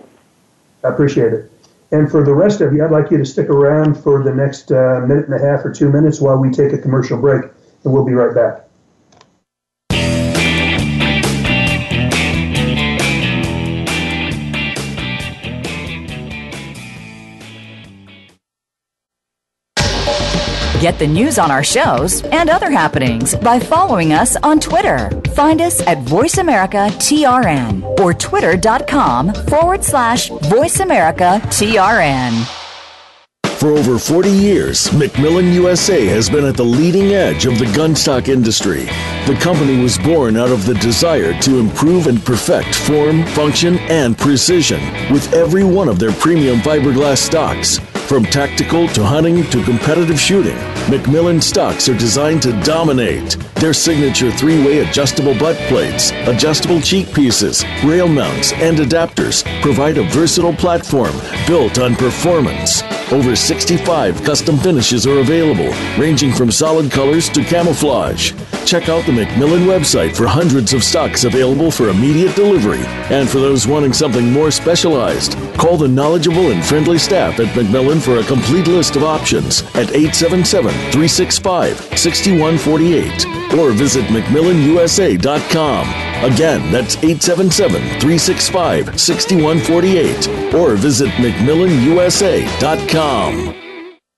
I 0.86 0.88
appreciate 0.88 1.34
it. 1.34 1.52
And 1.92 2.12
for 2.12 2.24
the 2.24 2.34
rest 2.34 2.60
of 2.62 2.74
you, 2.74 2.84
I'd 2.84 2.92
like 2.92 3.12
you 3.12 3.18
to 3.18 3.26
stick 3.26 3.50
around 3.50 3.96
for 3.96 4.24
the 4.24 4.34
next 4.34 4.72
uh, 4.72 5.02
minute 5.08 5.26
and 5.26 5.34
a 5.34 5.40
half 5.40 5.66
or 5.66 5.72
two 5.72 5.90
minutes 5.90 6.20
while 6.20 6.38
we 6.38 6.52
take 6.52 6.74
a 6.74 6.78
commercial 6.78 7.18
break, 7.18 7.44
and 7.84 7.94
we'll 7.94 8.06
be 8.06 8.14
right 8.14 8.36
back. 8.36 8.67
Get 20.80 21.00
the 21.00 21.08
news 21.08 21.40
on 21.40 21.50
our 21.50 21.64
shows 21.64 22.22
and 22.26 22.52
other 22.52 22.70
happenings 22.70 23.34
by 23.34 23.60
following 23.60 24.14
us 24.14 24.36
on 24.44 24.60
Twitter. 24.60 25.10
Find 25.34 25.60
us 25.60 25.82
at 25.82 25.98
VoiceAmericaTRN 26.06 28.00
or 28.00 28.14
twitter.com 28.14 29.34
forward 29.34 29.84
slash 29.84 30.30
VoiceAmericaTRN. 30.30 32.68
For 33.58 33.70
over 33.70 33.98
40 33.98 34.30
years, 34.30 34.88
McMillan 34.90 35.52
USA 35.56 36.06
has 36.06 36.30
been 36.30 36.46
at 36.46 36.56
the 36.56 36.64
leading 36.64 37.14
edge 37.14 37.48
of 37.48 37.58
the 37.58 37.66
gunstock 37.66 38.28
industry. 38.28 38.84
The 39.26 39.36
company 39.42 39.82
was 39.82 39.98
born 39.98 40.38
out 40.38 40.52
of 40.52 40.68
the 40.68 40.76
desire 40.76 41.34
to 41.42 41.58
improve 41.58 42.06
and 42.06 42.24
perfect 42.24 42.76
form, 42.76 43.26
function, 43.26 43.80
and 43.90 44.16
precision 44.16 44.80
with 45.12 45.34
every 45.34 45.64
one 45.64 45.90
of 45.90 45.98
their 45.98 46.12
premium 46.12 46.60
fiberglass 46.60 47.18
stocks. 47.18 47.80
From 48.08 48.24
tactical 48.24 48.88
to 48.90 49.04
hunting 49.04 49.44
to 49.50 49.62
competitive 49.66 50.18
shooting, 50.18 50.56
McMillan 50.88 51.44
stocks 51.44 51.90
are 51.90 51.98
designed 51.98 52.42
to 52.44 52.54
dominate. 52.64 53.36
Their 53.60 53.74
signature 53.74 54.32
three 54.32 54.64
way 54.64 54.80
adjustable 54.80 55.36
butt 55.36 55.58
plates, 55.68 56.12
adjustable 56.28 56.80
cheek 56.80 57.12
pieces, 57.12 57.66
rail 57.84 58.08
mounts, 58.08 58.54
and 58.54 58.78
adapters 58.78 59.44
provide 59.64 59.98
a 59.98 60.04
versatile 60.04 60.54
platform 60.54 61.16
built 61.48 61.80
on 61.80 61.96
performance. 61.96 62.84
Over 63.12 63.36
65 63.36 64.24
custom 64.24 64.58
finishes 64.60 65.08
are 65.08 65.20
available, 65.20 65.74
ranging 65.98 66.34
from 66.34 66.52
solid 66.52 66.92
colors 66.92 67.30
to 67.30 67.44
camouflage. 67.44 68.34
Check 68.66 68.90
out 68.90 69.06
the 69.06 69.12
McMillan 69.14 69.66
website 69.66 70.16
for 70.16 70.28
hundreds 70.28 70.74
of 70.74 70.84
stocks 70.84 71.24
available 71.24 71.72
for 71.72 71.90
immediate 71.90 72.36
delivery. 72.36 72.86
And 73.10 73.28
for 73.28 73.40
those 73.40 73.66
wanting 73.66 73.94
something 73.94 74.32
more 74.32 74.52
specialized, 74.52 75.38
call 75.58 75.78
the 75.78 75.88
knowledgeable 75.88 76.52
and 76.52 76.64
friendly 76.64 77.00
staff 77.00 77.40
at 77.40 77.48
McMillan 77.56 78.02
for 78.02 78.18
a 78.18 78.24
complete 78.26 78.68
list 78.68 78.98
of 78.98 79.04
options 79.04 79.62
at 79.74 79.96
877 79.96 80.70
365 80.92 81.78
6148 81.98 83.47
or 83.56 83.72
visit 83.72 84.06
McMillanUSA.com. 84.06 86.08
Again, 86.24 86.72
that's 86.72 86.96
877 86.98 87.82
365 88.00 89.00
6148 89.00 90.56
or 90.56 90.76
visit 90.76 91.10
McMillanUSA.com. 91.10 93.67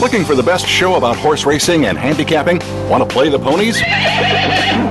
Looking 0.00 0.24
for 0.24 0.34
the 0.34 0.42
best 0.42 0.66
show 0.66 0.96
about 0.96 1.16
horse 1.16 1.46
racing 1.46 1.86
and 1.86 1.96
handicapping? 1.96 2.58
Want 2.90 3.08
to 3.08 3.08
play 3.08 3.28
the 3.28 3.38
ponies? 3.38 3.78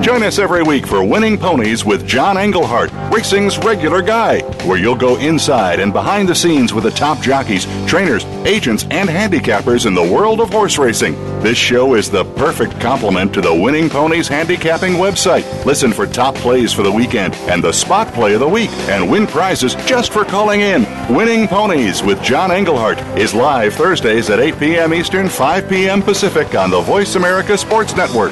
Join 0.03 0.23
us 0.23 0.39
every 0.39 0.63
week 0.63 0.87
for 0.87 1.03
Winning 1.03 1.37
Ponies 1.37 1.83
with 1.85 2.07
John 2.07 2.37
Englehart, 2.37 2.89
racing's 3.13 3.57
regular 3.59 4.01
guy, 4.01 4.41
where 4.65 4.77
you'll 4.77 4.95
go 4.95 5.17
inside 5.17 5.81
and 5.81 5.91
behind 5.91 6.29
the 6.29 6.35
scenes 6.35 6.73
with 6.73 6.85
the 6.85 6.91
top 6.91 7.21
jockeys, 7.21 7.65
trainers, 7.85 8.23
agents, 8.45 8.85
and 8.91 9.09
handicappers 9.09 9.85
in 9.85 9.93
the 9.93 10.01
world 10.01 10.39
of 10.39 10.49
horse 10.49 10.77
racing. 10.77 11.13
This 11.41 11.57
show 11.57 11.95
is 11.95 12.09
the 12.09 12.23
perfect 12.35 12.79
complement 12.79 13.33
to 13.33 13.41
the 13.41 13.53
Winning 13.53 13.89
Ponies 13.89 14.29
handicapping 14.29 14.93
website. 14.93 15.65
Listen 15.65 15.91
for 15.91 16.07
top 16.07 16.33
plays 16.35 16.71
for 16.71 16.81
the 16.81 16.91
weekend 16.91 17.35
and 17.49 17.61
the 17.61 17.73
spot 17.73 18.11
play 18.13 18.33
of 18.33 18.39
the 18.39 18.47
week 18.47 18.71
and 18.89 19.11
win 19.11 19.27
prizes 19.27 19.75
just 19.85 20.13
for 20.13 20.23
calling 20.23 20.61
in. 20.61 20.85
Winning 21.09 21.49
Ponies 21.49 22.01
with 22.01 22.21
John 22.23 22.49
Englehart 22.49 22.97
is 23.17 23.33
live 23.33 23.73
Thursdays 23.73 24.29
at 24.29 24.39
8 24.39 24.57
p.m. 24.57 24.93
Eastern, 24.93 25.27
5 25.27 25.67
p.m. 25.67 26.01
Pacific 26.01 26.55
on 26.55 26.69
the 26.69 26.79
Voice 26.79 27.15
America 27.15 27.57
Sports 27.57 27.93
Network. 27.93 28.31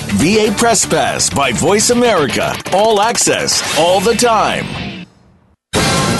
VA 0.15 0.53
Press 0.57 0.85
Pass 0.85 1.29
by 1.29 1.53
Voice 1.53 1.89
America. 1.89 2.53
All 2.73 2.99
access, 2.99 3.63
all 3.79 4.01
the 4.01 4.13
time. 4.13 4.65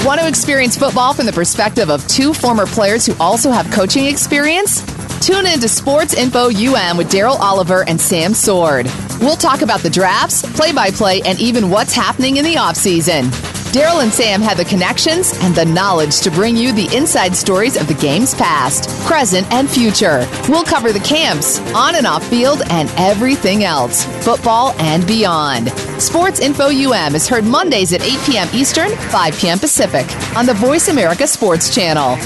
Want 0.06 0.22
to 0.22 0.28
experience 0.28 0.78
football 0.78 1.14
from 1.14 1.26
the 1.26 1.34
perspective 1.34 1.90
of 1.90 2.08
two 2.08 2.34
former 2.34 2.66
players 2.66 3.06
who 3.06 3.14
also 3.20 3.52
have 3.52 3.70
coaching 3.70 4.06
experience? 4.06 4.82
Tune 5.20 5.46
in 5.46 5.60
to 5.60 5.68
Sports 5.68 6.14
Info 6.14 6.46
UM 6.46 6.96
with 6.96 7.12
Daryl 7.12 7.38
Oliver 7.40 7.84
and 7.88 8.00
Sam 8.00 8.34
Sword. 8.34 8.88
We'll 9.20 9.36
talk 9.36 9.62
about 9.62 9.82
the 9.82 9.90
drafts, 9.90 10.42
play 10.54 10.72
by 10.72 10.90
play, 10.90 11.22
and 11.26 11.40
even 11.42 11.70
what's 11.70 11.94
happening 11.94 12.38
in 12.38 12.46
the 12.46 12.56
offseason. 12.56 13.51
Daryl 13.72 14.04
and 14.04 14.12
Sam 14.12 14.42
have 14.42 14.58
the 14.58 14.66
connections 14.66 15.32
and 15.42 15.56
the 15.56 15.64
knowledge 15.64 16.20
to 16.22 16.30
bring 16.30 16.58
you 16.58 16.74
the 16.74 16.94
inside 16.94 17.34
stories 17.34 17.78
of 17.80 17.88
the 17.88 17.94
game's 17.94 18.36
past, 18.36 18.90
present, 19.08 19.50
and 19.54 19.70
future. 19.70 20.28
We'll 20.50 20.66
cover 20.66 20.92
the 20.92 21.00
camps, 21.00 21.60
on 21.74 21.96
and 21.96 22.06
off 22.06 22.28
field, 22.28 22.64
and 22.70 22.92
everything 22.98 23.64
else, 23.64 24.04
football 24.26 24.74
and 24.78 25.08
beyond. 25.08 25.70
Sports 26.02 26.42
Info 26.42 26.66
UM 26.66 27.16
is 27.16 27.30
heard 27.30 27.46
Mondays 27.46 27.94
at 27.94 28.02
8 28.02 28.20
p.m. 28.26 28.50
Eastern, 28.54 28.90
5 28.90 29.40
p.m. 29.40 29.58
Pacific 29.58 30.06
on 30.36 30.46
the 30.46 30.54
Voice 30.56 30.90
America 30.90 31.26
Sports 31.26 31.74
Channel. 31.74 32.18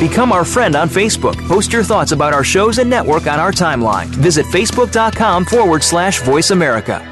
Become 0.00 0.32
our 0.32 0.46
friend 0.46 0.74
on 0.74 0.88
Facebook. 0.88 1.36
Post 1.46 1.70
your 1.70 1.84
thoughts 1.84 2.12
about 2.12 2.32
our 2.32 2.42
shows 2.42 2.78
and 2.78 2.88
network 2.88 3.26
on 3.26 3.38
our 3.38 3.52
timeline. 3.52 4.06
Visit 4.06 4.46
facebook.com 4.46 5.44
forward 5.44 5.82
slash 5.82 6.22
voice 6.22 6.50
America. 6.50 7.11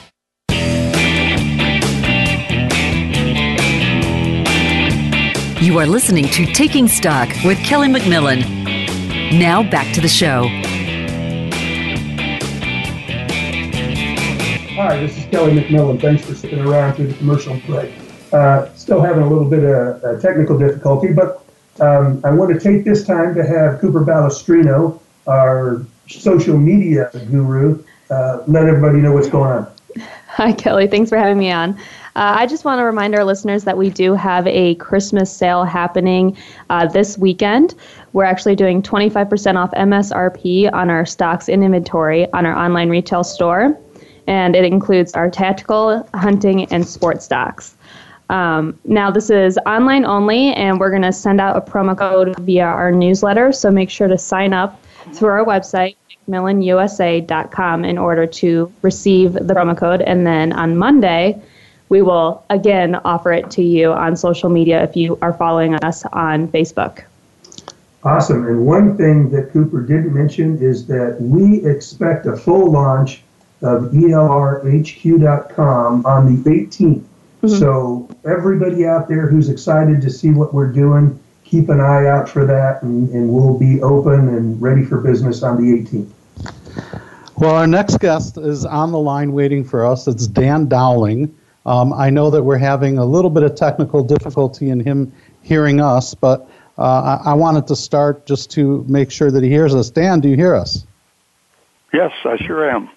You 5.61 5.77
are 5.77 5.85
listening 5.85 6.25
to 6.29 6.47
Taking 6.47 6.87
Stock 6.87 7.29
with 7.45 7.59
Kelly 7.59 7.87
McMillan. 7.87 8.39
Now 9.37 9.61
back 9.61 9.93
to 9.93 10.01
the 10.01 10.07
show. 10.07 10.47
Hi, 14.73 14.99
this 14.99 15.15
is 15.19 15.25
Kelly 15.25 15.51
McMillan. 15.51 16.01
Thanks 16.01 16.25
for 16.25 16.33
sticking 16.33 16.61
around 16.61 16.95
through 16.95 17.09
the 17.09 17.13
commercial 17.13 17.61
break. 17.67 17.93
Uh, 18.33 18.73
still 18.73 19.01
having 19.01 19.21
a 19.21 19.29
little 19.29 19.47
bit 19.47 19.63
of 19.63 20.03
uh, 20.03 20.19
technical 20.19 20.57
difficulty, 20.57 21.13
but 21.13 21.45
um, 21.79 22.19
I 22.23 22.31
want 22.31 22.51
to 22.51 22.59
take 22.59 22.83
this 22.83 23.05
time 23.05 23.35
to 23.35 23.45
have 23.45 23.79
Cooper 23.79 24.03
Balestrino, 24.03 24.99
our 25.27 25.85
social 26.07 26.57
media 26.57 27.11
guru, 27.29 27.83
uh, 28.09 28.41
let 28.47 28.65
everybody 28.65 28.97
know 28.97 29.13
what's 29.13 29.29
going 29.29 29.51
on. 29.51 29.71
Hi, 30.27 30.53
Kelly. 30.53 30.87
Thanks 30.87 31.09
for 31.09 31.17
having 31.17 31.37
me 31.37 31.51
on. 31.51 31.77
Uh, 32.15 32.35
I 32.39 32.45
just 32.45 32.65
want 32.65 32.79
to 32.79 32.83
remind 32.83 33.15
our 33.15 33.23
listeners 33.23 33.63
that 33.63 33.77
we 33.77 33.89
do 33.89 34.13
have 34.13 34.45
a 34.45 34.75
Christmas 34.75 35.33
sale 35.33 35.63
happening 35.63 36.35
uh, 36.69 36.85
this 36.87 37.17
weekend. 37.17 37.75
We're 38.11 38.25
actually 38.25 38.57
doing 38.57 38.81
25% 38.81 39.55
off 39.55 39.71
MSRP 39.71 40.73
on 40.73 40.89
our 40.89 41.05
stocks 41.05 41.47
in 41.47 41.63
inventory 41.63 42.29
on 42.33 42.45
our 42.45 42.53
online 42.53 42.89
retail 42.89 43.23
store, 43.23 43.77
and 44.27 44.57
it 44.57 44.65
includes 44.65 45.13
our 45.13 45.29
tactical, 45.29 46.05
hunting, 46.13 46.65
and 46.65 46.85
sports 46.85 47.23
stocks. 47.23 47.75
Um, 48.29 48.77
now, 48.83 49.09
this 49.09 49.29
is 49.29 49.57
online 49.65 50.03
only, 50.03 50.53
and 50.53 50.81
we're 50.81 50.89
going 50.89 51.01
to 51.03 51.13
send 51.13 51.39
out 51.39 51.55
a 51.55 51.61
promo 51.61 51.97
code 51.97 52.37
via 52.39 52.65
our 52.65 52.91
newsletter, 52.91 53.53
so 53.53 53.71
make 53.71 53.89
sure 53.89 54.09
to 54.09 54.17
sign 54.17 54.53
up 54.53 54.81
through 55.13 55.29
our 55.29 55.45
website, 55.45 55.95
McMillanUSA.com, 56.27 57.85
in 57.85 57.97
order 57.97 58.27
to 58.27 58.71
receive 58.81 59.33
the 59.33 59.53
promo 59.53 59.77
code. 59.77 60.01
And 60.01 60.27
then 60.27 60.51
on 60.53 60.77
Monday, 60.77 61.41
we 61.91 62.01
will 62.01 62.43
again 62.49 62.95
offer 63.03 63.33
it 63.33 63.51
to 63.51 63.61
you 63.61 63.91
on 63.91 64.15
social 64.15 64.49
media 64.49 64.81
if 64.81 64.95
you 64.95 65.19
are 65.21 65.33
following 65.33 65.75
us 65.75 66.05
on 66.13 66.47
Facebook. 66.47 67.03
Awesome. 68.05 68.47
And 68.47 68.65
one 68.65 68.95
thing 68.95 69.29
that 69.31 69.51
Cooper 69.51 69.81
didn't 69.81 70.13
mention 70.13 70.57
is 70.59 70.87
that 70.87 71.17
we 71.19 71.65
expect 71.65 72.25
a 72.27 72.37
full 72.37 72.71
launch 72.71 73.23
of 73.61 73.91
ELRHQ.com 73.91 74.35
on 76.05 76.25
the 76.25 76.49
18th. 76.49 77.03
Mm-hmm. 77.43 77.47
So 77.49 78.09
everybody 78.23 78.85
out 78.85 79.09
there 79.09 79.27
who's 79.27 79.49
excited 79.49 80.01
to 80.01 80.09
see 80.09 80.31
what 80.31 80.53
we're 80.53 80.71
doing, 80.71 81.19
keep 81.43 81.67
an 81.67 81.81
eye 81.81 82.07
out 82.07 82.29
for 82.29 82.45
that, 82.45 82.83
and, 82.83 83.09
and 83.09 83.29
we'll 83.29 83.59
be 83.59 83.81
open 83.81 84.29
and 84.29 84.61
ready 84.61 84.85
for 84.85 85.01
business 85.01 85.43
on 85.43 85.57
the 85.57 85.63
18th. 85.83 86.09
Well, 87.35 87.53
our 87.53 87.67
next 87.67 87.99
guest 87.99 88.37
is 88.37 88.65
on 88.65 88.93
the 88.93 88.99
line 88.99 89.33
waiting 89.33 89.65
for 89.65 89.85
us. 89.85 90.07
It's 90.07 90.25
Dan 90.25 90.69
Dowling. 90.69 91.35
Um, 91.65 91.93
I 91.93 92.09
know 92.09 92.29
that 92.31 92.43
we're 92.43 92.57
having 92.57 92.97
a 92.97 93.05
little 93.05 93.29
bit 93.29 93.43
of 93.43 93.55
technical 93.55 94.03
difficulty 94.03 94.69
in 94.69 94.79
him 94.79 95.11
hearing 95.41 95.79
us, 95.79 96.13
but 96.13 96.49
uh, 96.77 97.19
I, 97.23 97.31
I 97.31 97.33
wanted 97.33 97.67
to 97.67 97.75
start 97.75 98.25
just 98.25 98.49
to 98.51 98.83
make 98.87 99.11
sure 99.11 99.29
that 99.29 99.43
he 99.43 99.49
hears 99.49 99.75
us. 99.75 99.89
Dan, 99.89 100.19
do 100.19 100.29
you 100.29 100.35
hear 100.35 100.55
us? 100.55 100.85
Yes, 101.93 102.11
I 102.25 102.37
sure 102.37 102.69
am. 102.69 102.89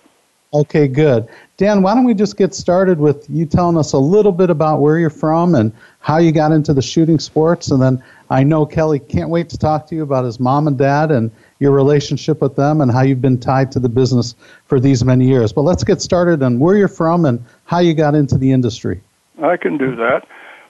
Okay, 0.55 0.87
good. 0.87 1.29
Dan, 1.57 1.83
why 1.83 1.95
don't 1.95 2.05
we 2.05 2.15
just 2.15 2.37
get 2.37 2.55
started 2.55 3.01
with 3.01 3.29
you 3.29 3.45
telling 3.45 3.77
us 3.77 3.93
a 3.93 3.99
little 3.99 4.31
bit 4.31 4.51
about 4.51 4.81
where 4.81 4.99
you're 4.99 5.11
from 5.11 5.55
and 5.57 5.73
how 5.99 6.19
you 6.19 6.31
got 6.31 6.53
into 6.53 6.73
the 6.73 6.81
shooting 6.81 7.19
sports? 7.19 7.73
And 7.73 7.83
then 7.83 8.03
I 8.31 8.45
know 8.45 8.65
Kelly 8.65 9.01
can't 9.01 9.31
wait 9.31 9.49
to 9.51 9.59
talk 9.59 9.89
to 9.89 9.97
you 9.97 10.05
about 10.05 10.25
his 10.25 10.39
mom 10.39 10.69
and 10.69 10.79
dad 10.79 11.11
and 11.11 11.33
your 11.59 11.71
relationship 11.73 12.41
with 12.41 12.57
them 12.57 12.81
and 12.81 12.91
how 12.91 13.03
you've 13.03 13.23
been 13.23 13.39
tied 13.39 13.73
to 13.73 13.81
the 13.81 13.89
business 13.89 14.35
for 14.67 14.81
these 14.81 15.05
many 15.05 15.27
years. 15.27 15.53
But 15.53 15.63
let's 15.63 15.85
get 15.85 16.03
started 16.03 16.43
on 16.43 16.59
where 16.59 16.77
you're 16.77 16.89
from 16.89 17.25
and 17.25 17.45
how 17.65 17.79
you 17.79 17.95
got 17.95 18.15
into 18.15 18.39
the 18.39 18.53
industry. 18.53 19.01
I 19.43 19.57
can 19.57 19.79
do 19.79 19.97
that. 19.97 20.27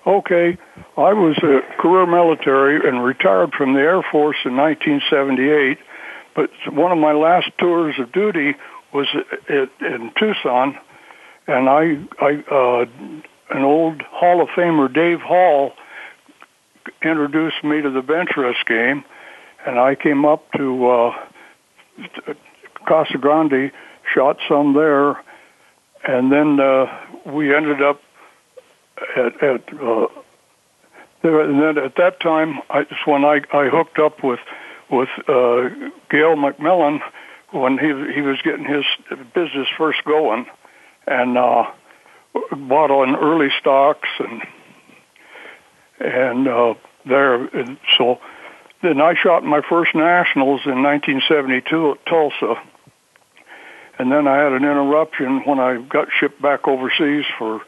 Okay, 0.07 0.59
I 0.99 1.13
was 1.15 1.39
a 1.39 1.61
career 1.81 2.07
military 2.07 2.87
and 2.87 3.03
retired 3.03 3.55
from 3.55 3.73
the 3.73 3.81
Air 3.81 4.03
Force 4.03 4.37
in 4.45 4.55
1978. 4.55 5.79
But 6.35 6.51
one 6.73 6.93
of 6.93 6.99
my 6.99 7.13
last 7.13 7.51
tours 7.59 7.95
of 7.99 8.13
duty 8.13 8.55
was 8.93 9.07
in 9.49 10.13
Tucson, 10.19 10.79
and 11.47 11.69
I, 11.69 11.99
I, 12.21 12.45
uh, 12.51 12.87
an 13.51 13.63
old 13.63 14.03
Hall 14.03 14.43
of 14.43 14.49
Famer, 14.49 14.93
Dave 14.93 15.21
Hall, 15.21 15.73
introduced 17.03 17.63
me 17.65 17.81
to 17.81 17.91
the 17.91 18.03
bench 18.03 18.31
rest 18.37 18.67
game, 18.67 19.05
and 19.67 19.79
I 19.79 19.95
came 19.95 20.25
up 20.25 20.51
to 20.53 20.89
uh, 20.89 21.13
Casa 22.87 23.19
Grande, 23.19 23.73
shot 24.13 24.39
some 24.49 24.75
there, 24.75 25.23
and 26.07 26.31
then 26.31 26.61
uh, 26.61 26.87
we 27.27 27.55
ended 27.55 27.83
up 27.83 28.01
at, 29.17 29.43
at 29.43 29.81
uh, 29.81 30.07
there. 31.23 31.41
And 31.41 31.61
then 31.61 31.79
at 31.79 31.97
that 31.97 32.21
time, 32.21 32.61
I, 32.71 32.87
when 33.07 33.25
I, 33.25 33.41
I 33.53 33.69
hooked 33.69 33.99
up 33.99 34.23
with 34.23 34.41
with 34.91 35.09
uh, 35.29 35.71
Gale 36.11 36.37
McMillan 36.37 37.01
when 37.53 37.79
he 37.79 37.87
he 38.13 38.21
was 38.21 38.39
getting 38.43 38.67
his 38.67 38.85
business 39.35 39.69
first 39.79 40.05
going, 40.05 40.47
and 41.07 41.39
uh, 41.39 41.65
bought 42.53 42.91
on 42.91 43.17
early 43.17 43.49
stocks 43.61 44.09
and 44.19 44.43
and 46.01 46.49
uh, 46.49 46.75
there. 47.07 47.47
And 47.47 47.79
so 47.97 48.19
then 48.85 49.01
I 49.01 49.15
shot 49.15 49.45
my 49.45 49.61
first 49.69 49.95
nationals 49.95 50.61
in 50.65 50.83
1972 50.83 51.93
at 51.93 52.07
Tulsa, 52.07 52.55
and 53.99 54.13
then 54.13 54.27
I 54.29 54.37
had 54.37 54.53
an 54.53 54.65
interruption 54.65 55.43
when 55.45 55.59
I 55.59 55.81
got 55.81 56.09
shipped 56.19 56.41
back 56.41 56.69
overseas 56.69 57.25
for 57.39 57.63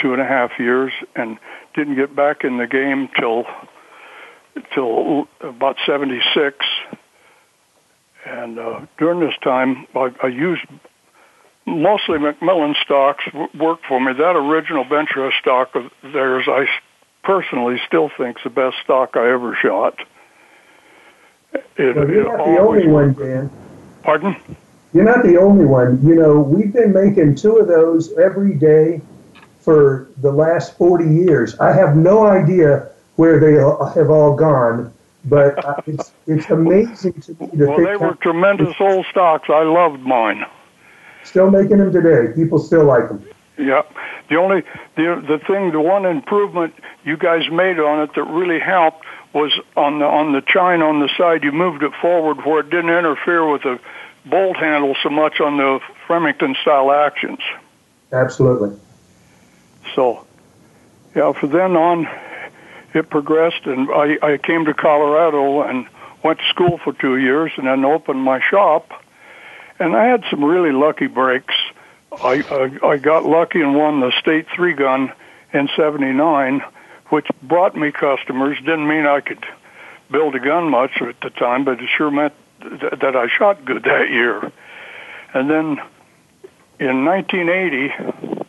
two 0.00 0.12
and 0.12 0.20
a 0.20 0.26
half 0.26 0.52
years 0.58 0.92
and 1.14 1.38
didn't 1.74 1.96
get 1.96 2.14
back 2.14 2.44
in 2.44 2.58
the 2.58 2.66
game 2.66 3.08
till 3.18 3.44
till 4.74 5.28
about 5.42 5.76
76 5.86 6.56
and 8.26 8.58
uh, 8.58 8.80
during 8.98 9.20
this 9.20 9.34
time, 9.42 9.86
I, 9.94 10.10
I 10.22 10.26
used 10.26 10.62
mostly 11.64 12.18
McMillan 12.18 12.74
stocks 12.84 13.24
worked 13.54 13.86
for 13.86 14.00
me. 14.00 14.12
That 14.14 14.36
original 14.36 14.84
rest 14.84 15.36
stock 15.40 15.76
of 15.76 15.84
theirs, 16.02 16.46
I 16.48 16.66
personally 17.22 17.76
still 17.86 18.10
think 18.16 18.38
is 18.38 18.44
the 18.44 18.50
best 18.50 18.76
stock 18.82 19.10
I 19.14 19.30
ever 19.32 19.56
shot. 19.62 19.94
It, 21.76 21.96
you're 21.96 22.24
not 22.24 22.44
the 22.44 22.58
only 22.58 22.86
one, 22.88 23.12
Dan. 23.14 23.50
Pardon? 24.02 24.36
You're 24.92 25.04
not 25.04 25.24
the 25.24 25.36
only 25.38 25.64
one. 25.64 26.04
You 26.06 26.14
know, 26.14 26.38
we've 26.38 26.72
been 26.72 26.92
making 26.92 27.34
two 27.34 27.56
of 27.56 27.68
those 27.68 28.16
every 28.16 28.54
day 28.54 29.00
for 29.60 30.08
the 30.18 30.30
last 30.30 30.78
40 30.78 31.04
years. 31.04 31.58
I 31.58 31.72
have 31.72 31.96
no 31.96 32.26
idea 32.26 32.88
where 33.16 33.40
they 33.40 33.54
have 33.98 34.10
all 34.10 34.34
gone, 34.34 34.92
but 35.24 35.82
it's 35.86 36.12
it's 36.26 36.48
amazing 36.50 37.14
to 37.22 37.32
me 37.32 37.48
to 37.48 37.66
well, 37.66 37.76
they 37.78 37.96
were 37.96 38.14
tremendous 38.14 38.74
old 38.78 39.06
stocks. 39.10 39.48
I 39.50 39.64
loved 39.64 40.00
mine. 40.00 40.46
Still 41.24 41.50
making 41.50 41.78
them 41.78 41.92
today. 41.92 42.32
People 42.34 42.58
still 42.58 42.84
like 42.84 43.08
them. 43.08 43.26
Yeah. 43.58 43.82
The 44.28 44.36
only 44.36 44.62
the 44.96 45.22
the 45.26 45.38
thing, 45.46 45.72
the 45.72 45.80
one 45.80 46.04
improvement 46.06 46.74
you 47.04 47.16
guys 47.16 47.50
made 47.50 47.80
on 47.80 48.00
it 48.00 48.14
that 48.14 48.24
really 48.24 48.60
helped 48.60 49.04
was 49.36 49.52
on 49.76 49.98
the 49.98 50.06
on 50.06 50.32
the 50.32 50.40
chine 50.40 50.80
on 50.80 51.00
the 51.00 51.10
side. 51.18 51.44
You 51.44 51.52
moved 51.52 51.82
it 51.82 51.92
forward 52.00 52.44
where 52.44 52.60
it 52.60 52.70
didn't 52.70 52.88
interfere 52.88 53.46
with 53.46 53.62
the 53.62 53.78
bolt 54.24 54.56
handle 54.56 54.96
so 55.02 55.10
much 55.10 55.40
on 55.40 55.58
the 55.58 55.80
Remington 56.08 56.56
style 56.62 56.90
actions. 56.90 57.38
Absolutely. 58.12 58.78
So, 59.94 60.26
yeah. 61.14 61.32
For 61.32 61.46
then 61.46 61.76
on, 61.76 62.08
it 62.94 63.10
progressed, 63.10 63.66
and 63.66 63.90
I, 63.90 64.16
I 64.22 64.38
came 64.38 64.64
to 64.64 64.74
Colorado 64.74 65.62
and 65.62 65.86
went 66.22 66.38
to 66.38 66.44
school 66.48 66.78
for 66.78 66.94
two 66.94 67.18
years, 67.18 67.52
and 67.58 67.66
then 67.66 67.84
opened 67.84 68.22
my 68.22 68.40
shop. 68.40 68.90
And 69.78 69.94
I 69.94 70.06
had 70.06 70.24
some 70.30 70.42
really 70.42 70.72
lucky 70.72 71.08
breaks. 71.08 71.54
I 72.10 72.42
I, 72.82 72.86
I 72.86 72.96
got 72.96 73.26
lucky 73.26 73.60
and 73.60 73.76
won 73.76 74.00
the 74.00 74.12
state 74.18 74.46
three 74.54 74.72
gun 74.72 75.12
in 75.52 75.68
'79, 75.76 76.62
which 77.08 77.26
brought 77.42 77.76
me 77.76 77.92
customers. 77.92 78.58
Didn't 78.58 78.88
mean 78.88 79.06
I 79.06 79.20
could 79.20 79.44
build 80.10 80.34
a 80.34 80.40
gun 80.40 80.70
much 80.70 81.00
at 81.00 81.20
the 81.20 81.30
time, 81.30 81.64
but 81.64 81.80
it 81.80 81.88
sure 81.96 82.10
meant 82.10 82.34
th- 82.60 83.00
that 83.00 83.16
I 83.16 83.28
shot 83.28 83.64
good 83.64 83.84
that 83.84 84.10
year. 84.10 84.52
And 85.34 85.50
then 85.50 85.78
in 86.78 87.04
1980, 87.04 88.46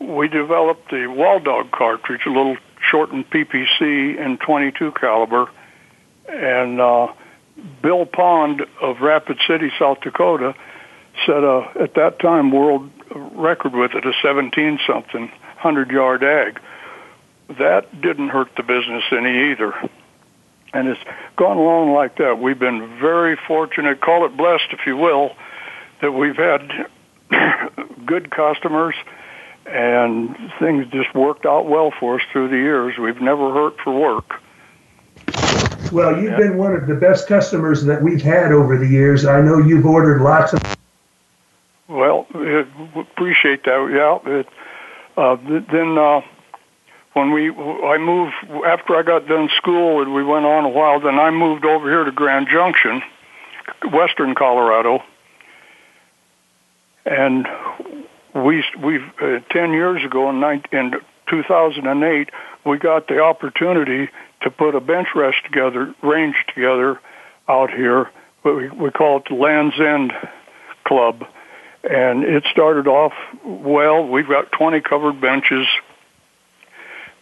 we 0.00 0.28
developed 0.28 0.90
the 0.90 1.06
Waldog 1.08 1.70
cartridge, 1.70 2.22
a 2.26 2.30
little 2.30 2.56
shortened 2.80 3.30
PPC 3.30 4.18
in 4.18 4.38
22 4.38 4.92
caliber, 4.92 5.50
and 6.28 6.80
uh, 6.80 7.12
Bill 7.82 8.06
Pond 8.06 8.66
of 8.80 9.00
Rapid 9.00 9.38
City, 9.46 9.70
South 9.78 10.00
Dakota, 10.00 10.54
set 11.26 11.44
a 11.44 11.70
at 11.80 11.94
that 11.94 12.18
time 12.18 12.50
world 12.50 12.90
record 13.14 13.72
with 13.72 13.92
it, 13.94 14.04
a 14.04 14.12
17 14.22 14.80
something 14.86 15.28
hundred 15.56 15.90
yard 15.90 16.24
ag. 16.24 16.60
That 17.48 18.00
didn't 18.00 18.30
hurt 18.30 18.50
the 18.56 18.62
business 18.62 19.04
any 19.12 19.52
either. 19.52 19.74
And 20.72 20.88
it's 20.88 21.00
gone 21.36 21.56
along 21.56 21.92
like 21.92 22.16
that. 22.18 22.38
We've 22.40 22.58
been 22.58 22.98
very 22.98 23.36
fortunate, 23.46 24.00
call 24.00 24.26
it 24.26 24.36
blessed 24.36 24.72
if 24.72 24.80
you 24.86 24.96
will, 24.96 25.36
that 26.00 26.12
we've 26.12 26.36
had 26.36 26.88
good 28.06 28.30
customers 28.30 28.94
and 29.66 30.36
things 30.58 30.86
just 30.90 31.14
worked 31.14 31.46
out 31.46 31.66
well 31.68 31.92
for 31.98 32.16
us 32.16 32.26
through 32.32 32.48
the 32.48 32.56
years. 32.56 32.98
We've 32.98 33.20
never 33.20 33.52
hurt 33.52 33.74
for 33.82 33.98
work. 33.98 34.40
Well, 35.92 36.20
you've 36.20 36.36
been 36.36 36.56
one 36.56 36.74
of 36.74 36.86
the 36.86 36.94
best 36.94 37.28
customers 37.28 37.84
that 37.84 38.02
we've 38.02 38.22
had 38.22 38.52
over 38.52 38.76
the 38.76 38.86
years. 38.86 39.24
I 39.24 39.40
know 39.40 39.58
you've 39.58 39.86
ordered 39.86 40.22
lots 40.22 40.52
of. 40.52 40.62
Well, 41.88 42.26
appreciate 42.96 43.64
that. 43.64 43.90
Yeah. 43.92 44.32
It, 44.32 44.48
uh, 45.16 45.36
then 45.70 45.96
uh, 45.96 46.22
when 47.14 47.32
we, 47.32 47.50
I 47.50 47.98
moved 47.98 48.34
after 48.66 48.96
I 48.96 49.02
got 49.02 49.26
done 49.26 49.48
school, 49.56 50.02
and 50.02 50.14
we 50.14 50.22
went 50.22 50.44
on 50.44 50.64
a 50.64 50.68
while. 50.68 51.00
Then 51.00 51.18
I 51.18 51.30
moved 51.30 51.64
over 51.64 51.88
here 51.88 52.04
to 52.04 52.12
Grand 52.12 52.48
Junction, 52.48 53.02
Western 53.92 54.34
Colorado, 54.34 55.02
and 57.06 57.48
we 58.34 58.64
we 58.82 58.98
uh, 58.98 59.40
ten 59.50 59.72
years 59.72 60.04
ago 60.04 60.30
in, 60.30 60.40
19, 60.40 60.78
in 60.78 60.92
2008 61.30 62.30
we 62.64 62.78
got 62.78 63.08
the 63.08 63.20
opportunity 63.20 64.08
to 64.42 64.50
put 64.50 64.74
a 64.74 64.80
bench 64.80 65.08
rest 65.14 65.38
together, 65.44 65.94
range 66.02 66.36
together 66.54 67.00
out 67.48 67.70
here. 67.70 68.10
We, 68.44 68.68
we 68.70 68.90
call 68.90 69.18
it 69.18 69.24
the 69.28 69.34
Land's 69.34 69.78
End 69.80 70.12
Club. 70.86 71.24
And 71.82 72.24
it 72.24 72.44
started 72.50 72.86
off 72.86 73.12
well. 73.44 74.06
We've 74.06 74.28
got 74.28 74.50
20 74.52 74.80
covered 74.80 75.20
benches, 75.20 75.66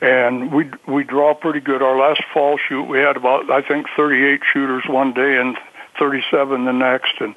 and 0.03 0.53
we 0.53 0.68
we 0.86 1.05
draw 1.05 1.32
pretty 1.32 1.61
good. 1.61 1.80
Our 1.80 1.96
last 1.96 2.22
fall 2.34 2.59
shoot, 2.68 2.82
we 2.82 2.98
had 2.98 3.16
about 3.16 3.48
I 3.50 3.62
think 3.62 3.86
38 3.96 4.40
shooters 4.53 4.82
one 4.88 5.14
day 5.14 5.36
and 5.38 5.57
37 5.98 6.64
the 6.64 6.72
next, 6.72 7.12
and 7.20 7.36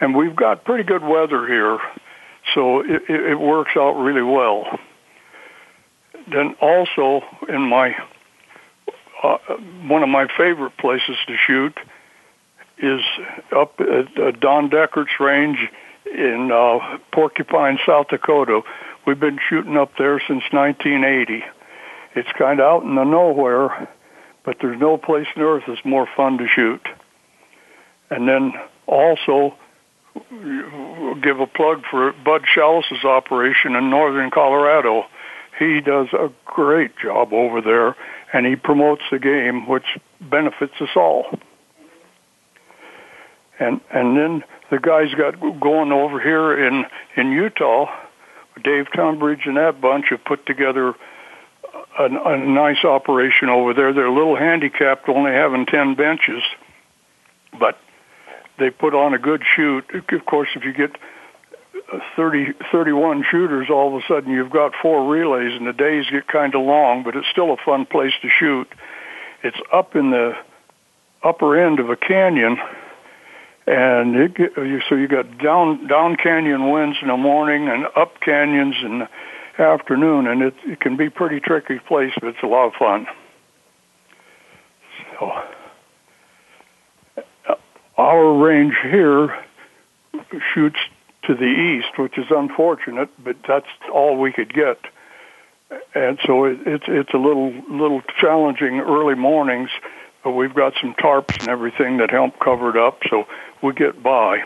and 0.00 0.14
we've 0.14 0.34
got 0.34 0.64
pretty 0.64 0.82
good 0.82 1.04
weather 1.04 1.46
here, 1.46 1.78
so 2.52 2.80
it, 2.80 3.02
it, 3.08 3.38
works 3.38 3.72
out 3.76 3.92
really 3.92 4.22
well. 4.22 4.78
Then 6.32 6.56
also 6.60 7.22
in 7.48 7.62
my 7.62 7.94
uh, 9.22 9.38
one 9.86 10.02
of 10.02 10.08
my 10.08 10.26
favorite 10.36 10.76
places 10.78 11.16
to 11.28 11.36
shoot 11.46 11.78
is 12.78 13.02
up 13.54 13.78
at 13.78 14.40
Don 14.40 14.68
Deckert's 14.68 15.20
range 15.20 15.58
in 16.06 16.50
uh, 16.52 16.98
Porcupine, 17.12 17.78
South 17.86 18.08
Dakota. 18.08 18.62
We've 19.06 19.20
been 19.20 19.38
shooting 19.48 19.76
up 19.76 19.92
there 19.96 20.18
since 20.26 20.42
1980. 20.50 21.44
It's 22.14 22.28
kind 22.36 22.60
of 22.60 22.66
out 22.66 22.82
in 22.82 22.94
the 22.94 23.04
nowhere, 23.04 23.88
but 24.44 24.56
there's 24.60 24.80
no 24.80 24.96
place 24.96 25.26
on 25.36 25.42
earth 25.42 25.64
that's 25.66 25.84
more 25.84 26.08
fun 26.16 26.38
to 26.38 26.46
shoot. 26.48 26.82
And 28.10 28.28
then 28.28 28.52
also 28.86 29.54
give 31.22 31.38
a 31.38 31.46
plug 31.46 31.84
for 31.90 32.12
Bud 32.24 32.42
Chalice's 32.52 33.04
operation 33.04 33.76
in 33.76 33.90
northern 33.90 34.30
Colorado. 34.30 35.04
He 35.58 35.80
does 35.80 36.08
a 36.12 36.32
great 36.44 36.96
job 36.98 37.32
over 37.32 37.60
there, 37.60 37.94
and 38.32 38.46
he 38.46 38.56
promotes 38.56 39.02
the 39.10 39.18
game, 39.18 39.68
which 39.68 39.84
benefits 40.20 40.74
us 40.80 40.88
all. 40.96 41.26
And 43.58 43.80
and 43.92 44.16
then 44.16 44.44
the 44.70 44.78
guys 44.78 45.14
got 45.14 45.38
going 45.60 45.92
over 45.92 46.18
here 46.18 46.66
in 46.66 46.86
in 47.16 47.30
Utah. 47.30 47.86
Dave 48.62 48.86
Tunbridge 48.94 49.46
and 49.46 49.56
that 49.56 49.80
bunch 49.80 50.06
have 50.10 50.24
put 50.24 50.44
together 50.44 50.94
a, 51.98 52.04
a 52.04 52.38
nice 52.38 52.84
operation 52.84 53.48
over 53.48 53.74
there. 53.74 53.92
They're 53.92 54.06
a 54.06 54.14
little 54.14 54.36
handicapped, 54.36 55.08
only 55.08 55.32
having 55.32 55.66
ten 55.66 55.94
benches, 55.94 56.42
but 57.58 57.78
they 58.58 58.70
put 58.70 58.94
on 58.94 59.14
a 59.14 59.18
good 59.18 59.42
shoot. 59.56 59.84
Of 59.94 60.26
course, 60.26 60.48
if 60.54 60.64
you 60.64 60.72
get 60.72 60.96
30, 62.16 62.54
31 62.70 63.24
shooters, 63.30 63.68
all 63.70 63.96
of 63.96 64.02
a 64.02 64.06
sudden 64.06 64.32
you've 64.32 64.50
got 64.52 64.72
four 64.80 65.10
relays, 65.10 65.56
and 65.56 65.66
the 65.66 65.72
days 65.72 66.06
get 66.10 66.28
kind 66.28 66.54
of 66.54 66.62
long. 66.62 67.02
But 67.02 67.16
it's 67.16 67.28
still 67.30 67.52
a 67.52 67.56
fun 67.56 67.86
place 67.86 68.12
to 68.22 68.28
shoot. 68.28 68.68
It's 69.42 69.60
up 69.72 69.96
in 69.96 70.10
the 70.10 70.34
upper 71.22 71.58
end 71.58 71.80
of 71.80 71.90
a 71.90 71.96
canyon 71.96 72.58
and 73.66 74.16
it 74.16 74.82
so 74.88 74.94
you 74.94 75.06
got 75.06 75.38
down 75.38 75.86
down 75.86 76.16
canyon 76.16 76.70
winds 76.70 76.96
in 77.02 77.08
the 77.08 77.16
morning 77.16 77.68
and 77.68 77.86
up 77.94 78.20
canyons 78.20 78.74
the 78.82 79.08
afternoon, 79.60 80.26
and 80.26 80.42
it, 80.42 80.54
it 80.64 80.80
can 80.80 80.96
be 80.96 81.10
pretty 81.10 81.40
tricky 81.40 81.78
place, 81.78 82.12
but 82.20 82.28
it's 82.28 82.42
a 82.42 82.46
lot 82.46 82.66
of 82.66 82.72
fun. 82.74 83.06
So 85.18 85.32
our 87.98 88.32
range 88.34 88.74
here 88.82 89.44
shoots 90.54 90.78
to 91.24 91.34
the 91.34 91.44
east, 91.44 91.98
which 91.98 92.16
is 92.18 92.26
unfortunate, 92.30 93.10
but 93.22 93.36
that's 93.46 93.66
all 93.92 94.18
we 94.18 94.32
could 94.32 94.52
get. 94.52 94.78
And 95.94 96.18
so 96.26 96.46
it, 96.46 96.58
it's 96.66 96.84
it's 96.88 97.14
a 97.14 97.18
little 97.18 97.52
little 97.70 98.02
challenging 98.20 98.80
early 98.80 99.14
mornings, 99.14 99.70
but 100.24 100.32
we've 100.32 100.54
got 100.54 100.72
some 100.80 100.94
tarps 100.94 101.38
and 101.38 101.48
everything 101.48 101.98
that 101.98 102.10
help 102.10 102.38
cover 102.40 102.70
it 102.70 102.76
up. 102.76 102.98
So 103.08 103.26
we 103.62 103.72
get 103.74 104.02
by. 104.02 104.42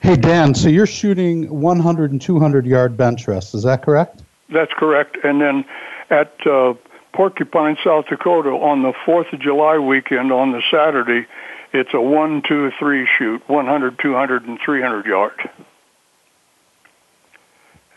Hey, 0.00 0.16
Dan, 0.16 0.54
so 0.54 0.68
you're 0.68 0.86
shooting 0.86 1.60
100 1.60 2.12
and 2.12 2.20
200 2.20 2.66
yard 2.66 2.96
bench 2.96 3.26
rests, 3.26 3.54
is 3.54 3.62
that 3.64 3.82
correct? 3.82 4.22
That's 4.50 4.72
correct. 4.76 5.16
And 5.24 5.40
then 5.40 5.64
at 6.10 6.34
uh, 6.46 6.74
Porcupine, 7.12 7.76
South 7.82 8.06
Dakota, 8.06 8.50
on 8.50 8.82
the 8.82 8.92
4th 9.06 9.32
of 9.32 9.40
July 9.40 9.78
weekend 9.78 10.32
on 10.32 10.52
the 10.52 10.62
Saturday, 10.70 11.26
it's 11.72 11.92
a 11.94 12.00
1, 12.00 12.42
2, 12.46 12.70
3 12.78 13.08
shoot 13.18 13.42
100, 13.48 13.98
200, 13.98 14.44
and 14.44 14.58
300 14.64 15.06
yard. 15.06 15.50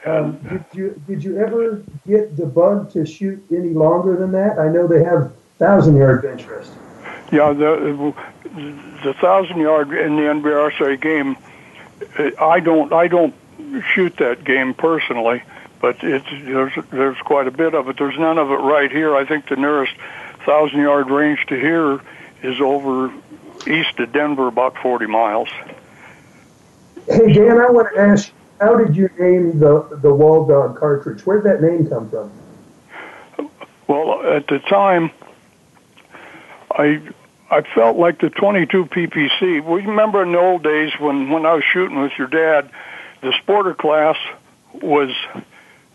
Um, 0.05 0.37
did 0.37 0.65
you 0.73 1.01
did 1.07 1.23
you 1.23 1.37
ever 1.37 1.83
get 2.07 2.37
the 2.37 2.45
bug 2.45 2.91
to 2.91 3.05
shoot 3.05 3.43
any 3.51 3.73
longer 3.73 4.15
than 4.15 4.31
that? 4.31 4.57
I 4.57 4.69
know 4.69 4.87
they 4.87 5.03
have 5.03 5.33
thousand 5.57 5.97
yard 5.97 6.21
bench 6.21 6.45
rest. 6.45 6.71
Yeah, 7.31 7.51
the 7.51 8.13
the 9.03 9.13
thousand 9.15 9.59
yard 9.59 9.91
in 9.91 10.15
the 10.15 10.21
NBRSA 10.21 11.01
game, 11.01 11.35
I 12.39 12.59
don't 12.59 12.93
I 12.93 13.07
don't 13.07 13.33
shoot 13.93 14.17
that 14.17 14.43
game 14.43 14.73
personally, 14.73 15.43
but 15.81 16.03
it's 16.03 16.27
there's 16.29 16.73
there's 16.91 17.17
quite 17.19 17.47
a 17.47 17.51
bit 17.51 17.73
of 17.73 17.89
it. 17.89 17.97
There's 17.97 18.17
none 18.17 18.37
of 18.37 18.51
it 18.51 18.55
right 18.55 18.91
here. 18.91 19.15
I 19.15 19.25
think 19.25 19.47
the 19.47 19.55
nearest 19.55 19.93
thousand 20.45 20.79
yard 20.79 21.09
range 21.09 21.45
to 21.47 21.59
here 21.59 21.99
is 22.43 22.61
over 22.61 23.11
east 23.65 23.99
of 23.99 24.11
Denver, 24.11 24.47
about 24.47 24.77
forty 24.77 25.07
miles. 25.07 25.49
Hey 27.07 27.33
Dan, 27.33 27.59
I 27.59 27.69
want 27.71 27.93
to 27.93 27.99
ask, 28.01 28.31
how 28.59 28.75
did 28.75 28.95
you 28.95 29.09
name 29.19 29.59
the 29.59 29.87
the 30.01 30.09
Waldog 30.09 30.77
cartridge? 30.77 31.25
Where 31.25 31.41
did 31.41 31.51
that 31.51 31.61
name 31.61 31.87
come 31.87 32.09
from? 32.09 32.31
Well, 33.87 34.21
at 34.35 34.47
the 34.47 34.59
time, 34.59 35.11
I 36.71 37.01
I 37.49 37.61
felt 37.73 37.97
like 37.97 38.19
the 38.19 38.29
22 38.29 38.85
PPC. 38.85 39.63
We 39.63 39.81
remember 39.85 40.21
in 40.23 40.33
the 40.33 40.39
old 40.39 40.63
days 40.63 40.91
when 40.99 41.29
when 41.29 41.45
I 41.45 41.53
was 41.53 41.63
shooting 41.63 42.01
with 42.01 42.11
your 42.17 42.27
dad, 42.27 42.69
the 43.21 43.31
sporter 43.41 43.77
class 43.77 44.17
was 44.73 45.09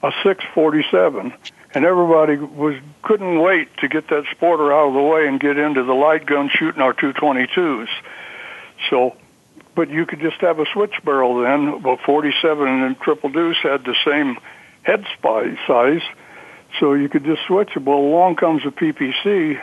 a 0.03 0.11
647, 0.25 1.33
and 1.75 1.85
everybody 1.85 2.37
was 2.37 2.77
couldn't 3.03 3.39
wait 3.41 3.69
to 3.79 3.89
get 3.89 4.09
that 4.09 4.25
sporter 4.35 4.73
out 4.73 4.89
of 4.89 4.95
the 4.95 5.03
way 5.03 5.29
and 5.29 5.39
get 5.39 5.59
into 5.59 5.85
the 5.85 5.93
light 5.93 6.25
gun 6.25 6.49
shooting 6.53 6.81
our 6.81 6.95
222s. 6.95 7.89
So, 8.89 9.15
but 9.75 9.91
you 9.91 10.07
could 10.07 10.21
just 10.21 10.41
have 10.41 10.59
a 10.59 10.65
switch 10.73 10.95
barrel 11.05 11.43
then. 11.43 11.83
But 11.83 12.01
47 12.01 12.67
and 12.67 12.99
Triple 12.99 13.31
Deuce 13.31 13.59
had 13.63 13.85
the 13.85 13.95
same 14.07 14.39
head 14.85 15.05
size, 15.67 16.03
so 16.81 16.95
you 16.95 17.11
could 17.11 17.25
just 17.25 17.43
switch 17.47 17.77
it. 17.77 17.85
Well, 17.85 17.99
along 17.99 18.37
comes 18.37 18.63
a 18.65 18.71
PPC 18.71 19.61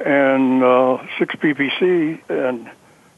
and 0.00 0.62
uh, 0.62 0.98
6 1.18 1.34
PPC, 1.36 2.20
and 2.28 2.70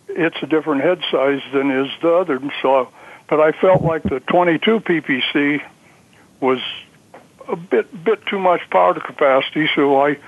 it's 0.08 0.36
a 0.42 0.46
different 0.46 0.82
head 0.82 1.00
size 1.10 1.42
than 1.52 1.70
is 1.70 1.90
the 2.02 2.14
other. 2.14 2.40
So, 2.62 2.88
but 3.28 3.40
I 3.40 3.52
felt 3.52 3.82
like 3.82 4.02
the 4.02 4.20
22 4.20 4.80
PPC 4.80 5.62
was 6.40 6.60
a 7.48 7.56
bit 7.56 8.04
bit 8.04 8.24
too 8.26 8.38
much 8.38 8.68
powder 8.70 9.00
capacity, 9.00 9.68
so 9.74 10.00
I 10.00 10.18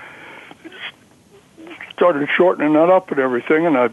started 1.93 2.27
shortening 2.35 2.73
that 2.73 2.89
up 2.89 3.11
and 3.11 3.19
everything, 3.19 3.65
and 3.65 3.77
I. 3.77 3.89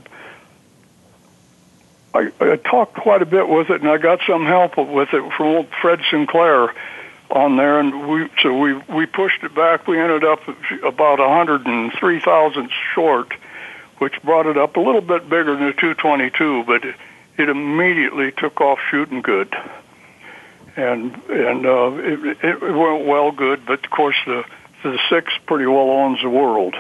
I, 2.13 2.33
I 2.41 2.57
talked 2.57 2.95
quite 2.95 3.23
a 3.23 3.25
bit 3.25 3.49
with 3.49 3.71
it, 3.71 3.83
and 3.83 3.89
I 3.89 3.97
got 3.97 4.19
some 4.27 4.45
help 4.45 4.77
with 4.77 5.11
it 5.13 5.33
from 5.35 5.47
old 5.47 5.69
Fred 5.81 6.01
Sinclair, 6.11 6.75
on 7.33 7.57
there, 7.57 7.79
and 7.81 8.09
we 8.09 8.29
so 8.43 8.57
we 8.57 8.75
we 8.95 9.07
pushed 9.07 9.43
it 9.43 9.55
back. 9.55 9.87
We 9.87 10.01
ended 10.01 10.25
up 10.25 10.41
about 10.85 11.21
a 11.21 11.29
hundred 11.29 11.67
and 11.67 11.93
three 11.93 12.21
thousandths 12.21 12.75
short, 12.95 13.33
which 13.99 14.21
brought 14.23 14.47
it 14.47 14.57
up 14.57 14.77
a 14.77 14.81
little 14.81 15.01
bit 15.01 15.29
bigger 15.29 15.57
than 15.57 15.67
the 15.67 15.73
222, 15.73 16.65
but 16.65 16.85
it, 16.85 16.95
it 17.37 17.49
immediately 17.49 18.33
took 18.33 18.61
off 18.61 18.79
shooting 18.91 19.23
good, 19.23 19.55
and 20.77 21.15
and 21.29 21.67
uh, 21.67 21.93
it, 21.97 22.39
it 22.43 22.61
went 22.61 23.07
well 23.07 23.33
good. 23.33 23.65
But 23.67 23.85
of 23.85 23.91
course, 23.91 24.17
the 24.27 24.45
the 24.83 24.99
six 25.09 25.33
pretty 25.47 25.67
well 25.67 25.91
owns 25.91 26.21
the 26.23 26.31
world. 26.31 26.75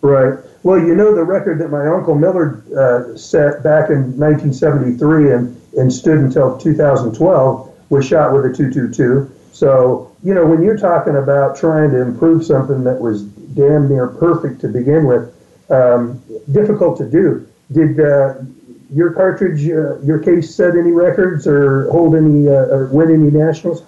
Right. 0.00 0.38
Well, 0.64 0.78
you 0.78 0.94
know 0.94 1.14
the 1.14 1.24
record 1.24 1.58
that 1.60 1.68
my 1.70 1.86
uncle 1.86 2.14
Millard 2.14 2.70
uh, 2.72 3.16
set 3.16 3.62
back 3.62 3.88
in 3.88 4.18
1973 4.18 5.32
and, 5.32 5.60
and 5.78 5.90
stood 5.90 6.18
until 6.18 6.58
2012 6.58 7.74
was 7.88 8.06
shot 8.06 8.34
with 8.34 8.44
a 8.44 8.54
222 8.54 9.30
so, 9.54 10.10
you 10.24 10.34
know, 10.34 10.44
when 10.44 10.62
you're 10.62 10.76
talking 10.76 11.14
about 11.14 11.56
trying 11.56 11.92
to 11.92 12.02
improve 12.02 12.44
something 12.44 12.82
that 12.84 13.00
was 13.00 13.22
damn 13.22 13.88
near 13.88 14.08
perfect 14.08 14.60
to 14.62 14.68
begin 14.68 15.06
with, 15.06 15.32
um, 15.70 16.20
difficult 16.50 16.98
to 16.98 17.08
do. 17.08 17.46
Did 17.70 18.00
uh, 18.00 18.34
your 18.92 19.12
cartridge, 19.12 19.62
uh, 19.68 20.00
your 20.00 20.18
case, 20.18 20.52
set 20.52 20.76
any 20.76 20.90
records 20.90 21.46
or 21.46 21.88
hold 21.90 22.16
any, 22.16 22.48
uh, 22.48 22.66
or 22.66 22.86
win 22.86 23.12
any 23.12 23.30
nationals? 23.30 23.84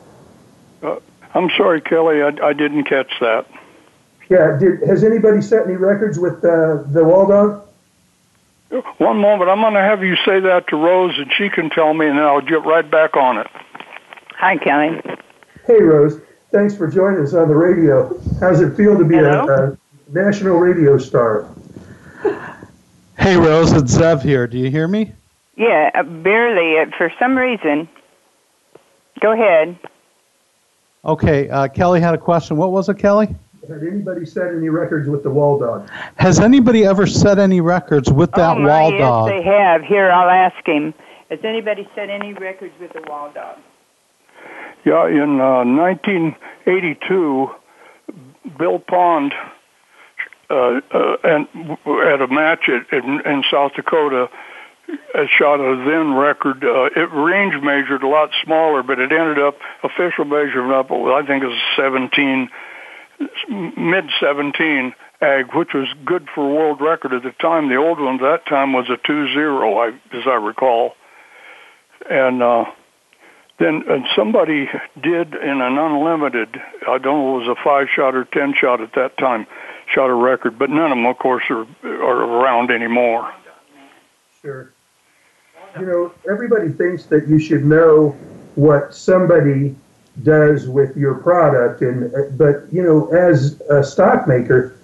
Uh, 0.84 1.00
I'm 1.34 1.50
sorry, 1.56 1.80
Kelly, 1.80 2.22
I, 2.22 2.28
I, 2.28 2.52
didn't 2.52 2.84
catch 2.84 3.12
that. 3.20 3.46
Yeah, 4.30 4.56
did, 4.58 4.82
has 4.88 5.02
anybody 5.02 5.42
set 5.42 5.66
any 5.66 5.76
records 5.76 6.16
with 6.16 6.44
uh, 6.44 6.84
the 6.86 7.02
Waldog? 7.02 7.64
One 8.98 9.18
moment. 9.18 9.50
I'm 9.50 9.60
going 9.60 9.74
to 9.74 9.80
have 9.80 10.04
you 10.04 10.14
say 10.24 10.38
that 10.40 10.68
to 10.68 10.76
Rose, 10.76 11.18
and 11.18 11.32
she 11.36 11.48
can 11.50 11.70
tell 11.70 11.92
me, 11.92 12.06
and 12.06 12.16
then 12.16 12.24
I'll 12.24 12.40
get 12.40 12.64
right 12.64 12.88
back 12.88 13.16
on 13.16 13.38
it. 13.38 13.48
Hi, 14.38 14.56
Kelly. 14.56 15.00
Hey, 15.66 15.82
Rose. 15.82 16.20
Thanks 16.52 16.76
for 16.76 16.86
joining 16.86 17.24
us 17.24 17.34
on 17.34 17.48
the 17.48 17.56
radio. 17.56 18.08
How 18.38 18.50
does 18.50 18.60
it 18.60 18.76
feel 18.76 18.96
to 18.96 19.04
be 19.04 19.16
a, 19.16 19.42
a 19.42 19.78
national 20.12 20.58
radio 20.58 20.96
star? 20.96 21.48
Hey, 23.18 23.36
Rose, 23.36 23.72
it's 23.72 23.96
Zev 23.96 24.22
here. 24.22 24.46
Do 24.46 24.58
you 24.58 24.70
hear 24.70 24.86
me? 24.86 25.12
Yeah, 25.56 25.90
uh, 25.94 26.04
barely. 26.04 26.78
Uh, 26.78 26.96
For 26.96 27.12
some 27.18 27.36
reason. 27.36 27.88
Go 29.20 29.32
ahead. 29.32 29.76
Okay, 31.04 31.48
uh, 31.48 31.66
Kelly 31.68 32.00
had 32.00 32.14
a 32.14 32.18
question. 32.18 32.56
What 32.56 32.70
was 32.70 32.88
it, 32.88 32.98
Kelly? 32.98 33.34
Had 33.68 33.82
anybody 33.82 34.24
set 34.24 34.54
any 34.54 34.68
records 34.68 35.08
with 35.08 35.24
the 35.24 35.30
Waldog? 35.30 35.88
Has 36.16 36.38
anybody 36.38 36.84
ever 36.84 37.06
set 37.06 37.40
any 37.40 37.60
records 37.60 38.12
with 38.12 38.30
that 38.32 38.56
oh, 38.56 38.60
my, 38.60 38.68
wall 38.68 38.90
yes, 38.92 39.00
dog? 39.00 39.28
they 39.28 39.42
have. 39.42 39.82
Here, 39.82 40.10
I'll 40.12 40.30
ask 40.30 40.64
him. 40.64 40.94
Has 41.30 41.40
anybody 41.42 41.88
set 41.96 42.08
any 42.08 42.34
records 42.34 42.74
with 42.78 42.92
the 42.92 43.00
Waldog? 43.00 43.58
Yeah, 44.86 45.08
in 45.08 45.40
uh, 45.40 45.64
1982, 45.66 47.50
Bill 48.56 48.78
Pond 48.78 49.34
uh, 50.48 50.54
uh, 50.54 51.16
and 51.24 51.48
at 52.06 52.22
a 52.22 52.28
match 52.30 52.68
at, 52.68 52.96
in, 52.96 53.20
in 53.26 53.42
South 53.50 53.72
Dakota 53.74 54.28
uh, 54.88 55.26
shot 55.26 55.58
a 55.58 55.84
then 55.84 56.14
record. 56.14 56.62
Uh, 56.62 56.84
it 56.94 57.12
range 57.12 57.60
measured 57.64 58.04
a 58.04 58.06
lot 58.06 58.30
smaller, 58.44 58.84
but 58.84 59.00
it 59.00 59.10
ended 59.10 59.40
up 59.40 59.58
official 59.82 60.24
measurement 60.24 60.72
up. 60.72 60.92
I 60.92 61.26
think 61.26 61.42
it 61.42 61.48
was 61.48 61.58
17, 61.74 62.48
mid 63.76 64.04
17 64.20 64.94
ag, 65.20 65.52
which 65.52 65.74
was 65.74 65.88
good 66.04 66.28
for 66.32 66.48
world 66.48 66.80
record 66.80 67.12
at 67.12 67.24
the 67.24 67.32
time. 67.40 67.68
The 67.70 67.74
old 67.74 67.98
one 67.98 68.14
at 68.14 68.20
that 68.20 68.46
time 68.46 68.72
was 68.72 68.88
a 68.88 68.98
2-0, 68.98 69.34
I, 69.76 70.16
as 70.16 70.22
I 70.28 70.34
recall, 70.34 70.92
and. 72.08 72.40
uh 72.40 72.66
then 73.58 73.84
uh, 73.88 73.98
somebody 74.14 74.68
did 75.02 75.34
in 75.34 75.60
an 75.60 75.78
unlimited, 75.78 76.60
I 76.86 76.98
don't 76.98 77.04
know, 77.04 77.36
it 77.36 77.46
was 77.46 77.58
a 77.58 77.62
five 77.62 77.88
shot 77.94 78.14
or 78.14 78.24
ten 78.24 78.54
shot 78.54 78.80
at 78.80 78.92
that 78.94 79.16
time, 79.16 79.46
shot 79.92 80.10
a 80.10 80.14
record, 80.14 80.58
but 80.58 80.70
none 80.70 80.92
of 80.92 80.96
them, 80.96 81.06
of 81.06 81.18
course, 81.18 81.44
are, 81.48 81.66
are 81.84 82.24
around 82.24 82.70
anymore. 82.70 83.32
Sure. 84.42 84.72
You 85.78 85.86
know, 85.86 86.14
everybody 86.30 86.70
thinks 86.70 87.06
that 87.06 87.28
you 87.28 87.38
should 87.38 87.64
know 87.64 88.10
what 88.54 88.94
somebody 88.94 89.76
does 90.22 90.68
with 90.68 90.96
your 90.96 91.14
product, 91.16 91.82
and 91.82 92.38
but 92.38 92.64
you 92.72 92.82
know, 92.82 93.08
as 93.08 93.60
a 93.68 93.84
stock 93.84 94.26
maker, 94.26 94.78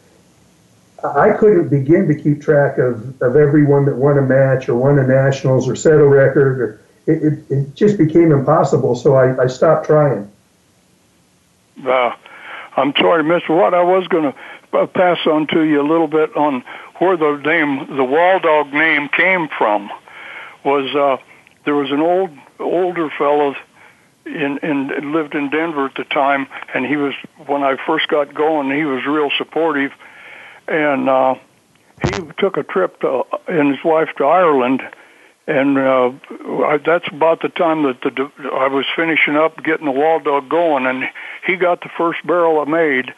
I 1.02 1.30
couldn't 1.30 1.68
begin 1.68 2.06
to 2.08 2.14
keep 2.14 2.42
track 2.42 2.78
of, 2.78 3.20
of 3.22 3.36
everyone 3.36 3.86
that 3.86 3.96
won 3.96 4.18
a 4.18 4.22
match 4.22 4.68
or 4.68 4.76
won 4.76 4.98
a 4.98 5.06
nationals 5.06 5.68
or 5.68 5.74
set 5.74 5.94
a 5.94 6.04
record 6.04 6.60
or 6.60 6.81
it, 7.06 7.22
it, 7.22 7.50
it 7.50 7.74
just 7.74 7.98
became 7.98 8.32
impossible, 8.32 8.94
so 8.94 9.14
I, 9.14 9.44
I 9.44 9.46
stopped 9.46 9.86
trying. 9.86 10.30
Uh, 11.84 12.14
I'm 12.76 12.92
sorry, 12.96 13.22
Mr. 13.22 13.50
Watt. 13.50 13.74
I 13.74 13.82
was 13.82 14.06
going 14.08 14.32
to 14.32 14.86
pass 14.88 15.18
on 15.26 15.46
to 15.48 15.62
you 15.62 15.80
a 15.80 15.86
little 15.86 16.06
bit 16.06 16.34
on 16.36 16.64
where 16.98 17.16
the 17.16 17.36
name, 17.44 17.96
the 17.96 18.04
Waldog 18.04 18.72
name, 18.72 19.08
came 19.08 19.48
from. 19.48 19.90
Was 20.64 20.94
uh, 20.94 21.22
there 21.64 21.74
was 21.74 21.90
an 21.90 22.00
old 22.00 22.30
older 22.60 23.10
fellow 23.10 23.54
in 24.24 24.58
in 24.58 25.12
lived 25.12 25.34
in 25.34 25.50
Denver 25.50 25.86
at 25.86 25.96
the 25.96 26.04
time, 26.04 26.46
and 26.72 26.86
he 26.86 26.96
was 26.96 27.14
when 27.46 27.62
I 27.62 27.76
first 27.84 28.08
got 28.08 28.32
going, 28.32 28.70
he 28.70 28.84
was 28.84 29.04
real 29.04 29.30
supportive, 29.36 29.92
and 30.68 31.08
uh, 31.08 31.34
he 32.04 32.10
took 32.38 32.56
a 32.56 32.62
trip 32.62 33.00
to, 33.00 33.24
and 33.48 33.74
his 33.74 33.84
wife 33.84 34.10
to 34.18 34.24
Ireland 34.24 34.82
and 35.46 35.78
uh, 35.78 36.12
I, 36.64 36.78
that's 36.84 37.08
about 37.08 37.42
the 37.42 37.48
time 37.48 37.82
that 37.82 38.00
the 38.02 38.30
I 38.52 38.68
was 38.68 38.86
finishing 38.94 39.36
up 39.36 39.62
getting 39.62 39.86
the 39.86 39.92
Waldo 39.92 40.40
going, 40.40 40.86
and 40.86 41.04
he 41.46 41.56
got 41.56 41.80
the 41.80 41.90
first 41.96 42.24
barrel 42.26 42.60
I 42.60 42.64
made, 42.64 43.12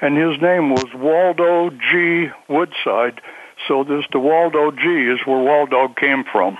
and 0.00 0.16
his 0.16 0.40
name 0.40 0.70
was 0.70 0.86
Waldo 0.94 1.70
G. 1.70 2.28
Woodside. 2.48 3.20
So 3.68 3.84
this 3.84 4.04
the 4.10 4.18
Waldo 4.18 4.72
G 4.72 4.82
is 5.06 5.20
where 5.26 5.38
Waldo 5.38 5.88
came 5.94 6.24
from. 6.24 6.58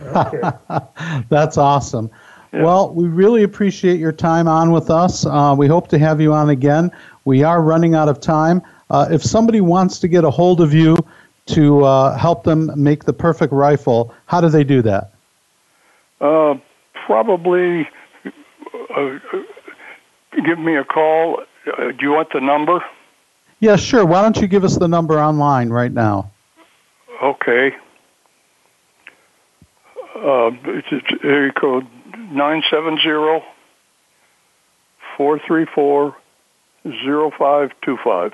That's 1.28 1.58
awesome. 1.58 2.10
Well, 2.52 2.94
we 2.94 3.06
really 3.06 3.42
appreciate 3.42 4.00
your 4.00 4.12
time 4.12 4.48
on 4.48 4.70
with 4.70 4.88
us. 4.88 5.26
Uh, 5.26 5.54
we 5.58 5.66
hope 5.66 5.88
to 5.88 5.98
have 5.98 6.22
you 6.22 6.32
on 6.32 6.48
again. 6.48 6.90
We 7.26 7.42
are 7.42 7.60
running 7.60 7.94
out 7.94 8.08
of 8.08 8.18
time. 8.18 8.62
Uh, 8.88 9.08
if 9.10 9.22
somebody 9.22 9.60
wants 9.60 9.98
to 9.98 10.08
get 10.08 10.24
a 10.24 10.30
hold 10.30 10.62
of 10.62 10.72
you 10.72 10.96
to 11.46 11.84
uh, 11.84 12.16
help 12.18 12.44
them 12.44 12.70
make 12.76 13.04
the 13.04 13.12
perfect 13.12 13.52
rifle, 13.52 14.14
how 14.26 14.40
do 14.40 14.48
they 14.48 14.64
do 14.64 14.82
that? 14.82 15.12
Uh, 16.20 16.54
probably 17.06 17.88
uh, 18.96 19.18
give 20.44 20.58
me 20.58 20.76
a 20.76 20.84
call. 20.84 21.42
Uh, 21.66 21.92
do 21.92 21.98
you 22.00 22.10
want 22.10 22.28
the 22.32 22.40
number? 22.40 22.84
Yeah, 23.60 23.76
sure. 23.76 24.04
Why 24.04 24.22
don't 24.22 24.36
you 24.36 24.46
give 24.46 24.64
us 24.64 24.76
the 24.76 24.88
number 24.88 25.18
online 25.18 25.70
right 25.70 25.92
now? 25.92 26.30
Okay. 27.22 27.72
Uh, 30.16 30.50
it's, 30.64 30.88
it's 30.90 31.24
area 31.24 31.52
code 31.52 31.86
970 32.16 33.44
434 35.16 36.16
0525. 36.84 38.32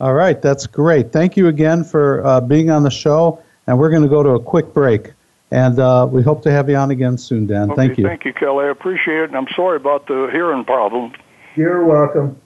All 0.00 0.12
right, 0.12 0.40
that's 0.40 0.66
great. 0.66 1.12
Thank 1.12 1.36
you 1.36 1.48
again 1.48 1.84
for 1.84 2.24
uh, 2.26 2.40
being 2.40 2.70
on 2.70 2.82
the 2.82 2.90
show, 2.90 3.42
and 3.66 3.78
we're 3.78 3.90
going 3.90 4.02
to 4.02 4.08
go 4.08 4.22
to 4.22 4.30
a 4.30 4.40
quick 4.40 4.74
break. 4.74 5.12
And 5.50 5.78
uh, 5.78 6.08
we 6.10 6.22
hope 6.22 6.42
to 6.42 6.50
have 6.50 6.68
you 6.68 6.76
on 6.76 6.90
again 6.90 7.16
soon, 7.16 7.46
Dan. 7.46 7.70
Okay, 7.70 7.76
thank 7.76 7.98
you. 7.98 8.04
Thank 8.04 8.24
you, 8.24 8.32
Kelly. 8.32 8.66
I 8.66 8.70
appreciate 8.70 9.20
it, 9.20 9.30
and 9.30 9.36
I'm 9.36 9.46
sorry 9.54 9.76
about 9.76 10.06
the 10.06 10.28
hearing 10.32 10.64
problem. 10.64 11.12
You're 11.54 11.84
welcome. 11.84 12.40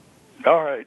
All 0.46 0.62
right. 0.62 0.86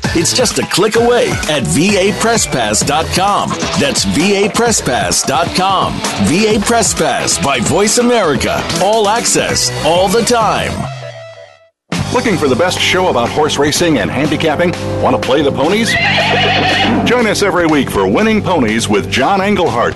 It's 0.13 0.33
just 0.33 0.59
a 0.59 0.65
click 0.67 0.97
away 0.97 1.29
at 1.29 1.63
vapresspass.com. 1.63 3.49
That's 3.79 4.03
vapresspass.com. 4.05 5.93
VA 6.27 6.59
Press 6.65 6.93
Pass 6.93 7.43
by 7.43 7.59
Voice 7.61 7.97
America. 7.97 8.61
All 8.81 9.07
access, 9.07 9.71
all 9.85 10.09
the 10.09 10.21
time. 10.21 10.71
Looking 12.13 12.37
for 12.37 12.49
the 12.49 12.57
best 12.57 12.77
show 12.77 13.07
about 13.07 13.29
horse 13.29 13.57
racing 13.57 13.99
and 13.99 14.11
handicapping? 14.11 14.71
Want 15.01 15.15
to 15.15 15.21
play 15.25 15.41
the 15.43 15.51
ponies? 15.51 15.89
Join 17.09 17.25
us 17.25 17.41
every 17.41 17.67
week 17.67 17.89
for 17.89 18.05
Winning 18.05 18.41
Ponies 18.41 18.89
with 18.89 19.09
John 19.09 19.39
Englehart, 19.39 19.95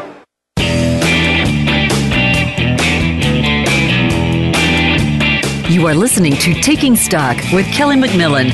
You 5.81 5.87
are 5.87 5.95
listening 5.95 6.33
to 6.33 6.53
Taking 6.61 6.95
Stock 6.95 7.37
with 7.51 7.65
Kelly 7.73 7.95
McMillan. 7.95 8.51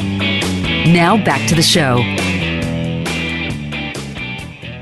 Now 0.94 1.18
back 1.26 1.46
to 1.50 1.56
the 1.56 1.62
show. 1.62 1.98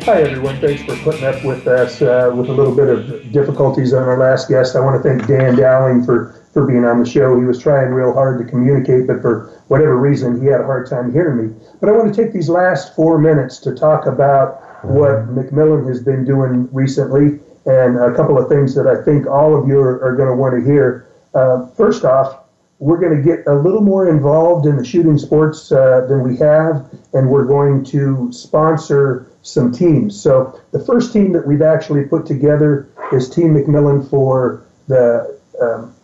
Hi, 0.05 0.21
everyone. 0.21 0.61
Thanks 0.61 0.83
for 0.83 0.95
putting 0.97 1.23
up 1.23 1.43
with 1.43 1.65
us 1.65 2.03
uh, 2.03 2.31
with 2.35 2.49
a 2.49 2.53
little 2.53 2.75
bit 2.75 2.87
of 2.87 3.31
difficulties 3.31 3.93
on 3.93 4.03
our 4.03 4.19
last 4.19 4.47
guest. 4.47 4.75
I 4.75 4.79
want 4.81 5.01
to 5.01 5.09
thank 5.09 5.25
Dan 5.25 5.55
Dowling 5.55 6.05
for, 6.05 6.39
for 6.53 6.67
being 6.67 6.85
on 6.85 7.01
the 7.01 7.09
show. 7.09 7.35
He 7.35 7.45
was 7.45 7.59
trying 7.59 7.89
real 7.89 8.13
hard 8.13 8.37
to 8.37 8.45
communicate, 8.47 9.07
but 9.07 9.23
for 9.23 9.47
whatever 9.69 9.97
reason, 9.97 10.39
he 10.39 10.45
had 10.45 10.61
a 10.61 10.65
hard 10.65 10.87
time 10.87 11.11
hearing 11.11 11.47
me. 11.47 11.55
But 11.79 11.89
I 11.89 11.93
want 11.93 12.13
to 12.13 12.23
take 12.23 12.31
these 12.31 12.47
last 12.47 12.95
four 12.95 13.17
minutes 13.17 13.57
to 13.61 13.73
talk 13.73 14.05
about 14.05 14.85
what 14.85 15.29
McMillan 15.33 15.87
has 15.87 15.99
been 15.99 16.23
doing 16.23 16.69
recently 16.71 17.39
and 17.65 17.97
a 17.97 18.13
couple 18.15 18.37
of 18.37 18.47
things 18.47 18.75
that 18.75 18.85
I 18.85 19.03
think 19.03 19.25
all 19.25 19.59
of 19.59 19.67
you 19.67 19.79
are, 19.79 19.99
are 20.03 20.15
going 20.15 20.29
to 20.29 20.35
want 20.35 20.53
to 20.53 20.63
hear. 20.63 21.04
Uh, 21.35 21.67
first 21.67 22.05
off, 22.05 22.39
we're 22.79 22.97
going 22.97 23.15
to 23.15 23.21
get 23.21 23.45
a 23.47 23.53
little 23.53 23.81
more 23.81 24.09
involved 24.09 24.65
in 24.65 24.77
the 24.77 24.83
shooting 24.83 25.17
sports 25.17 25.71
uh, 25.71 26.05
than 26.07 26.23
we 26.23 26.35
have, 26.37 26.89
and 27.13 27.29
we're 27.29 27.45
going 27.45 27.83
to 27.85 28.31
sponsor 28.31 29.31
some 29.43 29.71
teams. 29.71 30.19
So 30.19 30.59
the 30.71 30.79
first 30.79 31.13
team 31.13 31.31
that 31.33 31.45
we've 31.47 31.61
actually 31.61 32.03
put 32.05 32.25
together 32.25 32.89
is 33.13 33.29
Team 33.29 33.53
McMillan 33.53 34.09
for 34.09 34.65
the 34.87 35.39
um, 35.61 35.95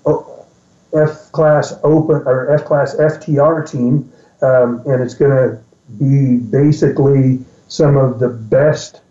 F 0.93 1.31
class 1.31 1.73
open 1.83 2.23
or 2.25 2.51
F 2.51 2.65
class 2.65 2.95
FTR 2.95 3.69
team, 3.69 4.11
um, 4.41 4.81
and 4.85 5.01
it's 5.01 5.13
going 5.13 5.31
to 5.31 5.59
be 5.99 6.37
basically 6.37 7.39
some 7.67 7.97
of 7.97 8.19
the 8.19 8.29
best 8.29 9.01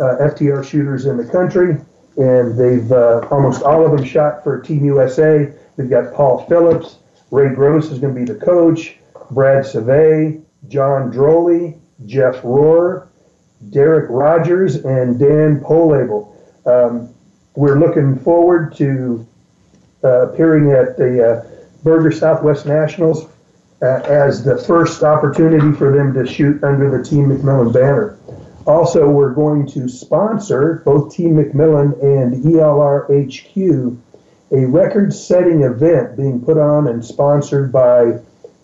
uh, 0.00 0.16
FTR 0.20 0.64
shooters 0.64 1.06
in 1.06 1.16
the 1.16 1.24
country, 1.24 1.76
and 2.16 2.58
they've 2.58 2.90
uh, 2.90 3.26
almost 3.30 3.62
all 3.62 3.84
of 3.84 3.96
them 3.96 4.04
shot 4.04 4.42
for 4.42 4.60
Team 4.60 4.84
USA. 4.84 5.52
They've 5.76 5.90
got 5.90 6.14
Paul 6.14 6.46
Phillips, 6.46 6.98
Ray 7.30 7.54
Gross 7.54 7.90
is 7.90 7.98
going 7.98 8.14
to 8.14 8.20
be 8.20 8.32
the 8.32 8.38
coach, 8.38 8.96
Brad 9.30 9.66
Sauve, 9.66 10.40
John 10.68 11.12
Droelle, 11.12 11.78
Jeff 12.06 12.42
Rohr, 12.42 13.08
Derek 13.70 14.08
Rodgers, 14.10 14.76
and 14.76 15.18
Dan 15.18 15.60
Pohlabel. 15.60 16.30
Um, 16.66 17.14
we're 17.56 17.78
looking 17.78 18.18
forward 18.18 18.76
to 18.76 19.26
uh, 20.02 20.28
appearing 20.28 20.72
at 20.72 20.96
the 20.96 21.28
uh, 21.28 21.64
Berger 21.82 22.12
Southwest 22.12 22.66
Nationals 22.66 23.26
uh, 23.82 23.86
as 23.86 24.44
the 24.44 24.56
first 24.56 25.02
opportunity 25.02 25.72
for 25.76 25.96
them 25.96 26.14
to 26.14 26.26
shoot 26.26 26.62
under 26.62 26.96
the 26.96 27.02
Team 27.02 27.26
McMillan 27.26 27.72
banner. 27.72 28.18
Also, 28.66 29.08
we're 29.08 29.34
going 29.34 29.66
to 29.66 29.88
sponsor 29.88 30.82
both 30.84 31.14
Team 31.14 31.34
McMillan 31.34 32.02
and 32.02 32.42
ELR 32.44 33.04
HQ 33.08 33.98
a 34.54 34.66
record 34.66 35.12
setting 35.12 35.62
event 35.62 36.16
being 36.16 36.40
put 36.40 36.56
on 36.56 36.86
and 36.86 37.04
sponsored 37.04 37.72
by 37.72 38.12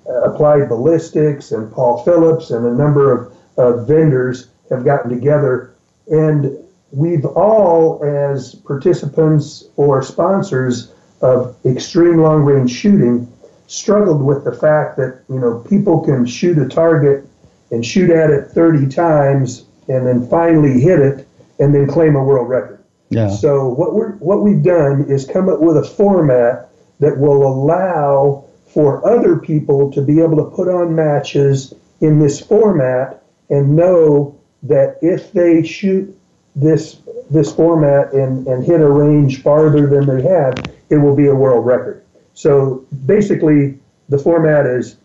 uh, 0.09 0.23
Applied 0.23 0.69
Ballistics 0.69 1.51
and 1.51 1.73
Paul 1.73 2.05
Phillips 2.05 2.51
and 2.51 2.65
a 2.65 2.75
number 2.75 3.13
of 3.13 3.37
uh, 3.59 3.85
vendors 3.85 4.49
have 4.71 4.85
gotten 4.85 5.11
together. 5.11 5.75
And 6.07 6.57
we've 6.93 7.25
all, 7.25 8.05
as 8.05 8.55
participants 8.55 9.65
or 9.77 10.03
sponsors 10.03 10.93
of 11.23 11.57
extreme 11.67 12.19
long 12.19 12.43
range 12.43 12.71
shooting, 12.71 13.31
struggled 13.67 14.23
with 14.23 14.45
the 14.45 14.53
fact 14.53 14.97
that, 14.97 15.23
you 15.29 15.41
know, 15.41 15.59
people 15.69 16.01
can 16.01 16.25
shoot 16.25 16.57
a 16.59 16.69
target 16.69 17.25
and 17.73 17.85
shoot 17.85 18.11
at 18.11 18.31
it 18.31 18.49
30 18.49 18.89
times 18.89 19.65
and 19.89 20.07
then 20.07 20.29
finally 20.29 20.81
hit 20.81 21.01
it 21.01 21.27
and 21.59 21.75
then 21.75 21.89
claim 21.89 22.15
a 22.15 22.23
world 22.23 22.49
record. 22.49 22.80
Yeah. 23.11 23.29
So 23.29 23.69
what 23.69 23.95
we're 23.95 24.13
what 24.13 24.43
we've 24.43 24.63
done 24.63 25.07
is 25.09 25.27
come 25.27 25.49
up 25.49 25.61
with 25.61 25.77
a 25.77 25.85
format 25.85 26.71
that 27.01 27.19
will 27.19 27.47
allow 27.47 28.45
for 28.67 29.07
other 29.09 29.37
people 29.37 29.91
to 29.93 30.01
be 30.01 30.21
able 30.21 30.37
to 30.37 30.45
put 30.45 30.69
on 30.69 30.95
matches 30.95 31.75
in 32.01 32.21
this 32.21 32.41
format 32.41 33.23
and 33.51 33.75
know 33.75 34.39
that 34.63 34.99
if 35.03 35.33
they 35.33 35.63
shoot 35.65 36.17
this 36.55 37.01
this 37.31 37.53
format 37.53 38.13
and, 38.13 38.47
and 38.47 38.65
hit 38.65 38.81
a 38.81 38.91
range 38.91 39.43
farther 39.43 39.87
than 39.87 40.07
they 40.07 40.23
have, 40.23 40.55
it 40.89 40.97
will 40.97 41.15
be 41.15 41.27
a 41.27 41.35
world 41.35 41.67
record. 41.67 42.05
So 42.35 42.87
basically 43.07 43.79
the 44.09 44.19
format 44.19 44.67
is 44.67 44.97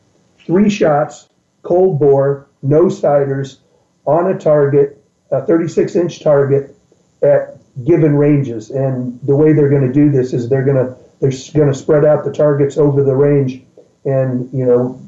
three 0.45 0.69
shots, 0.69 1.29
cold 1.63 1.99
bore, 1.99 2.47
no 2.61 2.89
sighters, 2.89 3.59
on 4.05 4.31
a 4.31 4.37
target, 4.37 5.03
a 5.31 5.45
36 5.45 5.95
inch 5.95 6.19
target 6.21 6.75
at 7.21 7.54
given 7.83 8.15
ranges. 8.15 8.69
And 8.69 9.19
the 9.23 9.35
way 9.35 9.53
they're 9.53 9.69
going 9.69 9.87
to 9.87 9.93
do 9.93 10.09
this 10.09 10.33
is 10.33 10.49
they're 10.49 10.63
going 10.63 10.77
to 10.77 10.95
they're 11.21 11.31
going 11.53 11.71
to 11.71 11.77
spread 11.77 12.05
out 12.05 12.25
the 12.25 12.31
targets 12.31 12.77
over 12.77 13.03
the 13.03 13.15
range, 13.15 13.61
and 14.03 14.51
you 14.53 14.65
know 14.65 15.01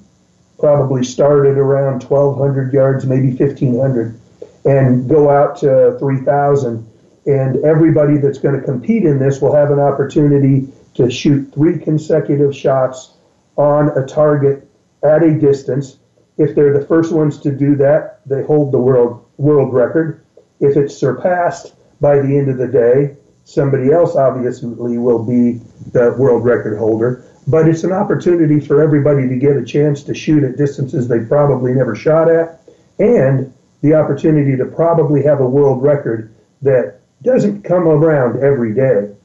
probably 0.59 1.03
start 1.03 1.45
at 1.45 1.57
around 1.57 2.03
1,200 2.03 2.73
yards, 2.73 3.05
maybe 3.05 3.29
1,500, 3.29 4.19
and 4.65 5.07
go 5.07 5.29
out 5.29 5.57
to 5.59 5.95
3,000. 5.99 6.89
And 7.27 7.63
everybody 7.63 8.17
that's 8.17 8.39
going 8.39 8.59
to 8.59 8.65
compete 8.65 9.03
in 9.03 9.19
this 9.19 9.41
will 9.41 9.53
have 9.53 9.69
an 9.69 9.79
opportunity 9.79 10.67
to 10.95 11.11
shoot 11.11 11.53
three 11.53 11.77
consecutive 11.77 12.55
shots 12.55 13.13
on 13.55 13.89
a 13.97 14.05
target 14.05 14.67
at 15.03 15.21
a 15.21 15.37
distance. 15.37 15.97
If 16.37 16.55
they're 16.55 16.77
the 16.77 16.85
first 16.85 17.11
ones 17.11 17.39
to 17.41 17.51
do 17.51 17.75
that, 17.75 18.21
they 18.25 18.43
hold 18.43 18.71
the 18.71 18.79
world 18.79 19.25
world 19.37 19.73
record. 19.73 20.25
If 20.59 20.75
it's 20.75 20.97
surpassed, 20.97 21.73
by 21.99 22.19
the 22.19 22.37
end 22.37 22.49
of 22.49 22.57
the 22.57 22.67
day, 22.67 23.15
somebody 23.45 23.91
else 23.91 24.15
obviously 24.15 24.97
will 24.97 25.23
be 25.23 25.61
the 25.91 26.13
world 26.17 26.43
record 26.43 26.77
holder. 26.77 27.23
But 27.47 27.67
it's 27.67 27.83
an 27.83 27.93
opportunity 27.93 28.59
for 28.59 28.81
everybody 28.81 29.27
to 29.29 29.35
get 29.37 29.55
a 29.55 29.63
chance 29.63 30.03
to 30.03 30.13
shoot 30.13 30.43
at 30.43 30.57
distances 30.57 31.07
they 31.07 31.19
probably 31.19 31.73
never 31.73 31.95
shot 31.95 32.29
at, 32.29 32.61
and 32.99 33.53
the 33.81 33.93
opportunity 33.93 34.57
to 34.57 34.65
probably 34.65 35.23
have 35.23 35.39
a 35.39 35.47
world 35.47 35.81
record 35.81 36.33
that 36.61 36.99
doesn't 37.23 37.63
come 37.63 37.87
around 37.87 38.43
every 38.43 38.73
day. 38.73 39.15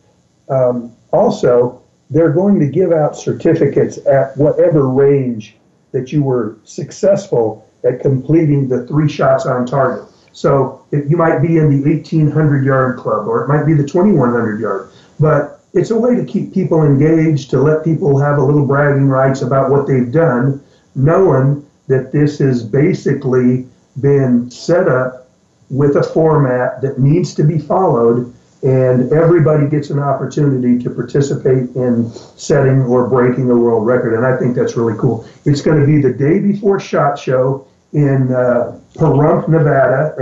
Um, 0.49 0.95
also, 1.13 1.83
they're 2.11 2.33
going 2.33 2.61
to 2.61 2.67
give 2.67 2.93
out 2.93 3.17
certificates 3.17 3.99
at 4.07 4.37
whatever 4.37 4.89
range 4.89 5.57
that 5.93 6.13
you 6.13 6.23
were 6.23 6.59
successful 6.65 7.69
at 7.85 8.01
completing 8.01 8.69
the 8.69 8.87
three 8.87 9.09
shots 9.09 9.47
on 9.47 9.67
target. 9.67 10.12
So 10.33 10.85
you 10.91 11.17
might 11.17 11.41
be 11.41 11.59
in 11.59 11.71
the 11.71 11.89
1800 11.89 12.65
yard 12.65 12.99
club 12.99 13.27
or 13.27 13.45
it 13.45 13.49
might 13.49 13.65
be 13.65 13.75
the 13.75 13.87
2100 13.87 14.61
yard, 14.61 14.91
but 15.21 15.61
it's 15.75 15.91
a 15.91 15.99
way 15.99 16.15
to 16.17 16.25
keep 16.25 16.53
people 16.53 16.83
engaged, 16.83 17.51
to 17.51 17.61
let 17.61 17.85
people 17.85 18.19
have 18.19 18.39
a 18.39 18.45
little 18.45 18.67
bragging 18.67 19.09
rights 19.09 19.43
about 19.43 19.71
what 19.71 19.87
they've 19.87 20.13
done, 20.13 20.63
knowing 20.95 21.67
that 21.89 22.13
this 22.13 22.39
has 22.39 22.63
basically 22.63 23.67
been 24.01 24.51
set 24.51 24.89
up 24.89 25.31
with 25.71 25.97
a 25.97 26.03
format 26.03 26.83
that 26.83 26.99
needs 26.99 27.35
to 27.35 27.43
be 27.43 27.59
followed 27.59 28.35
and 28.63 29.13
everybody 29.13 29.67
gets 29.69 29.91
an 29.91 29.99
opportunity 29.99 30.79
to 30.79 30.89
participate 30.89 31.75
in 31.75 32.09
setting 32.37 32.83
or 32.83 33.09
breaking 33.09 33.51
a 33.51 33.57
world 33.57 33.85
record. 33.85 34.15
And 34.15 34.25
I 34.25 34.37
think 34.37 34.55
that's 34.55 34.77
really 34.77 34.97
cool. 34.99 35.27
It's 35.45 35.63
going 35.63 35.81
to 35.81 35.87
be 35.87 36.01
the 36.01 36.13
day 36.13 36.39
before 36.39 36.79
SHOT 36.79 37.19
Show 37.19 37.67
in 37.93 38.33
uh, 38.33 38.79
Pahrump, 38.95 39.49
Nevada, 39.49 40.15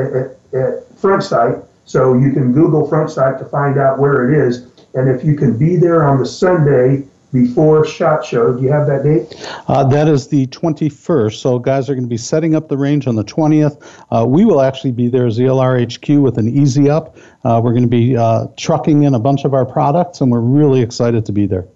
at, 0.52 0.58
at 0.58 0.98
Front 0.98 1.22
Sight. 1.22 1.56
So 1.84 2.14
you 2.14 2.32
can 2.32 2.52
Google 2.52 2.86
Front 2.86 3.10
Sight 3.10 3.38
to 3.38 3.44
find 3.44 3.78
out 3.78 3.98
where 3.98 4.30
it 4.30 4.48
is. 4.48 4.68
And 4.94 5.08
if 5.08 5.24
you 5.24 5.36
can 5.36 5.56
be 5.56 5.76
there 5.76 6.04
on 6.04 6.18
the 6.18 6.26
Sunday 6.26 7.04
before 7.32 7.86
SHOT 7.86 8.24
Show, 8.24 8.54
do 8.54 8.62
you 8.62 8.72
have 8.72 8.86
that 8.88 9.04
date? 9.04 9.48
Uh, 9.68 9.84
that 9.84 10.08
is 10.08 10.26
the 10.28 10.46
21st. 10.48 11.34
So 11.34 11.58
guys 11.60 11.88
are 11.88 11.94
going 11.94 12.04
to 12.04 12.10
be 12.10 12.16
setting 12.16 12.56
up 12.56 12.68
the 12.68 12.76
range 12.76 13.06
on 13.06 13.14
the 13.14 13.24
20th. 13.24 13.82
Uh, 14.10 14.26
we 14.26 14.44
will 14.44 14.60
actually 14.60 14.90
be 14.90 15.08
there 15.08 15.26
as 15.26 15.38
ELRHQ 15.38 16.20
with 16.20 16.38
an 16.38 16.48
Easy 16.48 16.90
Up. 16.90 17.16
Uh, 17.44 17.60
we're 17.62 17.72
going 17.72 17.84
to 17.84 17.88
be 17.88 18.16
uh, 18.16 18.46
trucking 18.56 19.04
in 19.04 19.14
a 19.14 19.20
bunch 19.20 19.44
of 19.44 19.54
our 19.54 19.64
products, 19.64 20.20
and 20.20 20.30
we're 20.30 20.40
really 20.40 20.80
excited 20.80 21.24
to 21.26 21.32
be 21.32 21.46
there. 21.46 21.66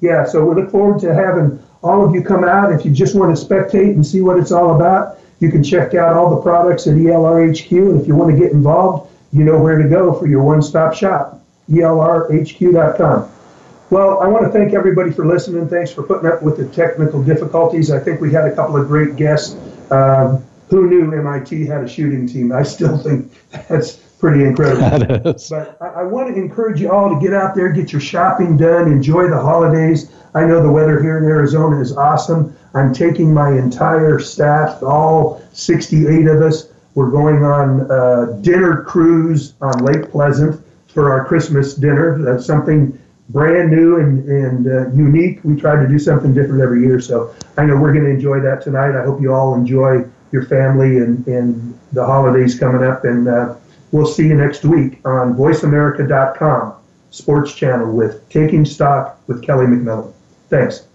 Yeah, 0.00 0.26
so 0.26 0.44
we 0.44 0.60
look 0.60 0.70
forward 0.70 1.00
to 1.02 1.14
having 1.14 1.62
all 1.82 2.04
of 2.04 2.14
you 2.14 2.22
come 2.22 2.44
out. 2.44 2.72
If 2.72 2.84
you 2.84 2.90
just 2.90 3.14
want 3.14 3.36
to 3.36 3.44
spectate 3.44 3.94
and 3.94 4.06
see 4.06 4.20
what 4.20 4.36
it's 4.36 4.52
all 4.52 4.76
about, 4.76 5.18
you 5.42 5.50
can 5.50 5.62
check 5.62 5.94
out 5.94 6.14
all 6.16 6.34
the 6.34 6.40
products 6.40 6.86
at 6.86 6.94
ELRHQ, 6.94 7.90
and 7.90 8.00
if 8.00 8.06
you 8.06 8.14
want 8.14 8.30
to 8.30 8.38
get 8.38 8.52
involved, 8.52 9.10
you 9.32 9.44
know 9.44 9.58
where 9.58 9.76
to 9.76 9.88
go 9.88 10.12
for 10.12 10.26
your 10.26 10.42
one-stop 10.42 10.94
shop, 10.94 11.42
elrhq.com. 11.70 13.30
Well, 13.90 14.20
I 14.20 14.26
want 14.26 14.46
to 14.46 14.50
thank 14.50 14.72
everybody 14.72 15.10
for 15.10 15.26
listening. 15.26 15.68
Thanks 15.68 15.92
for 15.92 16.02
putting 16.02 16.30
up 16.30 16.42
with 16.42 16.56
the 16.56 16.66
technical 16.68 17.22
difficulties. 17.22 17.90
I 17.90 17.98
think 17.98 18.20
we 18.20 18.32
had 18.32 18.46
a 18.46 18.54
couple 18.54 18.76
of 18.76 18.86
great 18.86 19.16
guests. 19.16 19.56
Um, 19.90 20.42
who 20.70 20.88
knew 20.88 21.12
MIT 21.12 21.66
had 21.66 21.84
a 21.84 21.88
shooting 21.88 22.26
team? 22.26 22.52
I 22.52 22.62
still 22.62 22.96
think 22.96 23.30
that's 23.68 23.96
pretty 24.22 24.44
incredible. 24.44 25.34
But 25.50 25.76
I, 25.82 25.86
I, 25.86 26.02
want 26.04 26.34
to 26.34 26.40
encourage 26.40 26.80
you 26.80 26.90
all 26.90 27.12
to 27.12 27.20
get 27.20 27.34
out 27.34 27.54
there, 27.54 27.70
get 27.72 27.92
your 27.92 28.00
shopping 28.00 28.56
done, 28.56 28.90
enjoy 28.90 29.28
the 29.28 29.38
holidays. 29.38 30.10
I 30.34 30.46
know 30.46 30.62
the 30.62 30.70
weather 30.70 31.02
here 31.02 31.18
in 31.18 31.24
Arizona 31.24 31.80
is 31.80 31.94
awesome. 31.94 32.56
I'm 32.74 32.92
taking 32.92 33.32
my 33.32 33.50
entire 33.50 34.18
staff, 34.18 34.82
all 34.82 35.42
68 35.52 36.26
of 36.26 36.40
us. 36.42 36.68
We're 36.94 37.10
going 37.10 37.44
on 37.44 37.90
a 37.90 38.40
dinner 38.42 38.82
cruise 38.82 39.54
on 39.60 39.84
Lake 39.84 40.10
Pleasant 40.10 40.64
for 40.88 41.12
our 41.12 41.24
Christmas 41.24 41.74
dinner. 41.74 42.18
That's 42.22 42.44
something 42.46 42.98
brand 43.30 43.70
new 43.70 43.98
and, 43.98 44.28
and 44.28 44.66
uh, 44.66 44.90
unique. 44.90 45.40
We 45.42 45.56
try 45.56 45.80
to 45.80 45.88
do 45.88 45.98
something 45.98 46.34
different 46.34 46.62
every 46.62 46.82
year. 46.82 47.00
So 47.00 47.34
I 47.56 47.64
know 47.64 47.76
we're 47.76 47.92
going 47.92 48.04
to 48.04 48.10
enjoy 48.10 48.40
that 48.40 48.62
tonight. 48.62 48.98
I 48.98 49.04
hope 49.04 49.20
you 49.20 49.32
all 49.32 49.54
enjoy 49.54 50.04
your 50.32 50.44
family 50.46 50.98
and, 50.98 51.26
and 51.26 51.78
the 51.92 52.04
holidays 52.04 52.58
coming 52.58 52.82
up. 52.82 53.04
And 53.04 53.28
uh, 53.28 53.56
we'll 53.90 54.06
see 54.06 54.26
you 54.26 54.34
next 54.34 54.64
week 54.64 55.00
on 55.06 55.34
voiceamerica.com 55.34 56.74
sports 57.10 57.54
channel 57.54 57.92
with 57.94 58.28
Taking 58.28 58.64
Stock 58.64 59.18
with 59.26 59.42
Kelly 59.42 59.66
McMillan. 59.66 60.12
Thanks. 60.48 60.86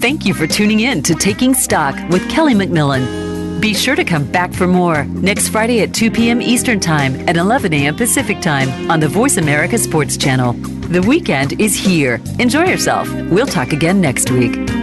Thank 0.00 0.26
you 0.26 0.34
for 0.34 0.46
tuning 0.46 0.80
in 0.80 1.02
to 1.02 1.14
Taking 1.14 1.54
Stock 1.54 1.94
with 2.10 2.28
Kelly 2.30 2.54
McMillan. 2.54 3.60
Be 3.60 3.74
sure 3.74 3.94
to 3.94 4.04
come 4.04 4.24
back 4.30 4.52
for 4.52 4.66
more 4.66 5.04
next 5.04 5.48
Friday 5.48 5.80
at 5.82 5.94
2 5.94 6.10
p.m. 6.10 6.42
Eastern 6.42 6.80
Time 6.80 7.14
and 7.28 7.36
11 7.36 7.72
a.m. 7.72 7.94
Pacific 7.94 8.40
Time 8.40 8.90
on 8.90 8.98
the 9.00 9.08
Voice 9.08 9.36
America 9.36 9.78
Sports 9.78 10.16
Channel. 10.16 10.54
The 10.54 11.02
weekend 11.02 11.60
is 11.60 11.76
here. 11.76 12.20
Enjoy 12.38 12.64
yourself. 12.64 13.08
We'll 13.30 13.46
talk 13.46 13.72
again 13.72 14.00
next 14.00 14.30
week. 14.30 14.81